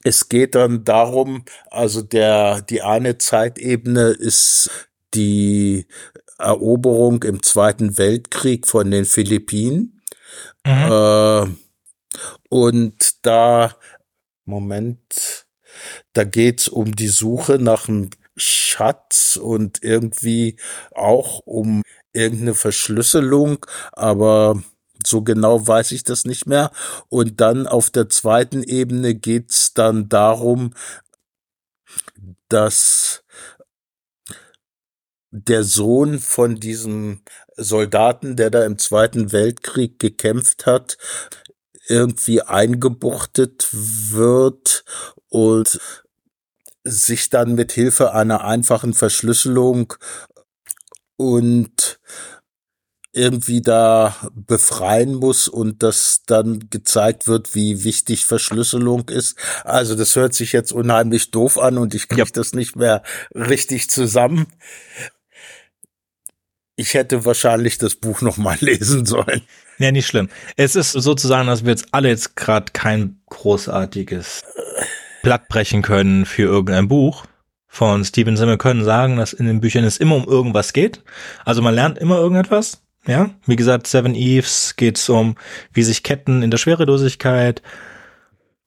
es 0.04 0.28
geht 0.28 0.54
dann 0.54 0.84
darum, 0.84 1.44
also 1.70 2.02
der, 2.02 2.60
die 2.60 2.82
eine 2.82 3.18
Zeitebene 3.18 4.10
ist 4.10 4.70
die 5.14 5.86
Eroberung 6.38 7.22
im 7.22 7.42
Zweiten 7.42 7.96
Weltkrieg 7.96 8.66
von 8.66 8.90
den 8.90 9.06
Philippinen. 9.06 10.02
Mhm. 10.66 10.92
Äh, 10.92 11.46
und 12.50 13.26
da, 13.26 13.74
Moment, 14.44 15.46
da 16.12 16.24
geht's 16.24 16.68
um 16.68 16.94
die 16.94 17.08
Suche 17.08 17.58
nach 17.58 17.88
einem 17.88 18.10
Schatz 18.36 19.38
und 19.40 19.82
irgendwie 19.82 20.58
auch 20.94 21.40
um 21.46 21.82
irgendeine 22.12 22.54
Verschlüsselung, 22.54 23.64
aber 23.92 24.62
so 25.06 25.22
genau 25.22 25.66
weiß 25.66 25.92
ich 25.92 26.04
das 26.04 26.24
nicht 26.24 26.46
mehr. 26.46 26.70
Und 27.08 27.40
dann 27.40 27.66
auf 27.66 27.90
der 27.90 28.08
zweiten 28.08 28.62
Ebene 28.62 29.14
geht's 29.14 29.74
dann 29.74 30.08
darum, 30.08 30.74
dass 32.48 33.24
der 35.30 35.64
Sohn 35.64 36.20
von 36.20 36.60
diesem 36.60 37.22
Soldaten, 37.56 38.36
der 38.36 38.50
da 38.50 38.64
im 38.64 38.78
Zweiten 38.78 39.32
Weltkrieg 39.32 39.98
gekämpft 39.98 40.66
hat, 40.66 40.96
irgendwie 41.88 42.40
eingebuchtet 42.42 43.68
wird 43.72 44.84
und 45.28 45.80
sich 46.84 47.30
dann 47.30 47.54
mit 47.54 47.72
Hilfe 47.72 48.12
einer 48.12 48.44
einfachen 48.44 48.94
Verschlüsselung 48.94 49.94
und 51.16 51.98
irgendwie 53.14 53.62
da 53.62 54.16
befreien 54.34 55.14
muss 55.14 55.48
und 55.48 55.82
dass 55.82 56.22
dann 56.26 56.68
gezeigt 56.70 57.26
wird, 57.26 57.54
wie 57.54 57.84
wichtig 57.84 58.26
Verschlüsselung 58.26 59.08
ist. 59.08 59.38
Also 59.64 59.94
das 59.94 60.16
hört 60.16 60.34
sich 60.34 60.52
jetzt 60.52 60.72
unheimlich 60.72 61.30
doof 61.30 61.58
an 61.58 61.78
und 61.78 61.94
ich 61.94 62.08
kriege 62.08 62.22
ja. 62.22 62.28
das 62.32 62.54
nicht 62.54 62.76
mehr 62.76 63.02
richtig 63.34 63.88
zusammen. 63.90 64.46
Ich 66.76 66.94
hätte 66.94 67.24
wahrscheinlich 67.24 67.78
das 67.78 67.94
Buch 67.94 68.20
noch 68.20 68.36
mal 68.36 68.56
lesen 68.60 69.06
sollen. 69.06 69.42
Ja, 69.78 69.92
nicht 69.92 70.06
schlimm. 70.06 70.28
Es 70.56 70.76
ist 70.76 70.92
sozusagen, 70.92 71.46
dass 71.46 71.64
wir 71.64 71.70
jetzt 71.70 71.88
alle 71.92 72.08
jetzt 72.08 72.36
gerade 72.36 72.72
kein 72.72 73.20
großartiges 73.30 74.42
Blatt 75.22 75.48
brechen 75.48 75.82
können 75.82 76.26
für 76.26 76.42
irgendein 76.42 76.88
Buch 76.88 77.26
von 77.66 78.04
Stevenson. 78.04 78.48
Wir 78.48 78.58
können 78.58 78.84
sagen, 78.84 79.16
dass 79.16 79.32
in 79.32 79.46
den 79.46 79.60
Büchern 79.60 79.84
es 79.84 79.96
immer 79.96 80.16
um 80.16 80.26
irgendwas 80.26 80.72
geht. 80.72 81.02
Also 81.44 81.62
man 81.62 81.74
lernt 81.74 81.98
immer 81.98 82.18
irgendetwas. 82.18 82.83
Ja, 83.06 83.30
wie 83.46 83.56
gesagt, 83.56 83.86
Seven 83.86 84.14
Eves 84.14 84.76
geht's 84.76 85.08
um, 85.08 85.36
wie 85.72 85.82
sich 85.82 86.02
Ketten 86.02 86.42
in 86.42 86.50
der 86.50 86.58
Schwerelosigkeit 86.58 87.62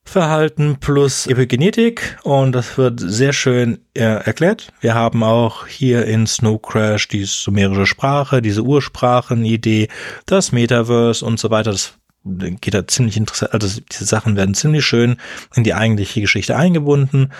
Verhalten 0.08 0.78
plus 0.80 1.28
Epigenetik 1.28 2.18
und 2.24 2.54
das 2.54 2.78
wird 2.78 3.00
sehr 3.00 3.34
schön 3.34 3.80
äh, 3.94 4.04
erklärt. 4.04 4.72
Wir 4.80 4.94
haben 4.96 5.22
auch 5.22 5.68
hier 5.68 6.06
in 6.06 6.28
Snow 6.28 6.62
Crash 6.62 7.10
die 7.10 7.26
sumerische 7.26 7.86
Sprache, 7.86 8.42
diese 8.42 8.62
Ursprachenidee, 8.62 9.90
das 10.26 10.54
Metaverse 10.54 11.26
und 11.26 11.40
so 11.40 11.50
weiter. 11.50 11.72
Das 11.72 11.96
geht 12.24 12.74
da 12.74 12.88
ziemlich 12.88 13.18
interessant, 13.18 13.54
also 13.54 13.82
diese 13.92 14.06
Sachen 14.06 14.38
werden 14.38 14.56
ziemlich 14.56 14.86
schön 14.86 15.18
in 15.56 15.64
die 15.64 15.74
eigentliche 15.74 16.22
Geschichte 16.22 16.56
eingebunden. 16.56 17.34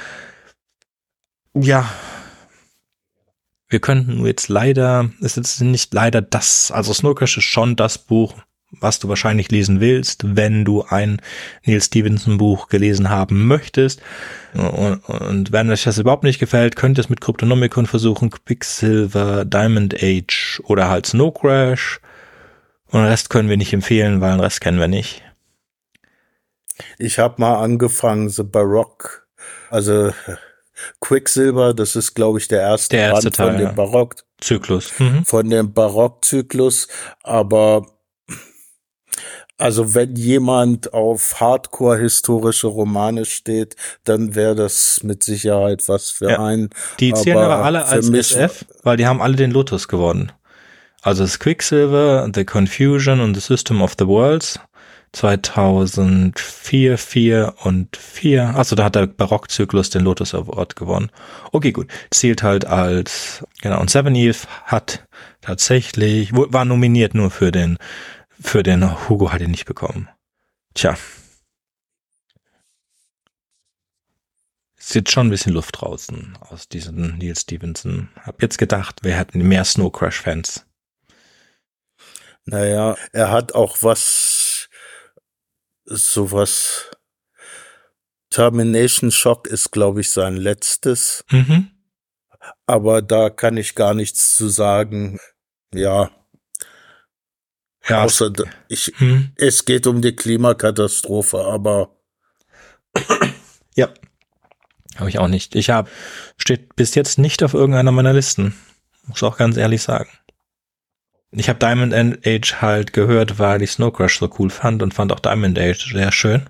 Ja, 1.54 1.90
wir 3.70 3.80
könnten 3.80 4.26
jetzt 4.26 4.48
leider, 4.48 5.10
ist 5.20 5.38
jetzt 5.38 5.62
nicht 5.62 5.94
leider 5.94 6.22
das, 6.22 6.72
also 6.72 6.94
Snow 6.94 7.16
Crash 7.16 7.38
ist 7.38 7.44
schon 7.44 7.76
das 7.76 7.98
Buch, 7.98 8.36
was 8.72 9.00
du 9.00 9.08
wahrscheinlich 9.08 9.50
lesen 9.50 9.80
willst, 9.80 10.36
wenn 10.36 10.66
du 10.66 10.84
ein 10.84 11.22
Neil 11.66 11.82
Stevenson 11.82 12.38
Buch 12.38 12.68
gelesen 12.68 13.10
haben 13.10 13.48
möchtest. 13.48 14.02
Und, 14.54 14.98
und 15.08 15.52
wenn 15.52 15.70
euch 15.70 15.84
das 15.84 15.98
überhaupt 15.98 16.24
nicht 16.24 16.40
gefällt, 16.40 16.76
könnt 16.76 16.98
ihr 16.98 17.02
es 17.02 17.10
mit 17.10 17.22
Cryptonomicon 17.22 17.86
versuchen, 17.86 18.30
Quicksilver, 18.30 19.46
Diamond 19.46 19.96
Age 20.02 20.62
oder 20.66 20.90
halt 20.90 21.06
Snow 21.06 21.34
Crash. 21.34 22.02
Und 22.88 23.02
den 23.02 23.10
Rest 23.10 23.30
können 23.30 23.50
wir 23.50 23.58
nicht 23.58 23.74
empfehlen, 23.74 24.22
weil 24.22 24.32
den 24.32 24.40
Rest 24.42 24.62
kennen 24.62 24.80
wir 24.80 24.88
nicht. 24.88 25.24
Ich 26.98 27.20
habe 27.20 27.42
mal 27.42 27.56
angefangen, 27.56 28.30
The 28.30 28.44
Baroque, 28.44 29.28
also 29.70 30.12
Quicksilver, 31.02 31.74
das 31.74 31.96
ist, 31.96 32.14
glaube 32.14 32.40
ich, 32.40 32.48
der 32.48 32.62
erste, 32.62 32.96
der 32.96 33.10
erste 33.10 33.32
Teil, 33.32 33.48
von 33.48 33.58
dem 33.58 33.68
ja. 33.68 33.72
Barock-Zyklus. 33.74 35.00
Mhm. 35.00 35.26
Von 35.26 35.50
dem 35.50 35.74
Barock-Zyklus, 35.74 36.88
aber 37.24 37.86
also 39.60 39.96
wenn 39.96 40.16
jemand 40.16 40.94
auf 40.94 41.40
Hardcore-historische 41.40 42.68
Romane 42.68 43.26
steht, 43.26 43.76
dann 44.04 44.36
wäre 44.36 44.54
das 44.54 45.02
mit 45.04 45.24
Sicherheit 45.24 45.88
was 45.88 46.12
für 46.12 46.30
ja. 46.30 46.44
einen. 46.44 46.70
Die 47.00 47.12
zählen 47.14 47.38
aber, 47.38 47.56
aber 47.56 47.66
alle 47.66 47.86
als 47.86 48.10
SF, 48.10 48.66
weil 48.84 48.98
die 48.98 49.08
haben 49.08 49.22
alle 49.22 49.36
den 49.36 49.50
Lotus 49.50 49.88
gewonnen. 49.88 50.32
Also 51.02 51.24
das 51.24 51.40
Quicksilver, 51.40 52.30
The 52.34 52.46
Confusion 52.46 53.20
und 53.20 53.34
The 53.34 53.42
System 53.42 53.82
of 53.82 53.96
the 53.98 54.06
Worlds 54.06 54.60
2004, 55.18 56.98
4 56.98 57.54
und 57.64 57.98
4. 57.98 58.56
Achso, 58.56 58.76
da 58.76 58.86
hat 58.86 58.96
der 58.96 59.08
Barockzyklus 59.08 59.90
den 59.90 60.04
Lotus 60.04 60.34
Award 60.34 60.76
gewonnen. 60.76 61.12
Okay, 61.52 61.72
gut. 61.72 61.88
Zählt 62.12 62.44
halt 62.44 62.66
als, 62.66 63.44
genau. 63.62 63.80
Und 63.80 63.90
Seven 63.90 64.16
Eve 64.16 64.38
hat 64.64 65.06
tatsächlich, 65.42 66.32
war 66.34 66.66
nominiert 66.66 67.14
nur 67.14 67.32
für 67.32 67.52
den 67.52 67.78
für 68.40 68.64
den 68.64 69.10
Hugo 69.10 69.32
hat 69.32 69.42
ihn 69.42 69.52
nicht 69.52 69.66
bekommen. 69.66 70.10
Tja. 70.74 70.98
Ist 74.78 74.96
jetzt 74.96 75.12
schon 75.12 75.28
ein 75.28 75.32
bisschen 75.32 75.54
Luft 75.54 75.82
draußen 75.82 76.38
aus 76.40 76.70
diesem 76.70 77.18
Neil 77.18 77.36
Stevenson. 77.36 78.10
Hab 78.22 78.42
jetzt 78.42 78.58
gedacht, 78.58 79.04
wir 79.04 79.16
hätten 79.16 79.40
mehr 79.40 79.66
Snow 79.66 79.92
Crash 79.92 80.22
Fans. 80.22 80.66
Naja, 82.46 82.96
er 83.12 83.32
hat 83.32 83.54
auch 83.54 83.78
was, 83.82 84.37
sowas. 85.88 86.92
Termination 88.30 89.12
Shock 89.12 89.48
ist, 89.48 89.72
glaube 89.72 90.02
ich, 90.02 90.12
sein 90.12 90.36
letztes. 90.36 91.24
Mhm. 91.32 91.72
Aber 92.66 93.02
da 93.02 93.30
kann 93.30 93.58
ich 93.58 93.74
gar 93.74 93.94
nichts 93.94 94.36
zu 94.36 94.50
sagen. 94.50 95.20
Ja, 95.74 96.12
ja, 97.90 98.04
Außer 98.04 98.32
ich, 98.68 98.94
hm. 98.98 99.32
es 99.38 99.64
geht 99.64 99.88
um 99.88 100.02
die 100.02 100.16
Klimakatastrophe, 100.16 101.40
aber 101.40 101.96
ja, 103.76 103.90
habe 104.98 105.10
ich 105.10 105.20
auch 105.20 105.30
nicht. 105.30 105.56
Ich 105.56 105.70
habe 105.70 105.90
steht 106.38 106.76
bis 106.76 106.96
jetzt 106.96 107.18
nicht 107.18 107.44
auf 107.44 107.54
irgendeiner 107.54 107.92
meiner 107.92 108.14
Listen, 108.14 108.56
muss 109.06 109.24
auch 109.24 109.38
ganz 109.38 109.56
ehrlich 109.56 109.82
sagen. 109.82 110.10
Ich 111.32 111.50
habe 111.50 111.60
Diamond 111.60 111.94
Age 111.94 112.62
halt 112.62 112.94
gehört, 112.94 113.38
weil 113.40 113.62
ich 113.62 113.72
Snow 113.72 113.92
Crash 113.92 114.20
so 114.20 114.30
cool 114.40 114.50
fand 114.50 114.82
und 114.82 114.94
fand 114.94 115.12
auch 115.12 115.20
Diamond 115.20 115.60
Age 115.60 115.92
sehr 115.92 116.12
schön. 116.12 116.44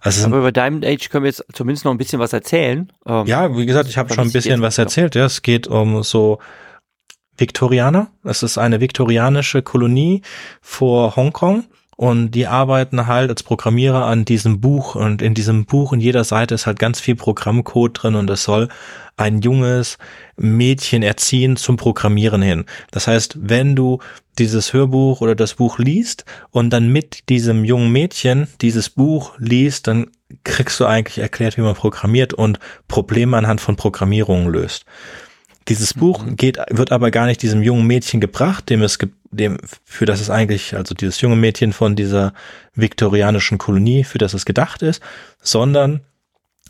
Also 0.00 0.26
Aber 0.26 0.38
über 0.38 0.52
Diamond 0.52 0.84
Age 0.84 1.08
können 1.10 1.24
wir 1.24 1.30
jetzt 1.30 1.44
zumindest 1.52 1.84
noch 1.84 1.92
ein 1.92 1.98
bisschen 1.98 2.18
was 2.18 2.32
erzählen. 2.32 2.92
Ähm, 3.06 3.26
ja, 3.26 3.56
wie 3.56 3.66
gesagt, 3.66 3.88
ich 3.88 3.98
habe 3.98 4.12
schon 4.12 4.28
ein 4.28 4.32
bisschen 4.32 4.62
was 4.62 4.78
erzählt. 4.78 5.14
Ja, 5.14 5.24
es 5.24 5.42
geht 5.42 5.66
um 5.66 6.02
so 6.02 6.38
Viktorianer. 7.36 8.08
Es 8.24 8.42
ist 8.42 8.58
eine 8.58 8.80
viktorianische 8.80 9.62
Kolonie 9.62 10.22
vor 10.60 11.16
Hongkong 11.16 11.64
und 11.96 12.30
die 12.30 12.46
arbeiten 12.46 13.06
halt 13.06 13.30
als 13.30 13.42
Programmierer 13.42 14.04
an 14.06 14.24
diesem 14.24 14.60
Buch 14.60 14.94
und 14.94 15.22
in 15.22 15.34
diesem 15.34 15.64
Buch 15.64 15.92
in 15.92 16.00
jeder 16.00 16.24
Seite 16.24 16.54
ist 16.54 16.66
halt 16.66 16.78
ganz 16.78 17.00
viel 17.00 17.16
Programmcode 17.16 18.02
drin 18.02 18.14
und 18.14 18.30
es 18.30 18.44
soll 18.44 18.68
ein 19.16 19.40
junges 19.40 19.98
Mädchen 20.36 21.02
erziehen 21.02 21.56
zum 21.56 21.76
Programmieren 21.76 22.42
hin. 22.42 22.64
Das 22.90 23.06
heißt, 23.06 23.36
wenn 23.40 23.74
du 23.74 23.98
dieses 24.38 24.72
Hörbuch 24.72 25.22
oder 25.22 25.34
das 25.34 25.54
Buch 25.54 25.78
liest 25.78 26.24
und 26.50 26.70
dann 26.70 26.92
mit 26.92 27.28
diesem 27.30 27.64
jungen 27.64 27.90
Mädchen 27.90 28.48
dieses 28.60 28.90
Buch 28.90 29.34
liest, 29.38 29.86
dann 29.86 30.10
kriegst 30.44 30.78
du 30.80 30.84
eigentlich 30.84 31.18
erklärt, 31.18 31.56
wie 31.56 31.62
man 31.62 31.74
programmiert 31.74 32.34
und 32.34 32.58
Probleme 32.88 33.36
anhand 33.36 33.60
von 33.60 33.76
Programmierungen 33.76 34.52
löst. 34.52 34.84
Dieses 35.68 35.94
Buch 35.94 36.24
mhm. 36.24 36.36
geht, 36.36 36.58
wird 36.70 36.92
aber 36.92 37.10
gar 37.10 37.26
nicht 37.26 37.42
diesem 37.42 37.62
jungen 37.62 37.86
Mädchen 37.86 38.20
gebracht, 38.20 38.68
dem 38.68 38.82
es, 38.82 38.98
dem, 39.30 39.58
für 39.84 40.04
das 40.04 40.20
es 40.20 40.30
eigentlich, 40.30 40.76
also 40.76 40.94
dieses 40.94 41.20
junge 41.20 41.36
Mädchen 41.36 41.72
von 41.72 41.96
dieser 41.96 42.34
viktorianischen 42.74 43.58
Kolonie, 43.58 44.04
für 44.04 44.18
das 44.18 44.34
es 44.34 44.44
gedacht 44.44 44.82
ist, 44.82 45.02
sondern 45.40 46.02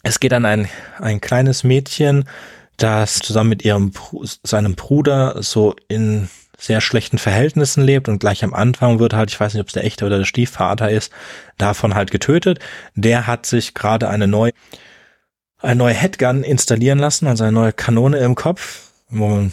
es 0.07 0.21
geht 0.21 0.33
an 0.33 0.45
ein, 0.45 0.69
ein 1.01 1.21
kleines 1.21 1.65
Mädchen, 1.65 2.29
das 2.77 3.19
zusammen 3.19 3.51
mit 3.51 3.65
ihrem 3.65 3.91
seinem 4.45 4.77
Bruder 4.77 5.43
so 5.43 5.75
in 5.89 6.29
sehr 6.57 6.81
schlechten 6.81 7.19
Verhältnissen 7.19 7.83
lebt 7.83 8.09
und 8.09 8.21
gleich 8.21 8.45
am 8.45 8.55
Anfang 8.55 9.01
wird 9.01 9.15
halt, 9.15 9.31
ich 9.31 9.41
weiß 9.41 9.55
nicht, 9.55 9.61
ob 9.61 9.67
es 9.67 9.73
der 9.73 9.85
echte 9.85 10.07
oder 10.07 10.19
der 10.19 10.25
Stiefvater 10.25 10.91
ist, 10.91 11.13
davon 11.59 11.95
halt 11.97 12.13
getötet. 12.13 12.61
Der 12.95 13.27
hat 13.27 13.47
sich 13.47 13.75
gerade 13.75 14.09
eine 14.09 14.29
neue 14.29 14.53
eine 15.61 15.75
neue 15.75 15.95
Headgun 15.95 16.45
installieren 16.45 16.99
lassen, 16.99 17.27
also 17.27 17.43
eine 17.43 17.53
neue 17.53 17.73
Kanone 17.73 18.19
im 18.19 18.37
Kopf, 18.37 18.93
wo 19.09 19.27
man 19.27 19.53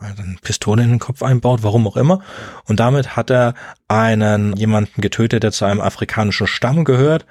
eine 0.00 0.36
Pistole 0.42 0.82
in 0.82 0.90
den 0.90 0.98
Kopf 0.98 1.22
einbaut, 1.22 1.62
warum 1.62 1.86
auch 1.86 1.96
immer. 1.96 2.20
Und 2.64 2.78
damit 2.78 3.16
hat 3.16 3.30
er 3.30 3.54
einen 3.88 4.54
jemanden 4.56 5.00
getötet, 5.00 5.44
der 5.44 5.52
zu 5.52 5.64
einem 5.64 5.80
afrikanischen 5.80 6.46
Stamm 6.46 6.84
gehört 6.84 7.24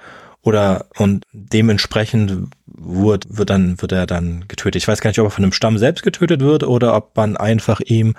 oder 0.44 0.86
und 0.96 1.24
dementsprechend 1.32 2.48
wird, 2.66 3.36
wird 3.36 3.50
dann 3.50 3.80
wird 3.80 3.92
er 3.92 4.06
dann 4.06 4.44
getötet. 4.46 4.82
Ich 4.82 4.88
weiß 4.88 5.00
gar 5.00 5.10
nicht, 5.10 5.18
ob 5.18 5.26
er 5.26 5.30
von 5.30 5.42
dem 5.42 5.52
Stamm 5.52 5.78
selbst 5.78 6.02
getötet 6.02 6.40
wird 6.40 6.62
oder 6.64 6.94
ob 6.94 7.16
man 7.16 7.36
einfach 7.36 7.80
ihm 7.80 8.14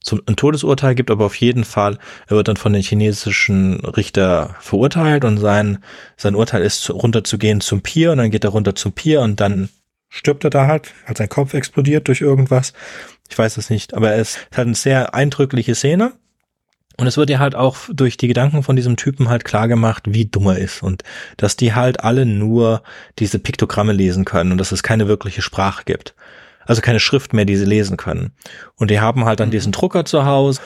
zum, 0.00 0.22
ein 0.26 0.36
Todesurteil 0.36 0.94
gibt, 0.94 1.10
aber 1.10 1.26
auf 1.26 1.36
jeden 1.36 1.64
Fall, 1.64 1.98
er 2.26 2.36
wird 2.36 2.48
dann 2.48 2.56
von 2.56 2.72
den 2.72 2.82
chinesischen 2.82 3.80
Richter 3.84 4.56
verurteilt 4.60 5.24
und 5.24 5.38
sein, 5.38 5.78
sein 6.16 6.34
Urteil 6.34 6.62
ist, 6.62 6.88
runterzugehen 6.90 7.60
zum 7.60 7.82
Pier 7.82 8.12
und 8.12 8.18
dann 8.18 8.30
geht 8.30 8.44
er 8.44 8.50
runter 8.50 8.74
zum 8.74 8.92
Pier 8.92 9.20
und 9.20 9.38
dann 9.38 9.68
stirbt 10.08 10.44
er 10.44 10.50
da 10.50 10.66
halt, 10.66 10.92
hat 11.04 11.18
sein 11.18 11.28
Kopf 11.28 11.54
explodiert 11.54 12.08
durch 12.08 12.22
irgendwas. 12.22 12.72
Ich 13.28 13.38
weiß 13.38 13.58
es 13.58 13.70
nicht, 13.70 13.94
aber 13.94 14.14
es 14.14 14.38
hat 14.52 14.66
eine 14.66 14.74
sehr 14.74 15.14
eindrückliche 15.14 15.74
Szene. 15.74 16.12
Und 16.98 17.06
es 17.06 17.16
wird 17.16 17.30
ja 17.30 17.38
halt 17.38 17.54
auch 17.54 17.76
durch 17.92 18.16
die 18.16 18.28
Gedanken 18.28 18.62
von 18.62 18.76
diesem 18.76 18.96
Typen 18.96 19.28
halt 19.28 19.44
klar 19.44 19.68
gemacht, 19.68 20.04
wie 20.08 20.26
dumm 20.26 20.46
er 20.46 20.58
ist 20.58 20.82
und 20.82 21.02
dass 21.36 21.56
die 21.56 21.74
halt 21.74 22.04
alle 22.04 22.26
nur 22.26 22.82
diese 23.18 23.38
Piktogramme 23.38 23.92
lesen 23.92 24.24
können 24.24 24.52
und 24.52 24.58
dass 24.58 24.72
es 24.72 24.82
keine 24.82 25.08
wirkliche 25.08 25.42
Sprache 25.42 25.84
gibt 25.84 26.14
also 26.66 26.80
keine 26.80 27.00
Schrift 27.00 27.32
mehr, 27.32 27.44
die 27.44 27.56
sie 27.56 27.64
lesen 27.64 27.96
können. 27.96 28.32
Und 28.76 28.90
die 28.90 29.00
haben 29.00 29.24
halt 29.24 29.40
dann 29.40 29.48
mhm. 29.48 29.52
diesen 29.52 29.72
Drucker 29.72 30.04
zu 30.04 30.24
Hause 30.24 30.60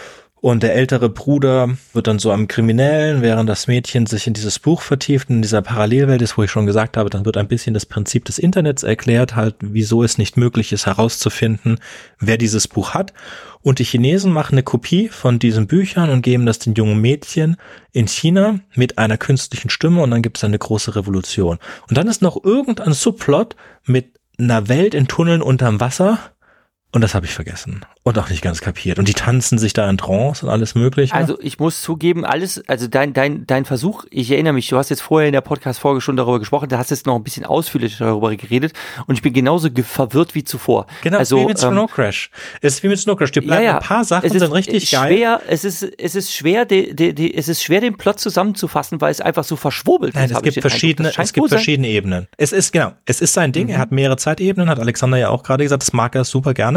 und 0.46 0.62
der 0.62 0.76
ältere 0.76 1.08
Bruder 1.08 1.76
wird 1.92 2.06
dann 2.06 2.20
so 2.20 2.30
am 2.30 2.46
Kriminellen, 2.46 3.20
während 3.20 3.48
das 3.48 3.66
Mädchen 3.66 4.06
sich 4.06 4.28
in 4.28 4.32
dieses 4.32 4.60
Buch 4.60 4.80
vertieft, 4.80 5.28
in 5.28 5.42
dieser 5.42 5.60
Parallelwelt 5.60 6.22
ist, 6.22 6.38
wo 6.38 6.44
ich 6.44 6.52
schon 6.52 6.66
gesagt 6.66 6.96
habe, 6.96 7.10
dann 7.10 7.24
wird 7.24 7.36
ein 7.36 7.48
bisschen 7.48 7.74
das 7.74 7.84
Prinzip 7.84 8.24
des 8.26 8.38
Internets 8.38 8.84
erklärt, 8.84 9.34
halt, 9.34 9.56
wieso 9.58 10.04
es 10.04 10.18
nicht 10.18 10.36
möglich 10.36 10.72
ist, 10.72 10.86
herauszufinden, 10.86 11.80
wer 12.20 12.38
dieses 12.38 12.68
Buch 12.68 12.94
hat. 12.94 13.12
Und 13.62 13.80
die 13.80 13.84
Chinesen 13.84 14.32
machen 14.32 14.54
eine 14.54 14.62
Kopie 14.62 15.08
von 15.08 15.40
diesen 15.40 15.66
Büchern 15.66 16.10
und 16.10 16.22
geben 16.22 16.46
das 16.46 16.60
den 16.60 16.74
jungen 16.74 17.00
Mädchen 17.00 17.56
in 17.90 18.06
China 18.06 18.60
mit 18.76 18.98
einer 18.98 19.18
künstlichen 19.18 19.68
Stimme 19.68 20.00
und 20.00 20.12
dann 20.12 20.22
gibt 20.22 20.36
es 20.36 20.44
eine 20.44 20.60
große 20.60 20.94
Revolution. 20.94 21.58
Und 21.88 21.98
dann 21.98 22.06
ist 22.06 22.22
noch 22.22 22.44
irgendein 22.44 22.92
Subplot 22.92 23.56
mit 23.84 24.12
einer 24.38 24.68
Welt 24.68 24.94
in 24.94 25.08
Tunneln 25.08 25.42
unterm 25.42 25.80
Wasser 25.80 26.20
und 26.92 27.02
das 27.02 27.14
habe 27.14 27.26
ich 27.26 27.32
vergessen 27.32 27.84
und 28.04 28.18
auch 28.18 28.30
nicht 28.30 28.40
ganz 28.40 28.60
kapiert. 28.60 28.98
Und 28.98 29.08
die 29.08 29.12
tanzen 29.12 29.58
sich 29.58 29.72
da 29.72 29.90
in 29.90 29.98
Trance 29.98 30.46
und 30.46 30.50
alles 30.50 30.74
mögliche. 30.74 31.12
Also 31.12 31.38
ich 31.42 31.58
muss 31.58 31.82
zugeben, 31.82 32.24
alles, 32.24 32.62
also 32.68 32.86
dein, 32.86 33.12
dein, 33.12 33.46
dein 33.46 33.64
Versuch, 33.64 34.04
ich 34.10 34.30
erinnere 34.30 34.52
mich, 34.52 34.68
du 34.68 34.76
hast 34.78 34.90
jetzt 34.90 35.02
vorher 35.02 35.28
in 35.28 35.32
der 35.32 35.40
Podcast-Folge 35.40 36.00
schon 36.00 36.16
darüber 36.16 36.38
gesprochen, 36.38 36.68
da 36.68 36.78
hast 36.78 36.90
jetzt 36.90 37.04
noch 37.04 37.16
ein 37.16 37.24
bisschen 37.24 37.44
ausführlicher 37.44 38.06
darüber 38.06 38.34
geredet 38.36 38.72
und 39.06 39.16
ich 39.16 39.22
bin 39.22 39.32
genauso 39.32 39.68
verwirrt 39.82 40.34
wie 40.34 40.44
zuvor. 40.44 40.86
Genau, 41.02 41.18
also, 41.18 41.40
wie 41.40 41.46
mit 41.46 41.62
ähm, 41.62 41.72
Snow 41.72 41.90
Crash. 41.90 42.30
Es 42.62 42.74
ist 42.74 42.82
wie 42.82 42.88
mit 42.88 42.98
Snow 42.98 43.16
Crash. 43.18 43.32
Die 43.32 43.40
bleiben 43.40 43.64
ja, 43.64 43.72
ja, 43.72 43.78
ein 43.78 43.82
paar 43.82 44.04
Sachen 44.04 44.26
ist, 44.26 44.38
sind 44.38 44.52
richtig 44.52 44.88
schwer, 44.88 45.00
geil. 45.00 45.40
Es 45.48 45.64
ist, 45.64 45.82
es 45.82 46.14
ist 46.14 46.32
schwer, 46.32 46.64
die, 46.64 46.94
die, 46.94 47.12
die, 47.12 47.34
es 47.34 47.48
ist 47.48 47.62
schwer, 47.62 47.80
den 47.80 47.96
Plot 47.96 48.20
zusammenzufassen, 48.20 49.00
weil 49.00 49.10
es 49.10 49.20
einfach 49.20 49.44
so 49.44 49.56
verschwurbelt 49.56 50.14
Nein, 50.14 50.30
ist. 50.30 50.36
Es 50.36 50.42
gibt 50.42 50.60
verschiedene, 50.60 51.12
es 51.14 51.32
gibt 51.32 51.48
verschiedene 51.48 51.88
Ebenen. 51.88 52.28
Es 52.38 52.52
ist, 52.52 52.72
genau, 52.72 52.92
es 53.04 53.20
ist 53.20 53.32
sein 53.32 53.52
Ding. 53.52 53.66
Mhm. 53.66 53.72
Er 53.72 53.78
hat 53.78 53.90
mehrere 53.90 54.16
Zeitebenen, 54.16 54.70
hat 54.70 54.78
Alexander 54.78 55.18
ja 55.18 55.28
auch 55.28 55.42
gerade 55.42 55.64
gesagt, 55.64 55.82
das 55.82 55.92
mag 55.92 56.14
er 56.14 56.24
super 56.24 56.54
gerne. 56.54 56.75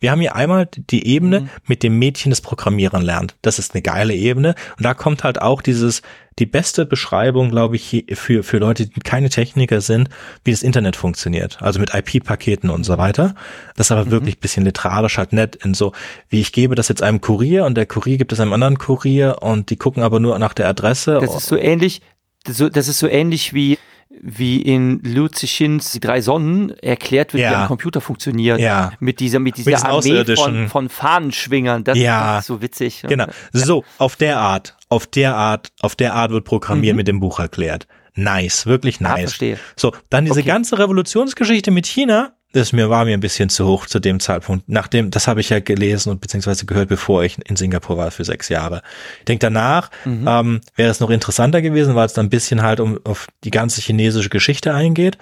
Wir 0.00 0.10
haben 0.10 0.20
hier 0.20 0.34
einmal 0.34 0.68
die 0.76 1.06
Ebene, 1.06 1.40
mhm. 1.40 1.50
mit 1.66 1.82
dem 1.82 1.98
Mädchen 1.98 2.30
das 2.30 2.40
Programmieren 2.40 3.02
lernt. 3.02 3.36
Das 3.42 3.58
ist 3.58 3.74
eine 3.74 3.82
geile 3.82 4.14
Ebene. 4.14 4.54
Und 4.76 4.84
da 4.84 4.94
kommt 4.94 5.24
halt 5.24 5.40
auch 5.40 5.62
dieses, 5.62 6.02
die 6.38 6.46
beste 6.46 6.84
Beschreibung, 6.86 7.50
glaube 7.50 7.76
ich, 7.76 8.06
für, 8.14 8.42
für 8.42 8.58
Leute, 8.58 8.86
die 8.86 9.00
keine 9.00 9.30
Techniker 9.30 9.80
sind, 9.80 10.08
wie 10.42 10.50
das 10.50 10.62
Internet 10.62 10.96
funktioniert. 10.96 11.62
Also 11.62 11.78
mit 11.78 11.94
IP-Paketen 11.94 12.70
und 12.70 12.84
so 12.84 12.98
weiter. 12.98 13.34
Das 13.76 13.88
ist 13.88 13.92
aber 13.92 14.06
mhm. 14.06 14.10
wirklich 14.10 14.40
bisschen 14.40 14.64
literarisch 14.64 15.18
halt 15.18 15.32
nett 15.32 15.56
in 15.56 15.74
so, 15.74 15.92
wie 16.28 16.40
ich 16.40 16.52
gebe 16.52 16.74
das 16.74 16.88
jetzt 16.88 17.02
einem 17.02 17.20
Kurier 17.20 17.64
und 17.64 17.76
der 17.76 17.86
Kurier 17.86 18.18
gibt 18.18 18.32
es 18.32 18.40
einem 18.40 18.52
anderen 18.52 18.78
Kurier 18.78 19.38
und 19.40 19.70
die 19.70 19.76
gucken 19.76 20.02
aber 20.02 20.20
nur 20.20 20.38
nach 20.38 20.54
der 20.54 20.68
Adresse. 20.68 21.18
Das 21.20 21.36
ist 21.36 21.46
so 21.46 21.56
ähnlich, 21.56 22.02
das 22.44 22.60
ist 22.60 22.98
so 22.98 23.06
ähnlich 23.06 23.54
wie 23.54 23.78
wie 24.22 24.62
in 24.62 25.00
Liu 25.02 25.28
Zichins 25.28 25.92
Die 25.92 26.00
drei 26.00 26.20
Sonnen 26.20 26.70
erklärt 26.78 27.34
wird, 27.34 27.42
ja. 27.42 27.50
wie 27.50 27.54
ein 27.54 27.66
Computer 27.66 28.00
funktioniert. 28.00 28.60
Ja. 28.60 28.92
Mit 29.00 29.20
dieser, 29.20 29.38
mit 29.38 29.56
dieser 29.56 29.72
mit 29.72 29.84
Armee 29.84 30.36
von, 30.36 30.68
von 30.68 30.88
Fahnenschwingern. 30.88 31.84
Das 31.84 31.98
ja. 31.98 32.38
ist 32.38 32.46
so 32.46 32.62
witzig. 32.62 33.04
Genau. 33.06 33.26
So, 33.52 33.84
auf 33.98 34.16
der 34.16 34.38
Art, 34.38 34.76
auf 34.88 35.06
der 35.06 35.36
Art, 35.36 35.72
auf 35.80 35.94
der 35.96 36.14
Art 36.14 36.30
wird 36.30 36.44
Programmieren 36.44 36.96
mhm. 36.96 36.98
mit 36.98 37.08
dem 37.08 37.20
Buch 37.20 37.38
erklärt. 37.38 37.86
Nice, 38.14 38.66
wirklich 38.66 39.00
nice. 39.00 39.10
Ja, 39.10 39.26
verstehe. 39.26 39.58
So, 39.76 39.92
dann 40.08 40.24
diese 40.24 40.40
okay. 40.40 40.48
ganze 40.48 40.78
Revolutionsgeschichte 40.78 41.70
mit 41.70 41.86
China, 41.86 42.36
das 42.54 42.72
mir 42.72 42.88
war 42.88 43.04
mir 43.04 43.14
ein 43.14 43.20
bisschen 43.20 43.48
zu 43.48 43.66
hoch 43.66 43.86
zu 43.86 43.98
dem 43.98 44.20
Zeitpunkt. 44.20 44.68
Nachdem, 44.68 45.10
das 45.10 45.26
habe 45.26 45.40
ich 45.40 45.50
ja 45.50 45.58
gelesen 45.58 46.10
und 46.10 46.20
beziehungsweise 46.20 46.66
gehört, 46.66 46.88
bevor 46.88 47.24
ich 47.24 47.36
in 47.48 47.56
Singapur 47.56 47.96
war 47.96 48.10
für 48.12 48.24
sechs 48.24 48.48
Jahre. 48.48 48.82
Ich 49.18 49.24
denke, 49.24 49.40
danach 49.40 49.90
mhm. 50.04 50.26
ähm, 50.28 50.60
wäre 50.76 50.90
es 50.90 51.00
noch 51.00 51.10
interessanter 51.10 51.62
gewesen, 51.62 51.96
weil 51.96 52.06
es 52.06 52.12
dann 52.12 52.26
ein 52.26 52.30
bisschen 52.30 52.62
halt 52.62 52.78
um 52.78 53.00
auf 53.04 53.26
die 53.42 53.50
ganze 53.50 53.80
chinesische 53.80 54.28
Geschichte 54.28 54.72
eingeht 54.72 55.18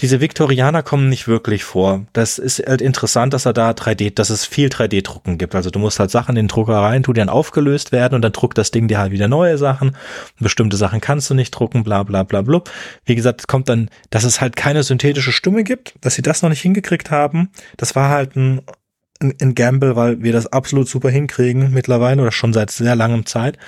diese 0.00 0.20
Viktorianer 0.20 0.82
kommen 0.82 1.08
nicht 1.08 1.26
wirklich 1.26 1.64
vor. 1.64 2.06
Das 2.12 2.38
ist 2.38 2.60
halt 2.64 2.80
interessant, 2.80 3.34
dass 3.34 3.46
er 3.46 3.52
da 3.52 3.70
3D, 3.70 4.14
dass 4.14 4.30
es 4.30 4.44
viel 4.44 4.68
3D-Drucken 4.68 5.38
gibt. 5.38 5.56
Also 5.56 5.70
du 5.70 5.80
musst 5.80 5.98
halt 5.98 6.10
Sachen 6.10 6.36
in 6.36 6.44
den 6.44 6.48
Drucker 6.48 6.76
rein, 6.76 7.02
tu 7.02 7.12
die 7.12 7.18
dann 7.18 7.28
aufgelöst 7.28 7.90
werden 7.90 8.14
und 8.14 8.22
dann 8.22 8.32
druckt 8.32 8.58
das 8.58 8.70
Ding 8.70 8.86
dir 8.86 8.98
halt 8.98 9.10
wieder 9.10 9.26
neue 9.26 9.58
Sachen. 9.58 9.96
Bestimmte 10.38 10.76
Sachen 10.76 11.00
kannst 11.00 11.28
du 11.30 11.34
nicht 11.34 11.50
drucken, 11.50 11.82
bla 11.82 12.04
bla 12.04 12.22
bla 12.22 12.42
blub. 12.42 12.70
Wie 13.04 13.16
gesagt, 13.16 13.48
kommt 13.48 13.68
dann, 13.68 13.90
dass 14.10 14.22
es 14.22 14.40
halt 14.40 14.54
keine 14.54 14.84
synthetische 14.84 15.32
Stimme 15.32 15.64
gibt, 15.64 15.94
dass 16.00 16.14
sie 16.14 16.22
das 16.22 16.42
noch 16.42 16.50
nicht 16.50 16.62
hingekriegt 16.62 17.10
haben. 17.10 17.50
Das 17.76 17.96
war 17.96 18.08
halt 18.08 18.36
ein, 18.36 18.62
ein 19.20 19.56
Gamble, 19.56 19.96
weil 19.96 20.22
wir 20.22 20.32
das 20.32 20.46
absolut 20.46 20.88
super 20.88 21.10
hinkriegen 21.10 21.72
mittlerweile 21.72 22.22
oder 22.22 22.32
schon 22.32 22.52
seit 22.52 22.70
sehr 22.70 22.94
langem 22.94 23.26
Zeit. 23.26 23.58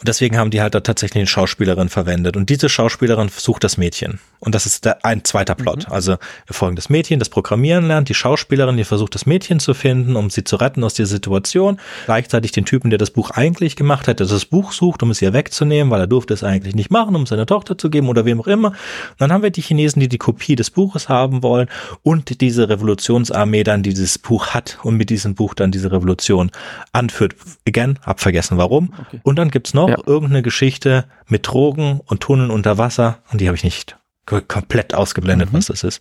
Und 0.00 0.06
deswegen 0.06 0.38
haben 0.38 0.50
die 0.52 0.60
halt 0.60 0.76
da 0.76 0.80
tatsächlich 0.80 1.22
eine 1.22 1.26
Schauspielerin 1.26 1.88
verwendet. 1.88 2.36
Und 2.36 2.50
diese 2.50 2.68
Schauspielerin 2.68 3.28
sucht 3.28 3.64
das 3.64 3.78
Mädchen. 3.78 4.20
Und 4.38 4.54
das 4.54 4.64
ist 4.64 4.84
der, 4.84 5.04
ein 5.04 5.24
zweiter 5.24 5.56
Plot. 5.56 5.88
Mhm. 5.88 5.92
Also 5.92 6.12
wir 6.46 6.54
folgen 6.54 6.76
das 6.76 6.88
Mädchen, 6.88 7.18
das 7.18 7.28
Programmieren 7.28 7.88
lernt, 7.88 8.08
die 8.08 8.14
Schauspielerin, 8.14 8.76
die 8.76 8.84
versucht 8.84 9.16
das 9.16 9.26
Mädchen 9.26 9.58
zu 9.58 9.74
finden, 9.74 10.14
um 10.14 10.30
sie 10.30 10.44
zu 10.44 10.54
retten 10.54 10.84
aus 10.84 10.94
dieser 10.94 11.08
Situation. 11.08 11.80
Gleichzeitig 12.04 12.52
den 12.52 12.64
Typen, 12.64 12.90
der 12.90 12.98
das 12.98 13.10
Buch 13.10 13.30
eigentlich 13.32 13.74
gemacht 13.74 14.06
hat, 14.06 14.20
der 14.20 14.28
das 14.28 14.44
Buch 14.44 14.70
sucht, 14.70 15.02
um 15.02 15.10
es 15.10 15.20
ihr 15.20 15.32
wegzunehmen, 15.32 15.90
weil 15.90 16.00
er 16.00 16.06
durfte 16.06 16.32
es 16.32 16.44
eigentlich 16.44 16.76
nicht 16.76 16.92
machen, 16.92 17.16
um 17.16 17.26
seine 17.26 17.46
Tochter 17.46 17.76
zu 17.76 17.90
geben 17.90 18.08
oder 18.08 18.24
wem 18.24 18.40
auch 18.40 18.46
immer. 18.46 18.68
Und 18.68 18.76
dann 19.18 19.32
haben 19.32 19.42
wir 19.42 19.50
die 19.50 19.62
Chinesen, 19.62 19.98
die 19.98 20.08
die 20.08 20.18
Kopie 20.18 20.54
des 20.54 20.70
Buches 20.70 21.08
haben 21.08 21.42
wollen 21.42 21.68
und 22.04 22.40
diese 22.40 22.68
Revolutionsarmee 22.68 23.64
dann, 23.64 23.82
die 23.82 23.90
dieses 23.90 24.18
Buch 24.18 24.48
hat 24.48 24.78
und 24.84 24.96
mit 24.96 25.10
diesem 25.10 25.34
Buch 25.34 25.54
dann 25.54 25.72
diese 25.72 25.90
Revolution 25.90 26.52
anführt. 26.92 27.34
Again, 27.66 27.98
hab 28.06 28.20
vergessen 28.20 28.58
warum. 28.58 28.94
Okay. 29.08 29.20
Und 29.24 29.36
dann 29.40 29.50
gibt's 29.50 29.74
noch 29.74 29.87
ja. 29.90 29.98
irgendeine 30.06 30.42
Geschichte 30.42 31.08
mit 31.26 31.46
Drogen 31.46 32.00
und 32.04 32.20
Tunneln 32.20 32.50
unter 32.50 32.78
Wasser 32.78 33.22
und 33.30 33.40
die 33.40 33.48
habe 33.48 33.56
ich 33.56 33.64
nicht 33.64 33.96
komplett 34.24 34.94
ausgeblendet, 34.94 35.52
mhm. 35.52 35.56
was 35.56 35.66
das 35.66 35.84
ist. 35.84 36.00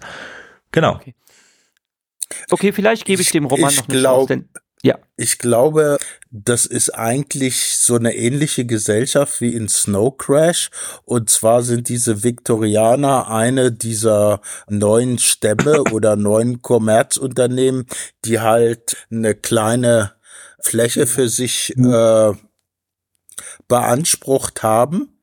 Genau. 0.72 0.96
Okay. 0.96 1.16
okay 2.50 2.72
vielleicht 2.74 3.06
gebe 3.06 3.22
ich, 3.22 3.30
ich, 3.30 3.32
dem 3.32 3.46
Roman 3.46 3.72
ich 3.72 3.78
noch 3.78 3.90
eine 3.90 4.00
glaub, 4.00 4.28
Chance. 4.28 4.28
Denn, 4.28 4.50
ja. 4.84 5.00
Ich 5.16 5.40
glaube, 5.40 5.98
das 6.30 6.66
ist 6.66 6.92
eigentlich 6.92 7.78
so 7.78 7.96
eine 7.96 8.16
ähnliche 8.16 8.66
Gesellschaft 8.66 9.42
wie 9.42 9.54
in 9.54 9.68
Snow 9.68 10.16
Crash. 10.16 10.70
Und 11.04 11.30
zwar 11.30 11.64
sind 11.64 11.90
diese 11.90 12.24
Viktorianer 12.24 13.30
eine 13.30 13.72
dieser 13.72 14.42
neuen 14.70 15.18
Stämme 15.18 15.84
oder 15.92 16.16
neuen 16.16 16.62
Kommerzunternehmen, 16.62 17.88
die 18.26 18.40
halt 18.40 18.98
eine 19.10 19.36
kleine 19.36 20.14
Fläche 20.60 21.08
für 21.08 21.30
sich 21.30 21.76
äh, 21.78 22.34
beansprucht 23.68 24.64
haben 24.64 25.18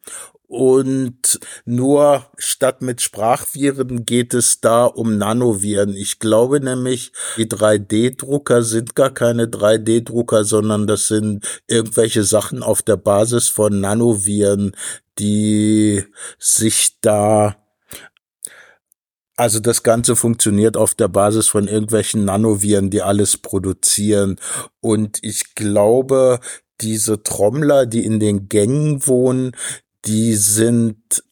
und 0.47 1.41
nur 1.65 2.27
statt 2.37 2.81
mit 2.81 3.03
Sprachviren 3.03 4.05
geht 4.05 4.35
es 4.35 4.61
da 4.61 4.85
um 4.85 5.19
Nanoviren. 5.19 5.97
Ich 5.97 6.21
glaube 6.21 6.61
nämlich, 6.61 7.13
die 7.37 7.47
3D-Drucker 7.47 8.63
sind 8.63 8.95
gar 8.95 9.13
keine 9.13 9.47
3D-Drucker, 9.47 10.45
sondern 10.45 10.87
das 10.87 11.09
sind 11.09 11.45
irgendwelche 11.67 12.23
Sachen 12.23 12.63
auf 12.63 12.83
der 12.83 12.97
Basis 12.97 13.49
von 13.49 13.81
Nanoviren, 13.81 14.77
die 15.19 16.05
sich 16.39 16.99
da 17.01 17.57
also 19.37 19.59
das 19.59 19.83
Ganze 19.83 20.15
funktioniert 20.15 20.77
auf 20.77 20.95
der 20.95 21.09
Basis 21.09 21.49
von 21.49 21.67
irgendwelchen 21.67 22.25
Nanoviren, 22.25 22.91
die 22.91 23.03
alles 23.03 23.37
produzieren. 23.37 24.37
Und 24.81 25.19
ich 25.23 25.57
glaube, 25.57 26.39
diese 26.81 27.23
Trommler, 27.23 27.87
die 27.87 28.05
in 28.05 28.21
den 28.21 28.49
Gängen 28.49 29.07
wohnen, 29.07 29.53
die 30.05 30.35
sind 30.35 31.25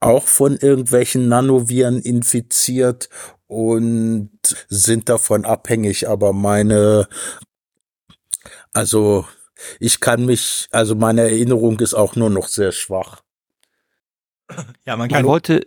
auch 0.00 0.26
von 0.26 0.56
irgendwelchen 0.56 1.28
Nanoviren 1.28 2.00
infiziert 2.00 3.08
und 3.46 4.30
sind 4.68 5.08
davon 5.08 5.44
abhängig, 5.44 6.08
aber 6.08 6.32
meine, 6.32 7.08
also 8.72 9.26
ich 9.80 10.00
kann 10.00 10.26
mich, 10.26 10.68
also 10.70 10.94
meine 10.94 11.22
Erinnerung 11.22 11.80
ist 11.80 11.94
auch 11.94 12.16
nur 12.16 12.30
noch 12.30 12.48
sehr 12.48 12.72
schwach. 12.72 13.22
Ja, 14.84 14.96
man 14.96 15.08
kann. 15.08 15.20
Ich 15.20 15.26
wollte, 15.26 15.66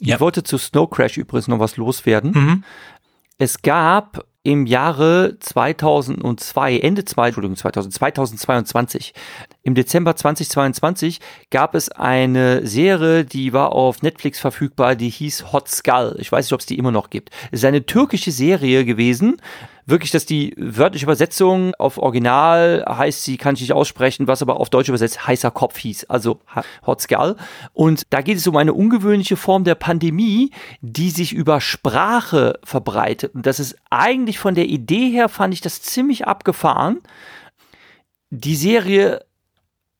ja. 0.00 0.16
ich 0.16 0.20
wollte 0.20 0.42
zu 0.42 0.58
Snow 0.58 0.90
Crash 0.90 1.16
übrigens 1.16 1.48
noch 1.48 1.60
was 1.60 1.76
loswerden. 1.76 2.32
Mhm. 2.32 2.64
Es 3.38 3.62
gab 3.62 4.26
im 4.42 4.66
Jahre 4.66 5.36
2002, 5.38 6.78
Ende 6.78 7.04
2, 7.04 7.28
Entschuldigung, 7.28 7.56
2000, 7.56 7.94
2022, 7.94 9.14
im 9.62 9.74
Dezember 9.74 10.16
2022 10.16 11.20
gab 11.50 11.74
es 11.74 11.88
eine 11.90 12.66
Serie, 12.66 13.24
die 13.24 13.52
war 13.52 13.72
auf 13.72 14.02
Netflix 14.02 14.40
verfügbar, 14.40 14.96
die 14.96 15.08
hieß 15.08 15.52
Hot 15.52 15.68
Skull. 15.68 16.16
Ich 16.18 16.32
weiß 16.32 16.46
nicht, 16.46 16.52
ob 16.52 16.60
es 16.60 16.66
die 16.66 16.78
immer 16.78 16.90
noch 16.90 17.10
gibt. 17.10 17.30
Es 17.50 17.60
ist 17.60 17.64
eine 17.64 17.86
türkische 17.86 18.32
Serie 18.32 18.84
gewesen 18.84 19.36
wirklich, 19.86 20.10
dass 20.10 20.26
die 20.26 20.54
wörtliche 20.56 21.06
Übersetzung 21.06 21.74
auf 21.74 21.98
Original 21.98 22.84
heißt, 22.88 23.24
sie 23.24 23.36
kann 23.36 23.54
ich 23.54 23.62
nicht 23.62 23.72
aussprechen, 23.72 24.26
was 24.26 24.42
aber 24.42 24.58
auf 24.58 24.70
Deutsch 24.70 24.88
übersetzt 24.88 25.26
heißer 25.26 25.50
Kopf 25.50 25.78
hieß, 25.78 26.04
also 26.04 26.40
Hot 26.86 27.00
Skull. 27.00 27.36
Und 27.72 28.06
da 28.10 28.22
geht 28.22 28.36
es 28.36 28.46
um 28.46 28.56
eine 28.56 28.74
ungewöhnliche 28.74 29.36
Form 29.36 29.64
der 29.64 29.74
Pandemie, 29.74 30.50
die 30.80 31.10
sich 31.10 31.32
über 31.32 31.60
Sprache 31.60 32.58
verbreitet. 32.64 33.34
Und 33.34 33.46
das 33.46 33.60
ist 33.60 33.76
eigentlich 33.90 34.38
von 34.38 34.54
der 34.54 34.66
Idee 34.66 35.10
her, 35.10 35.28
fand 35.28 35.54
ich 35.54 35.60
das 35.60 35.82
ziemlich 35.82 36.26
abgefahren. 36.26 37.00
Die 38.30 38.56
Serie 38.56 39.20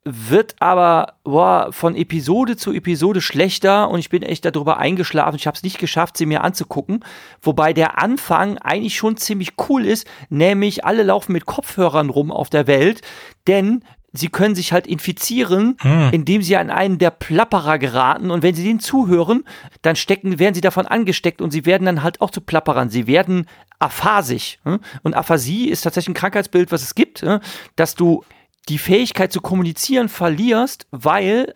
wird 0.04 0.56
aber 0.58 1.14
boah, 1.22 1.68
von 1.70 1.94
Episode 1.94 2.56
zu 2.56 2.72
Episode 2.72 3.20
schlechter 3.20 3.88
und 3.88 4.00
ich 4.00 4.10
bin 4.10 4.22
echt 4.22 4.44
darüber 4.44 4.78
eingeschlafen. 4.78 5.36
Ich 5.36 5.46
habe 5.46 5.56
es 5.56 5.62
nicht 5.62 5.78
geschafft, 5.78 6.16
sie 6.16 6.26
mir 6.26 6.42
anzugucken. 6.42 7.04
Wobei 7.40 7.72
der 7.72 8.02
Anfang 8.02 8.58
eigentlich 8.58 8.96
schon 8.96 9.16
ziemlich 9.16 9.52
cool 9.68 9.86
ist, 9.86 10.06
nämlich 10.28 10.84
alle 10.84 11.04
laufen 11.04 11.32
mit 11.32 11.46
Kopfhörern 11.46 12.10
rum 12.10 12.32
auf 12.32 12.50
der 12.50 12.66
Welt, 12.66 13.02
denn 13.46 13.84
sie 14.12 14.28
können 14.28 14.54
sich 14.54 14.72
halt 14.72 14.86
infizieren, 14.86 15.76
hm. 15.80 16.10
indem 16.12 16.42
sie 16.42 16.56
an 16.56 16.70
einen 16.70 16.98
der 16.98 17.10
Plapperer 17.10 17.78
geraten 17.78 18.30
und 18.30 18.42
wenn 18.42 18.54
sie 18.54 18.64
denen 18.64 18.80
zuhören, 18.80 19.44
dann 19.82 19.96
stecken, 19.96 20.38
werden 20.38 20.54
sie 20.54 20.60
davon 20.60 20.86
angesteckt 20.86 21.40
und 21.40 21.50
sie 21.50 21.64
werden 21.64 21.86
dann 21.86 22.02
halt 22.02 22.20
auch 22.20 22.30
zu 22.30 22.40
Plapperern. 22.40 22.90
Sie 22.90 23.06
werden 23.06 23.46
aphasisch. 23.78 24.58
Hm? 24.64 24.80
Und 25.02 25.14
Aphasie 25.14 25.68
ist 25.68 25.82
tatsächlich 25.82 26.10
ein 26.10 26.20
Krankheitsbild, 26.20 26.72
was 26.72 26.82
es 26.82 26.94
gibt, 26.94 27.22
hm? 27.22 27.40
dass 27.76 27.94
du 27.94 28.24
die 28.68 28.78
Fähigkeit 28.78 29.32
zu 29.32 29.40
kommunizieren 29.40 30.08
verlierst, 30.08 30.86
weil 30.90 31.54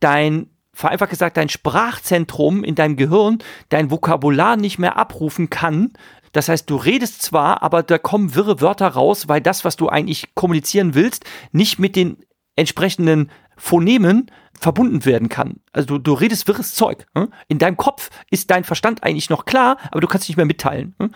dein 0.00 0.50
vereinfacht 0.72 1.10
gesagt, 1.10 1.36
dein 1.36 1.48
Sprachzentrum 1.48 2.62
in 2.62 2.76
deinem 2.76 2.96
Gehirn 2.96 3.38
dein 3.68 3.90
Vokabular 3.90 4.56
nicht 4.56 4.78
mehr 4.78 4.96
abrufen 4.96 5.50
kann. 5.50 5.92
Das 6.30 6.48
heißt, 6.48 6.70
du 6.70 6.76
redest 6.76 7.22
zwar, 7.22 7.62
aber 7.64 7.82
da 7.82 7.98
kommen 7.98 8.36
wirre 8.36 8.60
Wörter 8.60 8.86
raus, 8.86 9.26
weil 9.26 9.40
das, 9.40 9.64
was 9.64 9.76
du 9.76 9.88
eigentlich 9.88 10.34
kommunizieren 10.34 10.94
willst, 10.94 11.24
nicht 11.50 11.80
mit 11.80 11.96
den 11.96 12.18
entsprechenden 12.54 13.30
Phonemen 13.56 14.30
verbunden 14.60 15.04
werden 15.04 15.28
kann. 15.28 15.60
Also 15.72 15.86
du, 15.86 15.98
du 15.98 16.12
redest 16.12 16.46
wirres 16.46 16.74
Zeug. 16.74 17.06
Hm? 17.16 17.32
In 17.48 17.58
deinem 17.58 17.76
Kopf 17.76 18.10
ist 18.30 18.50
dein 18.50 18.64
Verstand 18.64 19.02
eigentlich 19.02 19.30
noch 19.30 19.46
klar, 19.46 19.78
aber 19.90 20.00
du 20.00 20.06
kannst 20.06 20.28
nicht 20.28 20.36
mehr 20.36 20.46
mitteilen. 20.46 20.94
Hm? 21.00 21.12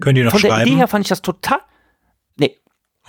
Könnt 0.00 0.18
ihr 0.18 0.24
noch 0.24 0.32
Von 0.32 0.40
schreiben? 0.40 0.56
der 0.56 0.66
Idee 0.66 0.76
her 0.76 0.88
fand 0.88 1.04
ich 1.04 1.08
das 1.08 1.22
total. 1.22 1.60
Nee, 2.36 2.58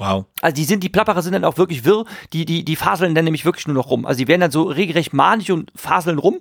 Wow. 0.01 0.25
Also 0.41 0.55
die 0.55 0.63
sind, 0.63 0.83
die 0.83 0.89
Plapperer 0.89 1.21
sind 1.21 1.33
dann 1.33 1.45
auch 1.45 1.59
wirklich 1.59 1.85
wirr, 1.85 2.05
die, 2.33 2.43
die, 2.43 2.65
die 2.65 2.75
faseln 2.75 3.13
dann 3.13 3.23
nämlich 3.23 3.45
wirklich 3.45 3.67
nur 3.67 3.75
noch 3.75 3.91
rum. 3.91 4.07
Also 4.07 4.17
die 4.17 4.27
werden 4.27 4.41
dann 4.41 4.49
so 4.49 4.63
regelrecht 4.63 5.13
manisch 5.13 5.51
und 5.51 5.71
faseln 5.75 6.17
rum 6.17 6.39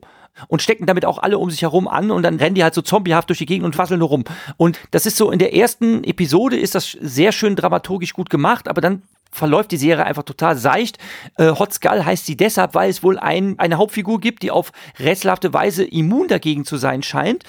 und 0.48 0.62
stecken 0.62 0.86
damit 0.86 1.04
auch 1.04 1.18
alle 1.18 1.36
um 1.36 1.50
sich 1.50 1.60
herum 1.60 1.86
an 1.86 2.10
und 2.10 2.22
dann 2.22 2.36
rennen 2.36 2.54
die 2.54 2.62
halt 2.62 2.72
so 2.72 2.80
zombiehaft 2.80 3.28
durch 3.28 3.38
die 3.38 3.44
Gegend 3.44 3.66
und 3.66 3.76
faseln 3.76 4.00
nur 4.00 4.08
rum. 4.08 4.24
Und 4.56 4.80
das 4.92 5.04
ist 5.04 5.18
so, 5.18 5.30
in 5.30 5.38
der 5.38 5.54
ersten 5.54 6.04
Episode 6.04 6.56
ist 6.56 6.74
das 6.74 6.92
sehr 7.02 7.32
schön 7.32 7.54
dramaturgisch 7.54 8.14
gut 8.14 8.30
gemacht, 8.30 8.66
aber 8.66 8.80
dann 8.80 9.02
verläuft 9.30 9.72
die 9.72 9.76
Serie 9.76 10.06
einfach 10.06 10.22
total 10.22 10.56
seicht. 10.56 10.96
Äh, 11.36 11.50
Hot 11.50 11.74
Skull 11.74 12.02
heißt 12.02 12.24
sie 12.24 12.38
deshalb, 12.38 12.72
weil 12.72 12.88
es 12.88 13.02
wohl 13.02 13.18
ein, 13.18 13.58
eine 13.58 13.76
Hauptfigur 13.76 14.20
gibt, 14.20 14.42
die 14.42 14.50
auf 14.50 14.72
rätselhafte 14.98 15.52
Weise 15.52 15.84
immun 15.84 16.28
dagegen 16.28 16.64
zu 16.64 16.78
sein 16.78 17.02
scheint. 17.02 17.44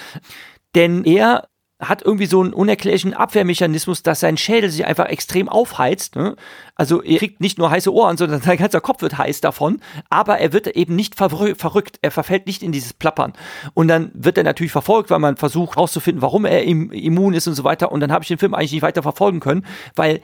Denn 0.76 1.05
er 1.05 1.47
hat 1.82 2.03
irgendwie 2.03 2.27
so 2.27 2.41
einen 2.41 2.53
unerklärlichen 2.53 3.13
Abwehrmechanismus, 3.13 4.03
dass 4.03 4.19
sein 4.19 4.38
Schädel 4.38 4.69
sich 4.69 4.86
einfach 4.86 5.07
extrem 5.07 5.49
aufheizt. 5.49 6.15
Ne? 6.15 6.36
Also 6.75 7.01
er 7.01 7.17
kriegt 7.17 7.41
nicht 7.41 7.57
nur 7.57 7.71
heiße 7.71 7.93
Ohren, 7.93 8.17
sondern 8.17 8.41
sein 8.43 8.57
ganzer 8.57 8.82
Kopf 8.82 9.01
wird 9.01 9.17
heiß 9.17 9.41
davon, 9.41 9.82
aber 10.09 10.38
er 10.38 10.53
wird 10.53 10.67
eben 10.67 10.95
nicht 10.95 11.15
verrückt, 11.15 11.99
er 12.01 12.11
verfällt 12.11 12.45
nicht 12.47 12.63
in 12.63 12.71
dieses 12.71 12.93
Plappern. 12.93 13.34
Und 13.73 13.88
dann 13.88 14.11
wird 14.13 14.38
er 14.38 14.43
natürlich 14.43 14.71
verfolgt, 14.71 15.09
weil 15.09 15.19
man 15.19 15.38
versucht 15.38 15.75
herauszufinden, 15.75 16.21
warum 16.21 16.45
er 16.45 16.63
immun 16.63 17.34
ist 17.34 17.47
und 17.47 17.55
so 17.55 17.63
weiter. 17.63 17.91
Und 17.91 17.99
dann 17.99 18.11
habe 18.11 18.23
ich 18.23 18.27
den 18.27 18.38
Film 18.38 18.53
eigentlich 18.53 18.73
nicht 18.73 18.84
weiter 18.84 19.03
verfolgen 19.03 19.39
können, 19.39 19.65
weil 19.95 20.21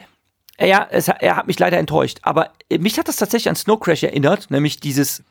ja, 0.59 0.87
es, 0.89 1.07
er 1.07 1.35
hat 1.35 1.47
mich 1.47 1.59
leider 1.59 1.77
enttäuscht. 1.77 2.19
Aber 2.23 2.51
mich 2.79 2.97
hat 2.97 3.07
das 3.07 3.17
tatsächlich 3.17 3.49
an 3.49 3.55
Snow 3.55 3.79
Crash 3.79 4.03
erinnert, 4.03 4.49
nämlich 4.49 4.79
dieses 4.79 5.23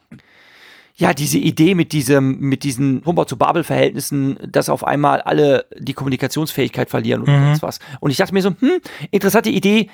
ja, 0.98 1.12
diese 1.12 1.38
Idee 1.38 1.74
mit 1.74 1.92
diesem, 1.92 2.40
mit 2.40 2.64
diesen 2.64 3.02
Humbert 3.04 3.28
zu 3.28 3.36
Babel-Verhältnissen, 3.36 4.38
dass 4.46 4.70
auf 4.70 4.82
einmal 4.82 5.20
alle 5.20 5.66
die 5.78 5.92
Kommunikationsfähigkeit 5.92 6.88
verlieren 6.88 7.22
und 7.22 7.28
mhm. 7.28 7.58
was. 7.60 7.80
Und 8.00 8.10
ich 8.10 8.16
dachte 8.16 8.32
mir 8.32 8.40
so, 8.40 8.50
hm, 8.58 8.80
interessante 9.10 9.50
Idee, 9.50 9.90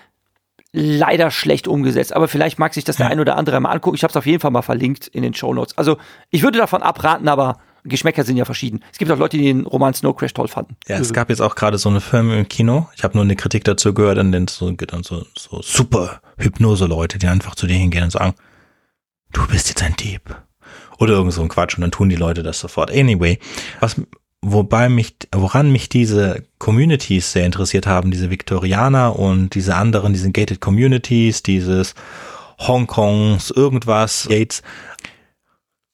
leider 0.72 1.30
schlecht 1.30 1.66
umgesetzt, 1.66 2.14
aber 2.14 2.28
vielleicht 2.28 2.58
mag 2.58 2.72
sich 2.72 2.84
das 2.84 2.98
ja. 2.98 3.06
der 3.06 3.12
ein 3.12 3.20
oder 3.20 3.36
andere 3.36 3.60
mal 3.60 3.70
angucken. 3.70 3.96
Ich 3.96 4.04
habe 4.04 4.12
es 4.12 4.16
auf 4.16 4.26
jeden 4.26 4.40
Fall 4.40 4.52
mal 4.52 4.62
verlinkt 4.62 5.08
in 5.08 5.22
den 5.22 5.34
Show 5.34 5.52
Notes. 5.52 5.76
Also 5.76 5.98
ich 6.30 6.44
würde 6.44 6.58
davon 6.58 6.82
abraten, 6.82 7.28
aber 7.28 7.58
Geschmäcker 7.84 8.22
sind 8.22 8.36
ja 8.36 8.44
verschieden. 8.44 8.80
Es 8.92 8.98
gibt 8.98 9.10
auch 9.10 9.18
Leute, 9.18 9.36
die 9.36 9.44
den 9.44 9.66
Roman 9.66 9.92
Snow 9.92 10.16
Crash 10.16 10.32
toll 10.32 10.46
fanden. 10.46 10.76
Ja, 10.86 10.98
es 10.98 11.12
gab 11.12 11.30
jetzt 11.30 11.42
auch 11.42 11.56
gerade 11.56 11.78
so 11.78 11.88
eine 11.88 12.00
Film 12.00 12.30
im 12.30 12.48
Kino. 12.48 12.88
Ich 12.96 13.02
habe 13.02 13.14
nur 13.14 13.24
eine 13.24 13.34
Kritik 13.34 13.64
dazu 13.64 13.92
gehört, 13.92 14.18
an 14.18 14.30
den 14.30 14.46
so, 14.46 14.70
dann 14.70 15.02
so, 15.02 15.26
so 15.36 15.60
super 15.62 16.22
Hypnose-Leute, 16.38 17.18
die 17.18 17.26
einfach 17.26 17.56
zu 17.56 17.66
dir 17.66 17.76
hingehen 17.76 18.04
und 18.04 18.12
sagen, 18.12 18.34
du 19.32 19.46
bist 19.48 19.68
jetzt 19.68 19.82
ein 19.82 19.96
Dieb 19.96 20.22
oder 21.02 21.14
irgend 21.14 21.32
so 21.32 21.42
ein 21.42 21.48
Quatsch 21.48 21.74
und 21.76 21.82
dann 21.82 21.90
tun 21.90 22.08
die 22.08 22.16
Leute 22.16 22.42
das 22.42 22.60
sofort. 22.60 22.90
Anyway, 22.90 23.38
was, 23.80 24.00
wobei 24.40 24.88
mich, 24.88 25.16
woran 25.34 25.72
mich 25.72 25.88
diese 25.88 26.44
Communities 26.58 27.32
sehr 27.32 27.44
interessiert 27.44 27.86
haben, 27.86 28.10
diese 28.10 28.30
Viktorianer 28.30 29.18
und 29.18 29.54
diese 29.54 29.74
anderen, 29.74 30.12
diese 30.12 30.30
Gated 30.30 30.60
Communities, 30.60 31.42
dieses 31.42 31.94
Hongkongs, 32.58 33.50
irgendwas, 33.50 34.28
Gates. 34.28 34.62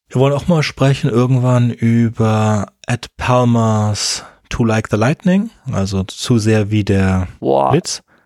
Wir 0.08 0.20
wollen 0.20 0.34
auch 0.34 0.48
mal 0.48 0.62
sprechen 0.62 1.10
irgendwann 1.10 1.70
über 1.70 2.66
Ed 2.86 3.08
Palmers 3.16 4.24
To 4.50 4.64
Like 4.64 4.88
the 4.90 4.96
Lightning, 4.96 5.50
also 5.72 6.04
zu 6.04 6.38
sehr 6.38 6.70
wie 6.70 6.84
der 6.84 7.28
Boah. 7.40 7.72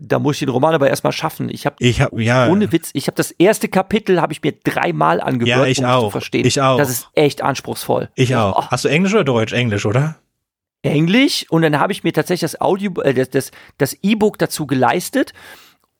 Da 0.05 0.19
muss 0.19 0.35
ich 0.35 0.39
den 0.39 0.49
Roman 0.49 0.73
aber 0.73 0.89
erstmal 0.89 1.13
schaffen. 1.13 1.49
Ich 1.49 1.65
habe 1.65 1.77
ich 1.79 2.01
hab, 2.01 2.11
ja. 2.19 2.49
ohne 2.49 2.71
Witz, 2.71 2.89
ich 2.93 3.07
habe 3.07 3.15
das 3.15 3.31
erste 3.31 3.69
Kapitel 3.69 4.19
habe 4.19 4.33
ich 4.33 4.41
mir 4.43 4.51
dreimal 4.51 5.21
angehört, 5.21 5.65
ja, 5.65 5.65
ich 5.65 5.79
um 5.79 5.85
auch. 5.85 6.03
zu 6.03 6.09
verstehen. 6.09 6.45
Ich 6.45 6.61
auch. 6.61 6.77
Das 6.77 6.89
ist 6.89 7.07
echt 7.13 7.41
anspruchsvoll. 7.41 8.09
Ich 8.15 8.35
auch. 8.35 8.57
Oh. 8.57 8.67
Hast 8.69 8.83
du 8.83 8.89
Englisch 8.89 9.13
oder 9.13 9.23
Deutsch? 9.23 9.53
Englisch, 9.53 9.85
oder? 9.85 10.17
Englisch 10.81 11.45
und 11.49 11.61
dann 11.61 11.79
habe 11.79 11.93
ich 11.93 12.03
mir 12.03 12.11
tatsächlich 12.11 12.51
das 12.51 12.59
Audio, 12.59 12.91
äh, 13.01 13.13
das, 13.13 13.29
das, 13.29 13.51
das 13.77 13.97
E-Book 14.01 14.37
dazu 14.37 14.67
geleistet, 14.67 15.33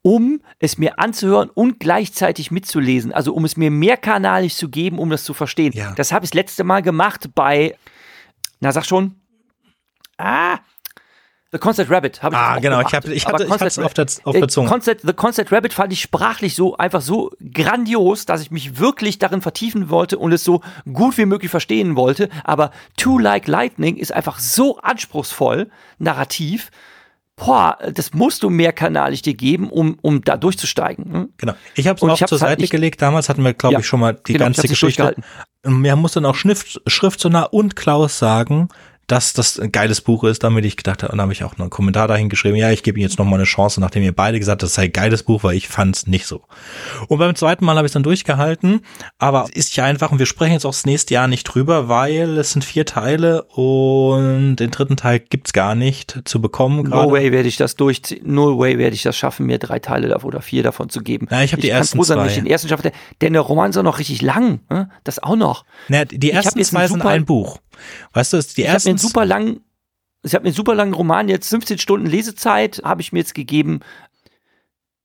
um 0.02 0.42
es 0.60 0.78
mir 0.78 1.00
anzuhören 1.00 1.50
und 1.50 1.80
gleichzeitig 1.80 2.52
mitzulesen. 2.52 3.14
Also 3.14 3.34
um 3.34 3.46
es 3.46 3.56
mir 3.56 3.72
mehrkanalig 3.72 4.56
zu 4.56 4.70
geben, 4.70 5.00
um 5.00 5.10
das 5.10 5.24
zu 5.24 5.34
verstehen. 5.34 5.72
Ja. 5.74 5.94
Das 5.94 6.12
habe 6.12 6.26
ich 6.26 6.32
das 6.32 6.36
letzte 6.36 6.66
Mal 6.66 6.82
gemacht 6.82 7.30
bei, 7.34 7.78
na 8.60 8.74
sag 8.74 8.86
schon, 8.86 9.16
ah, 10.18 10.60
The 11.54 11.60
Concert 11.60 11.92
Rabbit 11.92 12.24
habe 12.24 12.34
ich 12.34 12.42
Ah, 12.42 12.58
genau, 12.58 12.82
ich, 12.82 12.94
hab, 12.96 13.08
ich 13.08 13.28
hatte 13.28 13.44
es 13.44 13.78
auf 13.78 13.94
der, 13.94 14.08
auf 14.24 14.36
der 14.36 14.48
Zunge. 14.48 14.68
Concert, 14.68 15.02
The 15.04 15.14
Concert 15.14 15.52
Rabbit 15.52 15.72
fand 15.72 15.94
ich 15.94 16.02
sprachlich 16.02 16.56
so 16.56 16.76
einfach 16.78 17.02
so 17.02 17.30
grandios, 17.54 18.26
dass 18.26 18.42
ich 18.42 18.50
mich 18.50 18.80
wirklich 18.80 19.20
darin 19.20 19.44
vertiefen 19.44 19.92
wollte 19.92 20.18
und 20.18 20.32
es 20.32 20.44
so 20.44 20.62
gut 20.92 21.16
wie 21.20 21.26
möglich 21.26 21.52
verstehen 21.52 21.96
wollte. 21.96 22.30
Aber 22.44 22.72
Two 22.98 23.20
Like 23.20 23.48
Lightning 23.48 23.98
ist 23.98 24.12
einfach 24.12 24.40
so 24.40 24.80
anspruchsvoll, 24.80 25.70
narrativ. 26.00 26.72
Boah, 27.36 27.78
das 27.94 28.14
musst 28.14 28.42
du 28.42 28.50
mehrkanalig 28.50 29.22
dir 29.22 29.36
geben, 29.36 29.70
um, 29.70 30.00
um 30.02 30.24
da 30.24 30.38
durchzusteigen. 30.38 31.14
Hm? 31.14 31.30
Genau. 31.38 31.54
Ich 31.76 31.88
habe 31.88 31.98
es 31.98 32.04
auch 32.04 32.18
zur 32.28 32.40
halt 32.42 32.60
Seite 32.60 32.68
gelegt. 32.68 33.00
Damals 33.00 33.30
hatten 33.30 33.44
wir, 33.44 33.54
glaube 33.54 33.74
ja, 33.74 33.80
ich, 33.80 33.86
schon 33.86 34.00
mal 34.00 34.14
die 34.14 34.34
genau, 34.34 34.46
ganze 34.46 34.68
Geschichte. 34.68 35.16
Wir 35.64 35.96
mussten 35.96 36.26
auch 36.26 36.36
Schrift, 36.36 36.82
Schriftsonnar 36.88 37.54
und 37.54 37.76
Klaus 37.76 38.18
sagen, 38.18 38.70
dass 39.08 39.34
das 39.34 39.60
ein 39.60 39.72
geiles 39.72 40.02
Buch 40.02 40.24
ist, 40.24 40.44
damit 40.44 40.64
ich 40.66 40.78
gedacht 40.78 41.04
habe, 41.04 41.12
und 41.12 41.18
dann 41.18 41.24
habe 41.24 41.34
ich 41.34 41.44
auch 41.44 41.58
noch 41.58 41.66
einen 41.66 41.70
Kommentar 41.70 42.08
dahin 42.08 42.30
geschrieben, 42.30 42.56
ja, 42.56 42.72
ich 42.72 42.84
gebe 42.84 43.00
ihm 43.00 43.04
jetzt 43.04 43.20
noch 43.20 43.26
mal 43.26 43.36
eine 43.36 43.44
Chance, 43.44 43.82
nachdem 43.82 44.04
ihr 44.04 44.14
beide 44.14 44.40
gesagt 44.40 44.62
habt, 44.62 44.64
das 44.64 44.76
sei 44.76 44.84
ein 44.84 44.94
geiles 44.94 45.24
Buch, 45.24 45.44
weil 45.44 45.56
ich 45.56 45.68
fand 45.68 45.96
es 45.96 46.08
nicht 46.08 46.26
so. 46.26 46.44
Und 47.10 47.20
beim 47.20 47.36
zweiten 47.36 47.66
Mal 47.66 47.76
habe 47.76 47.86
ich 47.86 47.90
es 47.90 47.94
dann 47.94 48.04
durchgehalten, 48.04 48.82
aber 49.20 49.48
ist 49.54 49.76
ja 49.76 49.84
einfach, 49.84 50.12
und 50.12 50.20
wir 50.20 50.26
sprechen 50.26 50.54
jetzt 50.54 50.66
auch 50.66 50.72
das 50.72 50.86
nächste 50.86 51.14
Jahr 51.14 51.28
nicht 51.28 51.44
drüber, 51.44 51.90
weil 51.90 52.38
es 52.38 52.52
sind 52.52 52.64
vier 52.64 52.86
Teile 52.86 53.44
und 53.44 54.56
den 54.56 54.72
dritten 54.72 54.96
Teil 54.96 55.20
gibt's 55.20 55.54
gar 55.54 55.76
nicht 55.76 56.22
zu 56.26 56.42
bekommen. 56.42 56.84
No 56.84 57.12
way 57.12 57.32
werde 57.32 57.50
ich 57.50 57.58
das 57.58 57.76
durchziehen, 57.76 58.22
no 58.24 58.58
way 58.58 58.78
werde 58.78 58.96
ich 58.96 59.04
das 59.04 59.18
schaffen, 59.18 59.46
mir 59.46 59.60
drei 59.60 59.80
Teile 59.80 60.08
davon 60.08 60.30
oder 60.30 60.42
vier 60.42 60.64
davon 60.64 60.90
zu 60.90 61.02
geben. 61.02 61.28
Ja, 61.30 61.42
ich 61.42 61.52
habe 61.52 61.62
die 61.62 61.70
ersten 61.70 61.98
froh 61.98 62.04
sein, 62.04 62.20
zwei. 62.20 62.28
ich 62.28 62.36
den 62.36 62.46
ersten 62.46 62.70
schaffe, 62.70 62.92
denn 63.22 63.34
der 63.34 63.42
Roman 63.42 63.72
ist 63.72 63.78
auch 63.78 63.84
noch 63.84 64.00
richtig 64.00 64.22
lang, 64.22 64.62
ne? 64.70 64.90
das 65.04 65.22
auch 65.22 65.36
noch. 65.36 65.66
Na, 65.90 66.06
die 66.06 66.32
ersten 66.32 66.64
zwei 66.64 66.88
sind 66.88 67.06
ein 67.06 67.26
Buch. 67.26 67.60
Weißt 68.14 68.34
du, 68.34 68.38
die 68.38 68.62
Ich 68.62 68.68
habe 68.68 68.72
mir 68.72 68.74
ersten 68.74 68.90
einen 68.90 68.98
super 68.98 69.26
langen, 69.26 69.62
ich 70.24 70.34
habe 70.34 70.44
mir 70.44 70.50
einen 70.50 70.56
super 70.56 70.76
langen 70.76 70.94
Roman 70.94 71.30
jetzt 71.30 71.50
15 71.50 71.78
Stunden 71.80 72.08
Lesezeit 72.08 72.82
habe 72.84 73.02
ich 73.02 73.12
mir 73.12 73.20
jetzt 73.20 73.36
gegeben. 73.36 73.82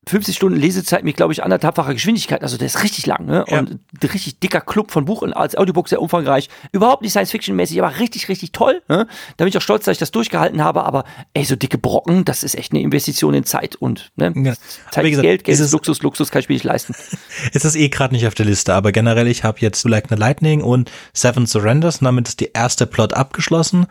50 0.09 0.34
Stunden 0.36 0.59
Lesezeit 0.59 1.04
mit, 1.04 1.16
glaube 1.16 1.32
ich, 1.32 1.42
anderthalbfacher 1.42 1.92
Geschwindigkeit. 1.94 2.42
Also 2.42 2.56
der 2.56 2.66
ist 2.66 2.82
richtig 2.82 3.06
lang, 3.06 3.26
ne? 3.26 3.44
Ja. 3.48 3.61
Und 3.61 3.70
ein 3.72 3.80
richtig 4.09 4.40
dicker 4.40 4.61
Club 4.61 4.90
von 4.90 5.04
Buch 5.04 5.22
und 5.22 5.32
als 5.32 5.56
Audiobook 5.56 5.88
sehr 5.88 6.00
umfangreich. 6.02 6.48
Überhaupt 6.72 7.02
nicht 7.02 7.12
Science-Fiction-mäßig, 7.12 7.82
aber 7.82 7.98
richtig, 7.98 8.28
richtig 8.28 8.52
toll. 8.52 8.82
Ne? 8.88 9.06
Da 9.36 9.44
bin 9.44 9.48
ich 9.48 9.56
auch 9.56 9.62
stolz, 9.62 9.84
dass 9.84 9.92
ich 9.92 9.98
das 9.98 10.11
durchgehalten 10.11 10.62
habe. 10.62 10.84
Aber 10.84 11.04
ey, 11.34 11.44
so 11.44 11.56
dicke 11.56 11.78
Brocken, 11.78 12.24
das 12.24 12.42
ist 12.42 12.54
echt 12.56 12.72
eine 12.72 12.80
Investition 12.80 13.34
in 13.34 13.44
Zeit 13.44 13.76
und 13.76 14.11
ne? 14.16 14.32
Ja. 14.36 14.54
Zeit 14.90 15.04
gesagt, 15.04 15.22
Geld, 15.22 15.44
Geld 15.44 15.48
ist 15.48 15.61
ist 15.61 15.66
es- 15.66 15.72
Luxus, 15.72 16.02
Luxus 16.02 16.30
kann 16.30 16.40
ich 16.40 16.48
mir 16.48 16.54
nicht 16.54 16.64
leisten. 16.64 16.94
Es 17.52 17.64
ist 17.64 17.76
eh 17.76 17.88
gerade 17.88 18.14
nicht 18.14 18.26
auf 18.26 18.34
der 18.34 18.46
Liste, 18.46 18.74
aber 18.74 18.92
generell, 18.92 19.26
ich 19.28 19.44
habe 19.44 19.59
jetzt 19.61 19.84
Like 19.84 20.06
the 20.09 20.14
Lightning 20.16 20.62
und 20.62 20.90
Seven 21.12 21.46
Surrenders 21.46 21.98
und 21.98 22.04
damit 22.04 22.28
ist 22.28 22.40
die 22.40 22.50
erste 22.52 22.86
Plot 22.86 23.14
abgeschlossen. 23.14 23.86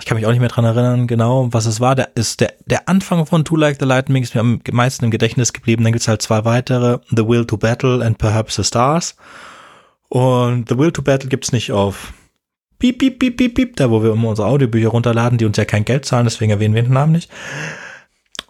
Ich 0.00 0.06
kann 0.06 0.16
mich 0.16 0.26
auch 0.26 0.30
nicht 0.30 0.40
mehr 0.40 0.48
dran 0.48 0.64
erinnern, 0.64 1.06
genau, 1.06 1.48
was 1.52 1.66
es 1.66 1.78
war. 1.78 1.94
Der 1.94 2.10
ist 2.16 2.40
der, 2.40 2.54
der 2.66 2.88
Anfang 2.88 3.26
von 3.26 3.44
To 3.44 3.54
Like 3.54 3.76
the 3.78 3.84
Lightning 3.84 4.22
ist 4.22 4.34
mir 4.34 4.40
am 4.40 4.60
meisten 4.72 5.04
im 5.04 5.10
Gedächtnis 5.10 5.52
geblieben. 5.52 5.84
Dann 5.84 5.92
gibt's 5.92 6.08
halt 6.08 6.22
zwei 6.22 6.44
weitere, 6.44 6.98
The 7.10 7.28
Will 7.28 7.44
to 7.44 7.56
Battle 7.56 8.04
and 8.04 8.18
Perhaps 8.18 8.56
the 8.56 8.64
Stars. 8.64 9.14
Und 10.08 10.68
The 10.68 10.78
Will 10.78 10.90
to 10.90 11.02
Battle 11.02 11.28
gibt's 11.28 11.52
nicht 11.52 11.70
auf 11.70 12.12
Piep, 12.80 12.98
piep, 12.98 13.18
piep, 13.18 13.36
piep, 13.36 13.54
piep, 13.54 13.76
da 13.76 13.90
wo 13.90 14.02
wir 14.02 14.12
immer 14.12 14.30
unsere 14.30 14.48
Audiobücher 14.48 14.88
runterladen, 14.88 15.36
die 15.36 15.44
uns 15.44 15.58
ja 15.58 15.66
kein 15.66 15.84
Geld 15.84 16.06
zahlen, 16.06 16.24
deswegen 16.24 16.50
erwähnen 16.50 16.74
wir 16.74 16.82
den 16.82 16.94
Namen 16.94 17.12
nicht. 17.12 17.30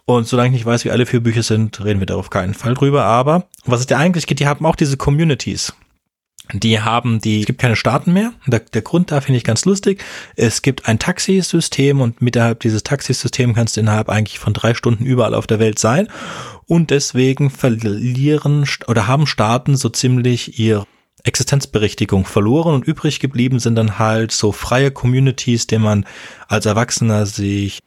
Und 0.05 0.25
solange 0.25 0.47
ich 0.47 0.53
nicht 0.53 0.65
weiß, 0.65 0.85
wie 0.85 0.91
alle 0.91 1.05
vier 1.05 1.21
Bücher 1.21 1.43
sind, 1.43 1.83
reden 1.83 1.99
wir 1.99 2.05
da 2.05 2.15
auf 2.15 2.29
keinen 2.29 2.53
Fall 2.53 2.73
drüber. 2.73 3.03
Aber 3.03 3.47
was 3.65 3.81
es 3.81 3.87
dir 3.87 3.97
eigentlich 3.97 4.27
geht, 4.27 4.39
die 4.39 4.47
haben 4.47 4.65
auch 4.65 4.77
diese 4.77 4.95
Communities. 4.95 5.73
Die 6.53 6.81
haben 6.81 7.21
die, 7.21 7.41
es 7.41 7.45
gibt 7.45 7.61
keine 7.61 7.75
Staaten 7.75 8.13
mehr. 8.13 8.33
Der, 8.45 8.59
der 8.59 8.81
Grund 8.81 9.11
da 9.11 9.21
finde 9.21 9.37
ich 9.37 9.43
ganz 9.43 9.65
lustig. 9.65 10.03
Es 10.35 10.61
gibt 10.61 10.87
ein 10.87 10.99
Taxisystem 10.99 12.01
und 12.01 12.21
miterhalb 12.21 12.59
dieses 12.59 12.83
Taxisystems 12.83 13.55
kannst 13.55 13.77
du 13.77 13.81
innerhalb 13.81 14.09
eigentlich 14.09 14.39
von 14.39 14.53
drei 14.53 14.73
Stunden 14.73 15.05
überall 15.05 15.33
auf 15.33 15.47
der 15.47 15.59
Welt 15.59 15.79
sein. 15.79 16.07
Und 16.67 16.89
deswegen 16.89 17.49
verlieren 17.49 18.67
oder 18.87 19.07
haben 19.07 19.27
Staaten 19.27 19.75
so 19.77 19.89
ziemlich 19.89 20.59
ihre 20.59 20.85
Existenzberechtigung 21.23 22.25
verloren 22.25 22.73
und 22.73 22.85
übrig 22.85 23.19
geblieben 23.19 23.59
sind 23.59 23.75
dann 23.75 23.99
halt 23.99 24.31
so 24.31 24.51
freie 24.51 24.91
Communities, 24.91 25.67
denen 25.67 25.83
man 25.83 26.05
als 26.47 26.65
Erwachsener 26.65 27.25
sich 27.25 27.79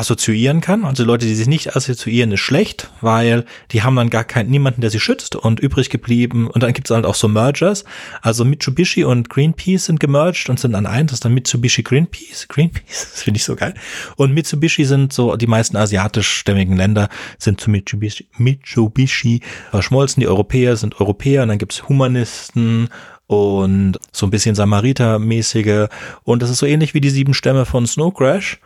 assoziieren 0.00 0.60
kann. 0.60 0.84
Also 0.84 1.04
Leute, 1.04 1.26
die 1.26 1.34
sich 1.34 1.46
nicht 1.46 1.76
assoziieren, 1.76 2.32
ist 2.32 2.40
schlecht, 2.40 2.90
weil 3.00 3.44
die 3.70 3.82
haben 3.82 3.96
dann 3.96 4.10
gar 4.10 4.24
keinen, 4.24 4.50
niemanden, 4.50 4.80
der 4.80 4.90
sie 4.90 4.98
schützt 4.98 5.36
und 5.36 5.60
übrig 5.60 5.90
geblieben. 5.90 6.48
Und 6.48 6.62
dann 6.62 6.72
gibt 6.72 6.88
es 6.88 6.94
halt 6.94 7.04
auch 7.04 7.14
so 7.14 7.28
Mergers. 7.28 7.84
Also 8.22 8.44
Mitsubishi 8.44 9.04
und 9.04 9.28
Greenpeace 9.28 9.84
sind 9.84 10.00
gemerged 10.00 10.48
und 10.48 10.58
sind 10.58 10.74
an 10.74 10.86
ein, 10.86 11.06
das 11.06 11.14
ist 11.14 11.24
dann 11.24 11.34
Mitsubishi 11.34 11.82
Greenpeace. 11.82 12.48
Greenpeace, 12.48 13.08
das 13.12 13.22
finde 13.22 13.38
ich 13.38 13.44
so 13.44 13.54
geil. 13.54 13.74
Und 14.16 14.32
Mitsubishi 14.32 14.84
sind 14.84 15.12
so, 15.12 15.36
die 15.36 15.46
meisten 15.46 15.76
asiatischstämmigen 15.76 16.76
Länder 16.76 17.08
sind 17.38 17.60
zu 17.60 17.70
Mitsubishi, 17.70 18.26
Mitsubishi 18.38 19.42
verschmolzen. 19.70 20.20
Die 20.20 20.28
Europäer 20.28 20.76
sind 20.76 20.98
Europäer 20.98 21.42
und 21.42 21.48
dann 21.48 21.58
gibt's 21.58 21.88
Humanisten 21.88 22.88
und 23.26 23.98
so 24.10 24.26
ein 24.26 24.30
bisschen 24.30 24.56
Samariter-mäßige. 24.56 25.88
Und 26.24 26.42
das 26.42 26.50
ist 26.50 26.58
so 26.58 26.66
ähnlich 26.66 26.94
wie 26.94 27.00
die 27.00 27.10
sieben 27.10 27.34
Stämme 27.34 27.64
von 27.64 27.86
Snow 27.86 28.12
Crash 28.12 28.58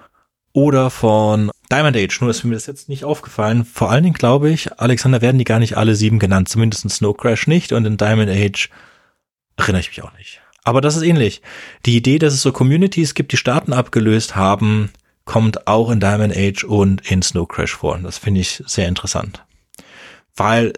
oder 0.55 0.88
von 0.88 1.50
Diamond 1.70 1.96
Age. 1.96 2.20
Nur 2.22 2.30
ist 2.30 2.44
mir 2.44 2.55
das 2.55 2.66
jetzt 2.66 2.88
nicht 2.88 3.05
aufgefallen. 3.05 3.66
Vor 3.66 3.90
allen 3.90 4.05
Dingen 4.05 4.14
glaube 4.14 4.48
ich, 4.48 4.80
Alexander 4.80 5.20
werden 5.20 5.36
die 5.36 5.44
gar 5.44 5.59
nicht 5.59 5.76
alle 5.76 5.96
sieben 5.96 6.18
genannt. 6.18 6.48
Zumindest 6.48 6.84
in 6.84 6.90
Snow 6.90 7.14
Crash 7.14 7.46
nicht 7.46 7.72
und 7.72 7.84
in 7.84 7.98
Diamond 7.98 8.30
Age 8.30 8.70
erinnere 9.57 9.80
ich 9.80 9.88
mich 9.88 10.02
auch 10.02 10.16
nicht. 10.16 10.40
Aber 10.62 10.80
das 10.80 10.96
ist 10.96 11.02
ähnlich. 11.02 11.42
Die 11.84 11.96
Idee, 11.96 12.18
dass 12.18 12.32
es 12.32 12.40
so 12.40 12.52
Communities 12.52 13.14
gibt, 13.14 13.32
die 13.32 13.36
Staaten 13.36 13.74
abgelöst 13.74 14.36
haben, 14.36 14.90
kommt 15.24 15.66
auch 15.66 15.90
in 15.90 16.00
Diamond 16.00 16.34
Age 16.34 16.64
und 16.64 17.11
in 17.11 17.20
Snow 17.20 17.46
Crash 17.46 17.74
vor. 17.74 17.94
Und 17.94 18.05
das 18.05 18.18
finde 18.18 18.40
ich 18.40 18.62
sehr 18.64 18.88
interessant. 18.88 19.44
Weil 20.36 20.72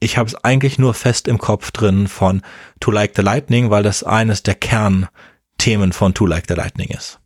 ich 0.00 0.18
habe 0.18 0.28
es 0.28 0.34
eigentlich 0.34 0.78
nur 0.78 0.92
fest 0.92 1.28
im 1.28 1.38
Kopf 1.38 1.70
drin 1.70 2.08
von 2.08 2.42
To 2.80 2.90
Like 2.90 3.12
the 3.14 3.22
Lightning, 3.22 3.70
weil 3.70 3.82
das 3.84 4.02
eines 4.02 4.42
der 4.42 4.56
Kernthemen 4.56 5.92
von 5.92 6.14
To 6.14 6.26
Like 6.26 6.46
the 6.48 6.54
Lightning 6.54 6.88
ist. 6.88 7.19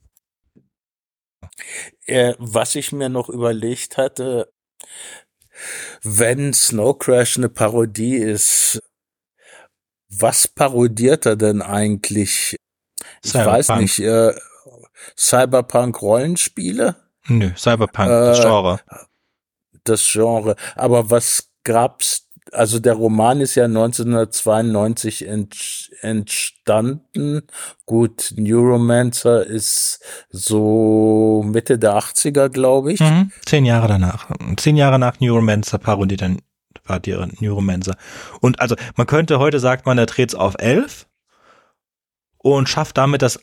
Äh, 2.07 2.35
was 2.39 2.75
ich 2.75 2.93
mir 2.93 3.09
noch 3.09 3.29
überlegt 3.29 3.97
hatte, 3.97 4.53
wenn 6.03 6.53
Snow 6.53 6.99
Crash 6.99 7.37
eine 7.37 7.49
Parodie 7.49 8.17
ist, 8.17 8.83
was 10.09 10.49
parodiert 10.49 11.27
er 11.27 11.37
denn 11.37 11.63
eigentlich? 11.63 12.57
Ich 13.23 13.35
weiß 13.35 13.67
Cyberpunk. 13.67 13.81
nicht, 13.81 13.99
äh, 14.01 14.35
Cyberpunk-Rollenspiele? 15.17 16.97
Nö, 17.29 17.51
Cyberpunk, 17.57 18.09
das 18.09 18.39
Äh, 18.39 18.43
Genre. 18.43 18.81
das 19.85 20.05
Genre. 20.11 20.57
Aber 20.77 21.11
was 21.11 21.51
gab's? 21.65 22.24
Also 22.53 22.79
der 22.79 22.95
Roman 22.95 23.41
ist 23.41 23.55
ja 23.55 23.65
1992 23.65 25.27
ent, 25.27 25.91
entstanden. 26.01 27.43
Gut, 27.87 28.35
Neuromancer 28.37 29.47
ist 29.47 30.01
so 30.31 31.43
Mitte 31.47 31.79
der 31.79 31.99
80er, 31.99 32.49
glaube 32.51 32.93
ich. 32.93 33.01
Mhm. 33.01 33.33
Zehn 33.45 33.65
Jahre 33.65 33.89
danach. 33.89 34.31
Zehn 34.57 34.77
Jahre 34.77 34.99
nach 34.99 35.21
Neuromancer 35.21 35.79
parodiert 35.79 36.23
dann 36.23 36.39
war 36.87 37.01
die 37.01 37.17
Neuromancer. 37.41 37.97
Und 38.41 38.61
also 38.61 38.77
man 38.97 39.07
könnte 39.07 39.39
heute 39.39 39.59
sagt 39.59 39.87
man, 39.87 39.99
er 39.99 40.07
dreht's 40.07 40.35
auf 40.35 40.55
elf 40.59 41.07
und 42.39 42.69
schafft 42.69 42.99
damit 42.99 43.23
das 43.23 43.41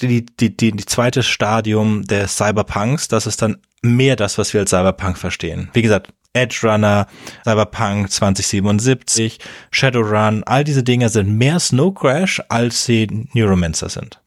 die, 0.00 0.26
die, 0.26 0.56
die, 0.56 0.72
die 0.72 0.84
zweite 0.84 1.22
Stadium 1.22 2.04
des 2.04 2.36
Cyberpunks. 2.36 3.08
Das 3.08 3.26
ist 3.26 3.40
dann 3.40 3.58
mehr 3.82 4.16
das, 4.16 4.38
was 4.38 4.52
wir 4.52 4.60
als 4.60 4.70
Cyberpunk 4.70 5.16
verstehen. 5.16 5.70
Wie 5.72 5.82
gesagt, 5.82 6.12
Edge 6.34 6.60
Runner, 6.62 7.06
Cyberpunk 7.44 8.10
2077, 8.10 9.38
Shadowrun, 9.70 10.42
all 10.44 10.64
diese 10.64 10.82
Dinge 10.82 11.08
sind 11.08 11.36
mehr 11.36 11.60
Snow 11.60 11.92
Crash, 11.94 12.42
als 12.48 12.84
sie 12.84 13.28
Neuromancer 13.34 13.88
sind. 13.88 14.20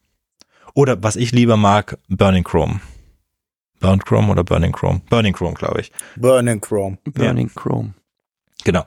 Oder 0.74 1.02
was 1.02 1.16
ich 1.16 1.32
lieber 1.32 1.58
mag, 1.58 1.98
Burning 2.10 2.44
Chrome. 2.44 2.82
Burnt 3.80 4.06
Chrome 4.06 4.32
oder 4.32 4.44
Burning 4.44 4.72
Chrome? 4.72 5.02
Burning 5.10 5.34
Chrome, 5.34 5.54
glaube 5.54 5.82
ich. 5.82 5.92
Burning 6.16 6.62
Chrome. 6.62 6.98
Burning 7.06 7.50
Chrome. 7.54 7.94
Genau. 8.64 8.86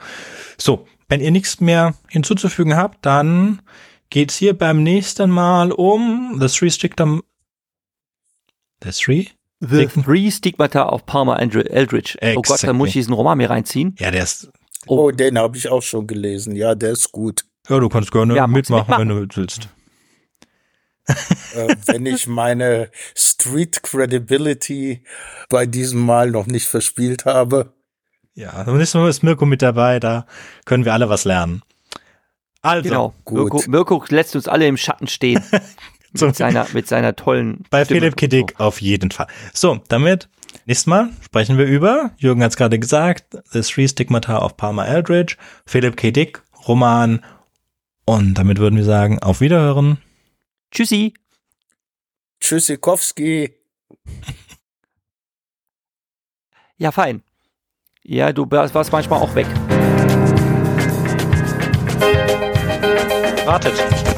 So, 0.56 0.86
wenn 1.08 1.20
ihr 1.20 1.30
nichts 1.30 1.60
mehr 1.60 1.94
hinzuzufügen 2.08 2.76
habt, 2.76 3.04
dann 3.04 3.62
geht's 4.10 4.36
hier 4.36 4.56
beim 4.56 4.82
nächsten 4.82 5.30
Mal 5.30 5.72
um 5.72 6.38
The 6.40 6.48
Three 6.48 6.70
Stigma. 6.70 7.20
The 8.82 8.90
Three? 8.90 9.28
The 9.60 9.86
Three 9.86 10.30
Stigmata 10.30 10.88
of 10.88 11.04
Palmer 11.06 11.38
Aldri- 11.40 11.68
Eldritch. 11.68 12.16
Oh 12.22 12.42
Gott, 12.42 12.62
dann 12.62 12.76
muss 12.76 12.88
ich 12.90 12.96
Exactly. 12.96 13.00
diesen 13.00 13.12
Roman 13.14 13.38
mir 13.38 13.50
reinziehen. 13.50 13.96
Ja, 13.98 14.10
der 14.10 14.22
ist. 14.22 14.50
Oh, 14.86 15.10
den 15.10 15.36
habe 15.38 15.56
ich 15.56 15.68
auch 15.68 15.82
schon 15.82 16.06
gelesen. 16.06 16.54
Ja, 16.54 16.74
der 16.74 16.90
ist 16.92 17.10
gut. 17.12 17.44
Ja, 17.68 17.78
du 17.80 17.88
kannst 17.88 18.12
gerne 18.12 18.36
Ja, 18.36 18.46
mitmachen, 18.46 18.82
mitmachen. 18.82 19.08
wenn 19.08 19.28
du 19.28 19.36
willst. 19.36 19.68
äh, 21.54 21.74
wenn 21.86 22.06
ich 22.06 22.26
meine 22.26 22.90
Street 23.14 23.82
Credibility 23.82 25.02
bei 25.48 25.66
diesem 25.66 26.04
Mal 26.04 26.30
noch 26.30 26.46
nicht 26.46 26.66
verspielt 26.66 27.24
habe. 27.24 27.72
Ja, 28.34 28.62
dann 28.62 28.80
ist 28.80 28.94
ist 28.94 29.22
Mirko 29.24 29.46
mit 29.46 29.62
dabei, 29.62 29.98
da 29.98 30.26
können 30.64 30.84
wir 30.84 30.92
alle 30.92 31.08
was 31.08 31.24
lernen. 31.24 31.62
Also, 32.62 32.88
Genau. 32.88 33.14
gut. 33.24 33.38
Mirko, 33.38 33.62
Mirko 33.68 34.04
lässt 34.10 34.36
uns 34.36 34.46
alle 34.48 34.66
im 34.66 34.76
Schatten 34.76 35.08
stehen. 35.08 35.42
Mit, 36.12 36.36
seiner, 36.36 36.66
mit 36.72 36.88
seiner 36.88 37.14
tollen. 37.16 37.64
bei 37.70 37.84
Stimme. 37.84 38.00
Philipp 38.00 38.16
Kiddick 38.16 38.58
auf 38.58 38.80
jeden 38.80 39.10
Fall. 39.10 39.26
So, 39.52 39.80
damit 39.88 40.28
nächstes 40.64 40.86
Mal 40.86 41.10
sprechen 41.22 41.58
wir 41.58 41.66
über, 41.66 42.12
Jürgen 42.16 42.42
hat 42.42 42.52
es 42.52 42.56
gerade 42.56 42.78
gesagt, 42.78 43.36
The 43.50 43.60
Three 43.60 43.88
Stigmata 43.88 44.38
of 44.38 44.56
Palmer 44.56 44.86
Eldridge, 44.88 45.36
Philipp 45.66 45.96
K. 45.96 46.10
Dick, 46.10 46.42
Roman 46.66 47.24
und 48.06 48.34
damit 48.34 48.58
würden 48.58 48.76
wir 48.76 48.84
sagen, 48.84 49.18
auf 49.18 49.40
Wiederhören. 49.40 49.98
Tschüssi. 50.70 51.14
Tschüssikowski. 52.40 53.54
Ja, 56.80 56.92
fein. 56.92 57.24
Ja, 58.04 58.32
du 58.32 58.48
warst 58.48 58.72
warst 58.72 58.92
manchmal 58.92 59.20
auch 59.20 59.34
weg. 59.34 59.48
Wartet, 63.44 63.74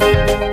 Thank 0.00 0.47